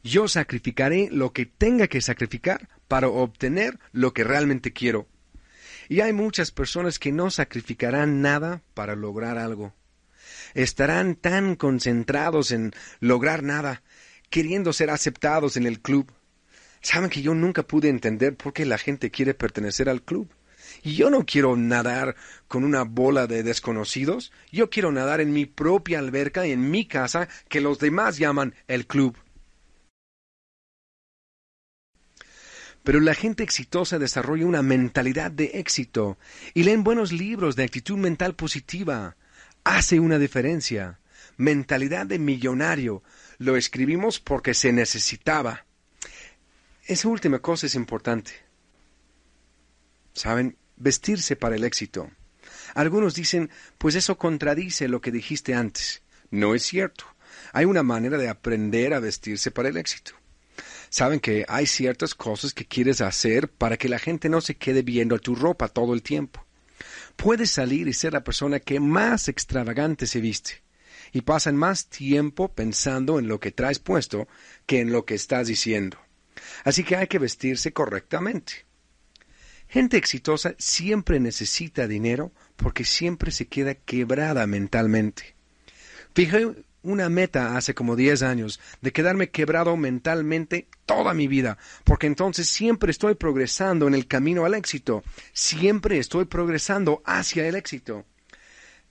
yo 0.04 0.28
sacrificaré 0.28 1.10
lo 1.12 1.34
que 1.34 1.45
tenga 1.45 1.88
que 1.88 2.02
sacrificar 2.02 2.70
para 2.88 3.10
obtener 3.10 3.80
lo 3.91 4.14
que 4.14 4.24
realmente 4.24 4.74
quiero. 4.74 5.08
Y 5.88 6.02
hay 6.02 6.14
muchas 6.14 6.52
personas 6.52 7.00
que 7.00 7.12
no 7.12 7.32
sacrificarán 7.32 8.22
nada 8.22 8.62
para 8.74 8.95
lograr 8.95 9.38
algo. 9.38 9.74
Estarán 10.54 11.16
tan 11.16 11.56
concentrados 11.56 12.52
en 12.52 12.74
lograr 13.00 13.43
nada, 13.43 13.82
queriendo 14.30 14.74
ser 14.74 14.89
aceptados 14.89 15.58
en 15.58 15.66
el 15.66 15.82
club. 15.82 16.12
Saben 16.82 17.10
que 17.10 17.22
yo 17.22 17.34
nunca 17.34 17.64
pude 17.64 17.89
entender 17.89 18.38
por 18.38 18.54
qué 18.54 18.66
la 18.66 18.78
gente 18.78 19.12
quiere 19.12 19.34
pertenecer 19.34 19.89
al 19.89 20.04
club. 20.04 20.32
Y 20.84 20.95
yo 20.95 21.10
no 21.10 21.26
quiero 21.26 21.58
nadar 21.58 22.16
con 22.47 22.64
una 22.64 22.84
bola 22.84 23.28
de 23.28 23.43
desconocidos, 23.43 24.32
yo 24.52 24.70
quiero 24.70 24.91
nadar 24.91 25.20
en 25.20 25.34
mi 25.34 25.45
propia 25.45 26.00
alberca, 26.00 26.45
en 26.45 26.70
mi 26.70 26.86
casa, 26.86 27.28
que 27.50 27.60
los 27.60 27.80
demás 27.80 28.18
llaman 28.18 28.56
el 28.68 28.86
club. 28.86 29.18
Pero 32.84 33.00
la 33.00 33.14
gente 33.14 33.44
exitosa 33.44 34.00
desarrolla 34.00 34.46
una 34.46 34.62
mentalidad 34.62 35.32
de 35.32 35.52
éxito 35.56 36.18
y 36.54 36.64
leen 36.64 36.84
buenos 36.84 37.12
libros 37.12 37.56
de 37.56 37.64
actitud 37.64 37.98
mental 37.98 38.36
positiva. 38.36 39.18
Hace 39.64 40.00
una 40.00 40.18
diferencia. 40.18 41.00
Mentalidad 41.38 42.06
de 42.06 42.20
millonario. 42.20 43.04
Lo 43.38 43.56
escribimos 43.56 44.20
porque 44.20 44.54
se 44.54 44.72
necesitaba. 44.74 45.66
Esa 46.86 47.08
última 47.08 47.40
cosa 47.40 47.68
es 47.68 47.76
importante. 47.76 48.32
¿Saben? 50.14 50.58
Vestirse 50.76 51.36
para 51.36 51.56
el 51.56 51.64
éxito. 51.64 52.10
Algunos 52.74 53.16
dicen, 53.16 53.50
pues 53.78 53.96
eso 53.96 54.18
contradice 54.18 54.88
lo 54.88 55.02
que 55.02 55.12
dijiste 55.12 55.54
antes. 55.54 56.02
No 56.32 56.56
es 56.56 56.64
cierto. 56.64 57.06
Hay 57.54 57.66
una 57.66 57.84
manera 57.84 58.18
de 58.18 58.30
aprender 58.30 58.94
a 58.94 59.00
vestirse 59.00 59.52
para 59.52 59.70
el 59.70 59.78
éxito. 59.78 60.18
Saben 60.90 61.20
que 61.20 61.46
hay 61.48 61.66
ciertas 61.66 62.16
cosas 62.16 62.54
que 62.54 62.66
quieres 62.66 63.02
hacer 63.02 63.50
para 63.50 63.78
que 63.78 63.90
la 63.90 64.00
gente 64.00 64.30
no 64.30 64.42
se 64.42 64.56
quede 64.56 64.82
viendo 64.82 65.20
tu 65.20 65.36
ropa 65.36 65.68
todo 65.68 65.94
el 65.94 66.02
tiempo. 66.02 66.46
Puedes 67.16 67.52
salir 67.52 67.88
y 67.88 67.94
ser 67.94 68.14
la 68.14 68.24
persona 68.24 68.60
que 68.60 68.80
más 68.80 69.28
extravagante 69.28 70.08
se 70.08 70.22
viste 70.22 70.62
y 71.12 71.22
pasan 71.22 71.56
más 71.56 71.88
tiempo 71.88 72.54
pensando 72.54 73.20
en 73.20 73.28
lo 73.28 73.40
que 73.40 73.52
traes 73.52 73.80
puesto 73.80 74.28
que 74.66 74.80
en 74.80 74.92
lo 74.92 75.06
que 75.06 75.16
estás 75.16 75.48
diciendo. 75.48 75.98
Así 76.64 76.84
que 76.84 76.96
hay 76.96 77.08
que 77.08 77.20
vestirse 77.20 77.74
correctamente. 77.74 78.66
Gente 79.68 79.98
exitosa 79.98 80.56
siempre 80.58 81.20
necesita 81.20 81.88
dinero 81.88 82.32
porque 82.56 82.86
siempre 82.86 83.32
se 83.32 83.48
queda 83.48 83.76
quebrada 83.76 84.48
mentalmente. 84.48 85.36
Una 86.84 87.10
meta 87.10 87.58
hace 87.58 87.74
como 87.74 87.96
10 87.96 88.22
años 88.24 88.60
de 88.82 88.92
quedarme 88.92 89.30
quebrado 89.30 89.76
mentalmente 89.78 90.68
toda 90.86 91.14
mi 91.14 91.28
vida, 91.28 91.58
porque 91.84 92.08
entonces 92.08 92.48
siempre 92.48 92.92
estoy 92.92 93.16
progresando 93.16 93.88
en 93.88 93.94
el 93.94 94.08
camino 94.08 94.46
al 94.46 94.54
éxito, 94.54 95.04
siempre 95.34 95.98
estoy 95.98 96.26
progresando 96.26 97.02
hacia 97.06 97.48
el 97.48 97.56
éxito. 97.56 98.06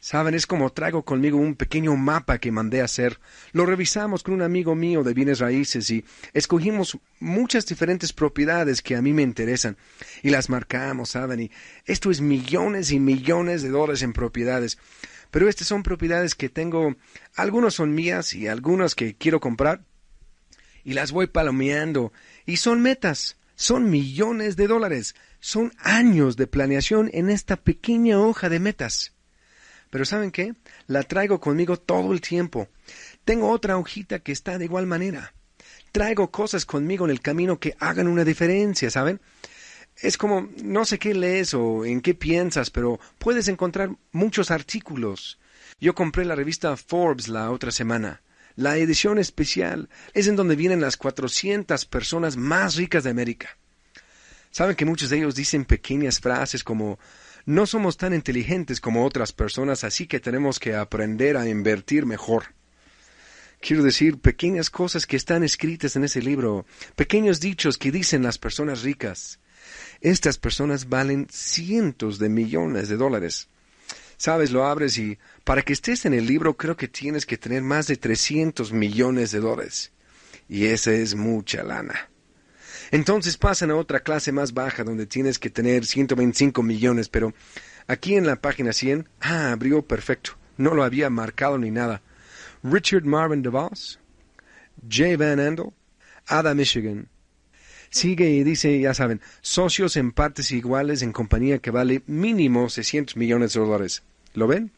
Saben, 0.00 0.34
es 0.34 0.46
como 0.46 0.70
traigo 0.70 1.04
conmigo 1.04 1.38
un 1.38 1.56
pequeño 1.56 1.96
mapa 1.96 2.38
que 2.38 2.52
mandé 2.52 2.80
a 2.80 2.84
hacer. 2.84 3.18
Lo 3.50 3.66
revisamos 3.66 4.22
con 4.22 4.34
un 4.34 4.42
amigo 4.42 4.76
mío 4.76 5.02
de 5.02 5.12
bienes 5.12 5.40
raíces 5.40 5.90
y 5.90 6.04
escogimos 6.32 6.98
muchas 7.18 7.66
diferentes 7.66 8.12
propiedades 8.12 8.80
que 8.80 8.94
a 8.94 9.02
mí 9.02 9.12
me 9.12 9.22
interesan 9.22 9.76
y 10.22 10.30
las 10.30 10.50
marcamos, 10.50 11.10
¿saben? 11.10 11.40
Y 11.40 11.50
esto 11.84 12.12
es 12.12 12.20
millones 12.20 12.92
y 12.92 13.00
millones 13.00 13.62
de 13.62 13.70
dólares 13.70 14.02
en 14.02 14.12
propiedades. 14.12 14.78
Pero 15.30 15.48
estas 15.48 15.68
son 15.68 15.82
propiedades 15.82 16.34
que 16.34 16.48
tengo, 16.48 16.96
algunas 17.34 17.74
son 17.74 17.94
mías 17.94 18.34
y 18.34 18.48
algunas 18.48 18.94
que 18.94 19.14
quiero 19.14 19.40
comprar 19.40 19.82
y 20.84 20.94
las 20.94 21.12
voy 21.12 21.26
palomeando 21.26 22.12
y 22.46 22.56
son 22.56 22.80
metas, 22.80 23.36
son 23.54 23.90
millones 23.90 24.56
de 24.56 24.66
dólares, 24.66 25.14
son 25.40 25.72
años 25.78 26.36
de 26.36 26.46
planeación 26.46 27.10
en 27.12 27.28
esta 27.28 27.56
pequeña 27.56 28.18
hoja 28.20 28.48
de 28.48 28.58
metas. 28.58 29.12
Pero 29.90 30.04
¿saben 30.04 30.30
qué? 30.30 30.54
La 30.86 31.02
traigo 31.02 31.40
conmigo 31.40 31.76
todo 31.76 32.12
el 32.12 32.20
tiempo. 32.20 32.68
Tengo 33.24 33.50
otra 33.50 33.76
hojita 33.76 34.20
que 34.20 34.32
está 34.32 34.58
de 34.58 34.64
igual 34.64 34.86
manera. 34.86 35.34
Traigo 35.92 36.30
cosas 36.30 36.66
conmigo 36.66 37.04
en 37.04 37.10
el 37.10 37.20
camino 37.20 37.58
que 37.58 37.74
hagan 37.78 38.08
una 38.08 38.24
diferencia, 38.24 38.90
¿saben? 38.90 39.20
Es 40.00 40.16
como, 40.16 40.48
no 40.62 40.84
sé 40.84 40.98
qué 40.98 41.14
lees 41.14 41.54
o 41.54 41.84
en 41.84 42.00
qué 42.00 42.14
piensas, 42.14 42.70
pero 42.70 43.00
puedes 43.18 43.48
encontrar 43.48 43.90
muchos 44.12 44.50
artículos. 44.50 45.38
Yo 45.80 45.94
compré 45.94 46.24
la 46.24 46.36
revista 46.36 46.76
Forbes 46.76 47.28
la 47.28 47.50
otra 47.50 47.70
semana. 47.70 48.22
La 48.54 48.76
edición 48.76 49.18
especial 49.18 49.88
es 50.14 50.26
en 50.26 50.36
donde 50.36 50.56
vienen 50.56 50.80
las 50.80 50.96
400 50.96 51.84
personas 51.86 52.36
más 52.36 52.76
ricas 52.76 53.04
de 53.04 53.10
América. 53.10 53.56
Saben 54.50 54.76
que 54.76 54.84
muchos 54.84 55.10
de 55.10 55.18
ellos 55.18 55.34
dicen 55.34 55.64
pequeñas 55.64 56.20
frases 56.20 56.64
como 56.64 56.98
no 57.44 57.66
somos 57.66 57.96
tan 57.96 58.14
inteligentes 58.14 58.80
como 58.80 59.04
otras 59.04 59.32
personas, 59.32 59.84
así 59.84 60.06
que 60.06 60.20
tenemos 60.20 60.58
que 60.58 60.74
aprender 60.74 61.36
a 61.36 61.48
invertir 61.48 62.06
mejor. 62.06 62.54
Quiero 63.60 63.82
decir, 63.82 64.18
pequeñas 64.18 64.70
cosas 64.70 65.06
que 65.06 65.16
están 65.16 65.42
escritas 65.42 65.96
en 65.96 66.04
ese 66.04 66.22
libro, 66.22 66.66
pequeños 66.94 67.40
dichos 67.40 67.78
que 67.78 67.90
dicen 67.90 68.22
las 68.22 68.38
personas 68.38 68.82
ricas. 68.82 69.40
Estas 70.00 70.38
personas 70.38 70.88
valen 70.88 71.26
cientos 71.30 72.18
de 72.18 72.28
millones 72.28 72.88
de 72.88 72.96
dólares. 72.96 73.48
Sabes, 74.16 74.50
lo 74.50 74.64
abres 74.66 74.98
y 74.98 75.18
para 75.44 75.62
que 75.62 75.72
estés 75.72 76.04
en 76.04 76.14
el 76.14 76.26
libro 76.26 76.56
creo 76.56 76.76
que 76.76 76.88
tienes 76.88 77.24
que 77.24 77.38
tener 77.38 77.62
más 77.62 77.86
de 77.86 77.96
300 77.96 78.72
millones 78.72 79.30
de 79.30 79.40
dólares. 79.40 79.92
Y 80.48 80.66
esa 80.66 80.92
es 80.92 81.14
mucha 81.14 81.62
lana. 81.62 82.10
Entonces 82.90 83.36
pasan 83.36 83.70
a 83.70 83.76
otra 83.76 84.00
clase 84.00 84.32
más 84.32 84.54
baja 84.54 84.82
donde 84.82 85.06
tienes 85.06 85.38
que 85.38 85.50
tener 85.50 85.84
125 85.84 86.62
millones, 86.62 87.08
pero 87.08 87.34
aquí 87.86 88.16
en 88.16 88.26
la 88.26 88.40
página 88.40 88.72
100, 88.72 89.08
ah, 89.20 89.52
abrió 89.52 89.82
perfecto. 89.82 90.32
No 90.56 90.74
lo 90.74 90.82
había 90.82 91.10
marcado 91.10 91.58
ni 91.58 91.70
nada. 91.70 92.02
Richard 92.62 93.04
Marvin 93.04 93.42
DeVos, 93.42 94.00
Jay 94.88 95.16
Van 95.16 95.38
Andel, 95.38 95.72
Ada 96.26 96.54
Michigan. 96.54 97.08
Sigue 97.90 98.30
y 98.30 98.44
dice, 98.44 98.78
ya 98.80 98.94
saben, 98.94 99.20
socios 99.40 99.96
en 99.96 100.12
partes 100.12 100.50
iguales 100.50 101.02
en 101.02 101.12
compañía 101.12 101.58
que 101.58 101.70
vale 101.70 102.02
mínimo 102.06 102.68
600 102.68 103.16
millones 103.16 103.54
de 103.54 103.60
dólares. 103.60 104.02
¿Lo 104.34 104.46
ven? 104.46 104.72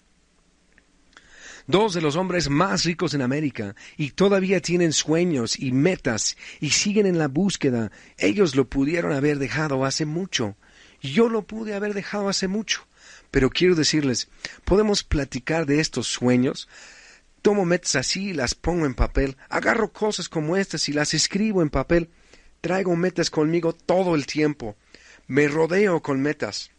dos 1.70 1.94
de 1.94 2.00
los 2.00 2.16
hombres 2.16 2.50
más 2.50 2.84
ricos 2.84 3.14
en 3.14 3.22
América, 3.22 3.74
y 3.96 4.10
todavía 4.10 4.60
tienen 4.60 4.92
sueños 4.92 5.58
y 5.58 5.72
metas 5.72 6.36
y 6.60 6.70
siguen 6.70 7.06
en 7.06 7.18
la 7.18 7.28
búsqueda. 7.28 7.90
Ellos 8.18 8.56
lo 8.56 8.68
pudieron 8.68 9.12
haber 9.12 9.38
dejado 9.38 9.84
hace 9.84 10.04
mucho. 10.04 10.56
Yo 11.00 11.28
lo 11.28 11.42
pude 11.42 11.74
haber 11.74 11.94
dejado 11.94 12.28
hace 12.28 12.48
mucho. 12.48 12.86
Pero 13.30 13.50
quiero 13.50 13.74
decirles, 13.74 14.28
podemos 14.64 15.04
platicar 15.04 15.64
de 15.64 15.80
estos 15.80 16.08
sueños. 16.08 16.68
Tomo 17.42 17.64
metas 17.64 17.96
así 17.96 18.30
y 18.30 18.32
las 18.34 18.54
pongo 18.54 18.84
en 18.84 18.94
papel. 18.94 19.36
Agarro 19.48 19.92
cosas 19.92 20.28
como 20.28 20.56
estas 20.56 20.88
y 20.88 20.92
las 20.92 21.14
escribo 21.14 21.62
en 21.62 21.70
papel. 21.70 22.10
Traigo 22.60 22.94
metas 22.96 23.30
conmigo 23.30 23.72
todo 23.72 24.14
el 24.14 24.26
tiempo. 24.26 24.76
Me 25.26 25.48
rodeo 25.48 26.02
con 26.02 26.20
metas. 26.20 26.70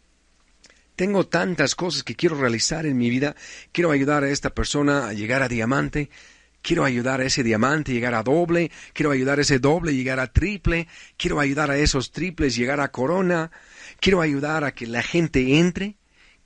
Tengo 0.94 1.26
tantas 1.26 1.74
cosas 1.74 2.04
que 2.04 2.14
quiero 2.14 2.38
realizar 2.38 2.86
en 2.86 2.96
mi 2.96 3.10
vida. 3.10 3.34
Quiero 3.72 3.90
ayudar 3.90 4.24
a 4.24 4.30
esta 4.30 4.50
persona 4.50 5.08
a 5.08 5.12
llegar 5.12 5.42
a 5.42 5.48
diamante. 5.48 6.10
Quiero 6.60 6.84
ayudar 6.84 7.20
a 7.20 7.24
ese 7.24 7.42
diamante 7.42 7.90
a 7.90 7.94
llegar 7.94 8.14
a 8.14 8.22
doble. 8.22 8.70
Quiero 8.92 9.10
ayudar 9.10 9.38
a 9.38 9.42
ese 9.42 9.58
doble 9.58 9.90
a 9.90 9.94
llegar 9.94 10.20
a 10.20 10.32
triple. 10.32 10.86
Quiero 11.16 11.40
ayudar 11.40 11.70
a 11.70 11.78
esos 11.78 12.12
triples 12.12 12.54
a 12.54 12.58
llegar 12.58 12.80
a 12.80 12.92
corona. 12.92 13.50
Quiero 13.98 14.20
ayudar 14.20 14.62
a 14.62 14.72
que 14.72 14.86
la 14.86 15.02
gente 15.02 15.58
entre. 15.58 15.96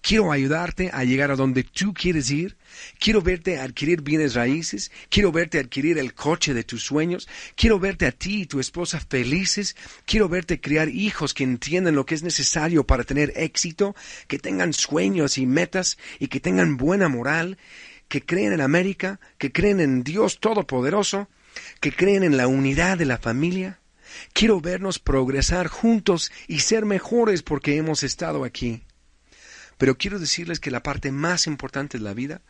Quiero 0.06 0.30
ayudarte 0.30 0.90
a 0.92 1.02
llegar 1.02 1.32
a 1.32 1.34
donde 1.34 1.64
tú 1.64 1.92
quieres 1.92 2.30
ir. 2.30 2.56
Quiero 3.00 3.22
verte 3.22 3.58
adquirir 3.58 4.02
bienes 4.02 4.34
raíces. 4.34 4.92
Quiero 5.08 5.32
verte 5.32 5.58
adquirir 5.58 5.98
el 5.98 6.14
coche 6.14 6.54
de 6.54 6.62
tus 6.62 6.84
sueños. 6.84 7.28
Quiero 7.56 7.80
verte 7.80 8.06
a 8.06 8.12
ti 8.12 8.42
y 8.42 8.46
tu 8.46 8.60
esposa 8.60 9.00
felices. 9.00 9.74
Quiero 10.04 10.28
verte 10.28 10.60
criar 10.60 10.90
hijos 10.90 11.34
que 11.34 11.42
entiendan 11.42 11.96
lo 11.96 12.06
que 12.06 12.14
es 12.14 12.22
necesario 12.22 12.86
para 12.86 13.02
tener 13.02 13.32
éxito, 13.34 13.96
que 14.28 14.38
tengan 14.38 14.74
sueños 14.74 15.38
y 15.38 15.46
metas 15.46 15.98
y 16.20 16.28
que 16.28 16.38
tengan 16.38 16.76
buena 16.76 17.08
moral, 17.08 17.58
que 18.06 18.22
creen 18.22 18.52
en 18.52 18.60
América, 18.60 19.18
que 19.38 19.50
creen 19.50 19.80
en 19.80 20.04
Dios 20.04 20.38
Todopoderoso, 20.38 21.28
que 21.80 21.90
creen 21.90 22.22
en 22.22 22.36
la 22.36 22.46
unidad 22.46 22.96
de 22.96 23.06
la 23.06 23.18
familia. 23.18 23.80
Quiero 24.32 24.60
vernos 24.60 25.00
progresar 25.00 25.66
juntos 25.66 26.30
y 26.46 26.60
ser 26.60 26.84
mejores 26.84 27.42
porque 27.42 27.76
hemos 27.76 28.04
estado 28.04 28.44
aquí. 28.44 28.85
Pero 29.78 29.98
quiero 29.98 30.18
decirles 30.18 30.60
que 30.60 30.70
la 30.70 30.82
parte 30.82 31.12
más 31.12 31.46
importante 31.46 31.98
de 31.98 32.04
la 32.04 32.14
vida, 32.14 32.40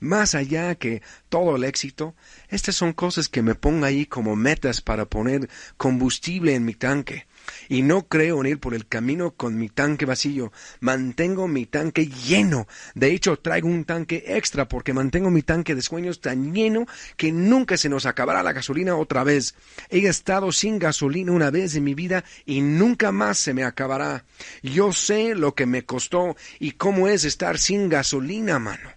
más 0.00 0.34
allá 0.34 0.74
que 0.74 1.02
todo 1.28 1.56
el 1.56 1.64
éxito, 1.64 2.14
estas 2.48 2.74
son 2.74 2.92
cosas 2.92 3.28
que 3.28 3.42
me 3.42 3.54
pongo 3.54 3.86
ahí 3.86 4.06
como 4.06 4.36
metas 4.36 4.80
para 4.80 5.06
poner 5.06 5.48
combustible 5.76 6.54
en 6.54 6.64
mi 6.64 6.74
tanque. 6.74 7.26
Y 7.68 7.82
no 7.82 8.08
creo 8.08 8.40
en 8.40 8.46
ir 8.46 8.58
por 8.58 8.74
el 8.74 8.86
camino 8.86 9.32
con 9.32 9.56
mi 9.56 9.68
tanque 9.68 10.06
vacío. 10.06 10.52
Mantengo 10.80 11.48
mi 11.48 11.66
tanque 11.66 12.06
lleno. 12.06 12.66
De 12.94 13.12
hecho, 13.12 13.38
traigo 13.38 13.68
un 13.68 13.84
tanque 13.84 14.24
extra 14.26 14.68
porque 14.68 14.92
mantengo 14.92 15.30
mi 15.30 15.42
tanque 15.42 15.74
de 15.74 15.82
sueños 15.82 16.20
tan 16.20 16.54
lleno 16.54 16.86
que 17.16 17.32
nunca 17.32 17.76
se 17.76 17.88
nos 17.88 18.06
acabará 18.06 18.42
la 18.42 18.52
gasolina 18.52 18.96
otra 18.96 19.24
vez. 19.24 19.54
He 19.90 20.06
estado 20.06 20.52
sin 20.52 20.78
gasolina 20.78 21.32
una 21.32 21.50
vez 21.50 21.74
en 21.74 21.84
mi 21.84 21.94
vida 21.94 22.24
y 22.44 22.60
nunca 22.60 23.12
más 23.12 23.38
se 23.38 23.54
me 23.54 23.64
acabará. 23.64 24.24
Yo 24.62 24.92
sé 24.92 25.34
lo 25.34 25.54
que 25.54 25.66
me 25.66 25.84
costó 25.84 26.36
y 26.58 26.72
cómo 26.72 27.08
es 27.08 27.24
estar 27.24 27.58
sin 27.58 27.88
gasolina, 27.88 28.58
mano. 28.58 28.90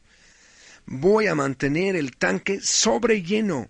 Voy 0.85 1.27
a 1.27 1.35
mantener 1.35 1.95
el 1.95 2.15
tanque 2.15 2.59
sobre 2.61 3.21
lleno. 3.21 3.67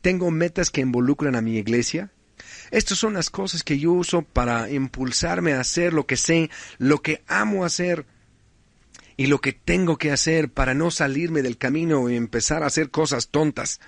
Tengo 0.00 0.30
metas 0.30 0.70
que 0.70 0.80
involucran 0.80 1.34
a 1.34 1.40
mi 1.40 1.56
iglesia, 1.56 2.12
estas 2.72 2.98
son 2.98 3.12
las 3.12 3.28
cosas 3.28 3.62
que 3.62 3.78
yo 3.78 3.92
uso 3.92 4.22
para 4.22 4.70
impulsarme 4.70 5.52
a 5.52 5.60
hacer 5.60 5.92
lo 5.92 6.06
que 6.06 6.16
sé, 6.16 6.48
lo 6.78 7.02
que 7.02 7.22
amo 7.28 7.66
hacer 7.66 8.06
y 9.18 9.26
lo 9.26 9.42
que 9.42 9.52
tengo 9.52 9.98
que 9.98 10.10
hacer 10.10 10.48
para 10.48 10.72
no 10.72 10.90
salirme 10.90 11.42
del 11.42 11.58
camino 11.58 12.08
y 12.08 12.16
empezar 12.16 12.62
a 12.62 12.66
hacer 12.66 12.90
cosas 12.90 13.28
tontas. 13.28 13.78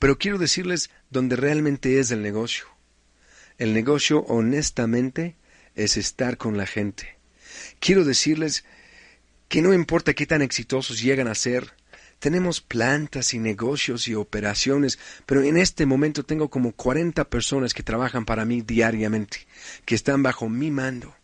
Pero 0.00 0.18
quiero 0.18 0.36
decirles 0.36 0.90
donde 1.10 1.36
realmente 1.36 2.00
es 2.00 2.10
el 2.10 2.22
negocio. 2.22 2.64
El 3.56 3.72
negocio, 3.72 4.24
honestamente, 4.24 5.36
es 5.76 5.96
estar 5.96 6.38
con 6.38 6.56
la 6.56 6.66
gente. 6.66 7.16
Quiero 7.78 8.04
decirles 8.04 8.64
que 9.48 9.62
no 9.62 9.72
importa 9.72 10.12
qué 10.12 10.26
tan 10.26 10.42
exitosos 10.42 11.00
llegan 11.00 11.28
a 11.28 11.36
ser, 11.36 11.72
tenemos 12.22 12.60
plantas 12.60 13.34
y 13.34 13.40
negocios 13.40 14.06
y 14.06 14.14
operaciones, 14.14 15.00
pero 15.26 15.42
en 15.42 15.56
este 15.56 15.86
momento 15.86 16.22
tengo 16.22 16.50
como 16.50 16.70
40 16.70 17.28
personas 17.28 17.74
que 17.74 17.82
trabajan 17.82 18.24
para 18.24 18.44
mí 18.44 18.62
diariamente, 18.62 19.38
que 19.84 19.96
están 19.96 20.22
bajo 20.22 20.48
mi 20.48 20.70
mando. 20.70 21.16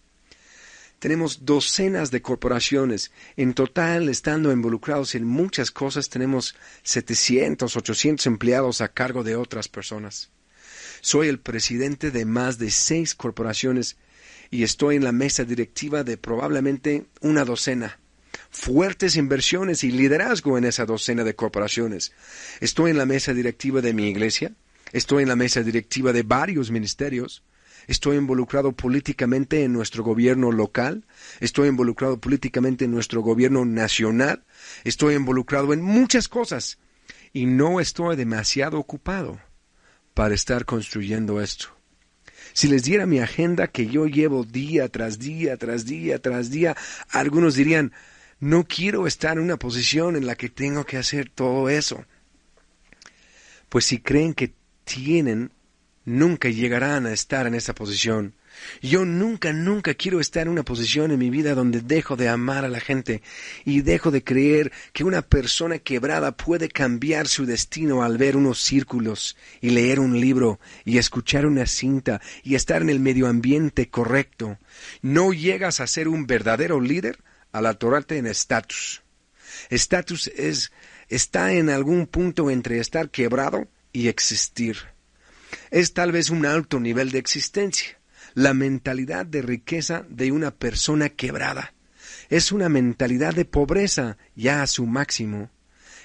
Tenemos 0.99 1.45
docenas 1.45 2.11
de 2.11 2.21
corporaciones. 2.21 3.13
En 3.37 3.55
total, 3.55 4.09
estando 4.09 4.51
involucrados 4.51 5.15
en 5.15 5.23
muchas 5.23 5.71
cosas, 5.71 6.09
tenemos 6.09 6.57
700, 6.83 7.77
800 7.77 8.27
empleados 8.27 8.81
a 8.81 8.89
cargo 8.89 9.23
de 9.23 9.37
otras 9.37 9.69
personas. 9.69 10.31
Soy 11.01 11.29
el 11.29 11.39
presidente 11.39 12.11
de 12.11 12.25
más 12.25 12.59
de 12.59 12.73
seis 12.73 13.15
corporaciones 13.15 13.99
y 14.51 14.65
estoy 14.65 14.97
en 14.97 15.05
la 15.05 15.13
mesa 15.13 15.45
directiva 15.45 16.03
de 16.03 16.17
probablemente 16.17 17.07
una 17.21 17.45
docena 17.45 18.01
fuertes 18.51 19.17
inversiones 19.17 19.85
y 19.85 19.91
liderazgo 19.91 20.59
en 20.59 20.65
esa 20.65 20.87
docena 20.87 21.25
de 21.25 21.35
corporaciones. 21.35 22.13
Estoy 22.61 22.91
en 22.91 22.99
la 22.99 23.07
mesa 23.07 23.35
directiva 23.35 23.81
de 23.81 23.93
mi 23.93 24.09
iglesia, 24.09 24.53
estoy 24.93 25.23
en 25.23 25.29
la 25.29 25.37
mesa 25.37 25.63
directiva 25.63 26.13
de 26.13 26.23
varios 26.23 26.71
ministerios, 26.71 27.43
estoy 27.87 28.17
involucrado 28.17 28.73
políticamente 28.73 29.65
en 29.65 29.73
nuestro 29.73 30.03
gobierno 30.03 30.53
local, 30.53 31.07
estoy 31.41 31.69
involucrado 31.69 32.19
políticamente 32.21 32.85
en 32.85 32.91
nuestro 32.91 33.21
gobierno 33.23 33.65
nacional, 33.65 34.45
estoy 34.85 35.15
involucrado 35.15 35.73
en 35.73 35.83
muchas 35.83 36.29
cosas 36.29 36.79
y 37.33 37.47
no 37.47 37.81
estoy 37.81 38.17
demasiado 38.17 38.79
ocupado 38.79 39.41
para 40.15 40.35
estar 40.35 40.65
construyendo 40.65 41.41
esto. 41.41 41.69
Si 42.53 42.67
les 42.67 42.83
diera 42.83 43.07
mi 43.07 43.21
agenda 43.21 43.69
que 43.69 43.87
yo 43.87 44.07
llevo 44.07 44.43
día 44.45 44.89
tras 44.89 45.19
día, 45.19 45.57
tras 45.57 45.85
día, 45.85 46.21
tras 46.21 46.51
día, 46.51 46.77
algunos 47.11 47.55
dirían, 47.55 47.93
no 48.41 48.65
quiero 48.65 49.07
estar 49.07 49.37
en 49.37 49.45
una 49.45 49.57
posición 49.57 50.17
en 50.17 50.27
la 50.27 50.37
que 50.37 50.49
tengo 50.49 50.85
que 50.85 50.97
hacer 50.97 51.29
todo 51.29 51.69
eso. 51.69 52.05
Pues 53.69 53.85
si 53.85 53.99
creen 53.99 54.35
que 54.35 54.55
tienen, 54.85 55.51
nunca 56.05 56.49
llegarán 56.49 57.07
a 57.07 57.13
estar 57.13 57.47
en 57.47 57.55
esa 57.55 57.75
posición. 57.75 58.35
Yo 58.83 59.05
nunca, 59.05 59.53
nunca 59.53 59.95
quiero 59.95 60.21
estar 60.21 60.43
en 60.43 60.49
una 60.49 60.65
posición 60.65 61.11
en 61.11 61.19
mi 61.19 61.31
vida 61.31 61.55
donde 61.55 61.81
dejo 61.81 62.17
de 62.17 62.29
amar 62.29 62.65
a 62.65 62.69
la 62.69 62.81
gente 62.81 63.23
y 63.65 63.83
dejo 63.83 64.11
de 64.11 64.25
creer 64.25 64.73
que 64.93 65.05
una 65.05 65.23
persona 65.23 65.79
quebrada 65.79 66.37
puede 66.37 66.69
cambiar 66.69 67.29
su 67.29 67.47
destino 67.47 68.03
al 68.03 68.19
ver 68.19 68.37
unos 68.37 68.61
círculos 68.61 69.37
y 69.61 69.71
leer 69.71 70.01
un 70.01 70.21
libro 70.21 70.59
y 70.85 70.99
escuchar 70.99 71.47
una 71.47 71.67
cinta 71.67 72.21
y 72.43 72.55
estar 72.57 72.83
en 72.83 72.91
el 72.91 73.01
medio 73.01 73.29
ambiente 73.29 73.91
correcto. 73.91 74.59
No 75.03 75.33
llegas 75.33 75.81
a 75.81 75.87
ser 75.87 76.09
un 76.09 76.27
verdadero 76.27 76.81
líder 76.81 77.19
al 77.53 77.67
atorarte 77.67 78.19
en 78.19 78.27
estatus. 78.27 79.03
Estatus 79.71 80.29
es 80.29 80.73
está 81.09 81.53
en 81.53 81.71
algún 81.71 82.07
punto 82.07 82.51
entre 82.51 82.79
estar 82.79 83.11
quebrado 83.11 83.69
y 83.93 84.09
existir. 84.09 84.77
Es 85.71 85.95
tal 85.95 86.13
vez 86.13 86.31
un 86.31 86.45
alto 86.47 86.81
nivel 86.81 87.11
de 87.11 87.19
existencia, 87.19 87.99
la 88.35 88.55
mentalidad 88.55 89.27
de 89.27 89.43
riqueza 89.43 90.05
de 90.09 90.33
una 90.33 90.51
persona 90.51 91.09
quebrada. 91.09 91.75
Es 92.29 92.53
una 92.53 92.69
mentalidad 92.69 93.35
de 93.35 93.47
pobreza 93.47 94.19
ya 94.35 94.63
a 94.63 94.67
su 94.67 94.87
máximo. 94.87 95.51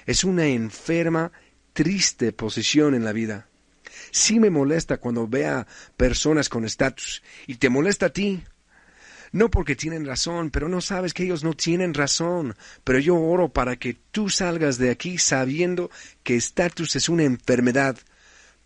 Es 0.06 0.24
una 0.24 0.46
enferma, 0.46 1.32
triste 1.72 2.32
posición 2.32 2.94
en 2.94 3.04
la 3.04 3.12
vida. 3.12 3.48
Sí 4.10 4.40
me 4.40 4.50
molesta 4.50 4.98
cuando 4.98 5.28
vea 5.28 5.66
personas 5.96 6.48
con 6.48 6.64
estatus 6.64 7.22
y 7.46 7.56
te 7.56 7.68
molesta 7.68 8.06
a 8.06 8.10
ti 8.10 8.42
no 9.34 9.50
porque 9.50 9.74
tienen 9.74 10.06
razón, 10.06 10.50
pero 10.50 10.68
no 10.68 10.80
sabes 10.80 11.12
que 11.12 11.24
ellos 11.24 11.42
no 11.42 11.54
tienen 11.54 11.92
razón. 11.92 12.56
Pero 12.84 13.00
yo 13.00 13.16
oro 13.16 13.48
para 13.48 13.74
que 13.74 13.94
tú 14.12 14.30
salgas 14.30 14.78
de 14.78 14.92
aquí 14.92 15.18
sabiendo 15.18 15.90
que 16.22 16.36
estatus 16.36 16.94
es 16.94 17.08
una 17.08 17.24
enfermedad. 17.24 17.98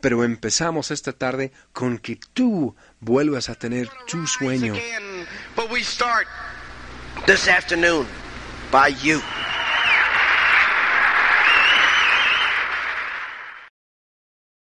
Pero 0.02 0.24
empezamos 0.24 0.90
esta 0.90 1.14
tarde 1.14 1.52
con 1.72 1.96
que 1.96 2.20
tú 2.34 2.76
vuelvas 3.00 3.48
a 3.48 3.54
tener 3.54 3.88
tu 4.06 4.26
sueño. 4.26 4.74
This 7.26 7.48
afternoon 7.48 8.06
by 8.70 8.94
you. 9.02 9.20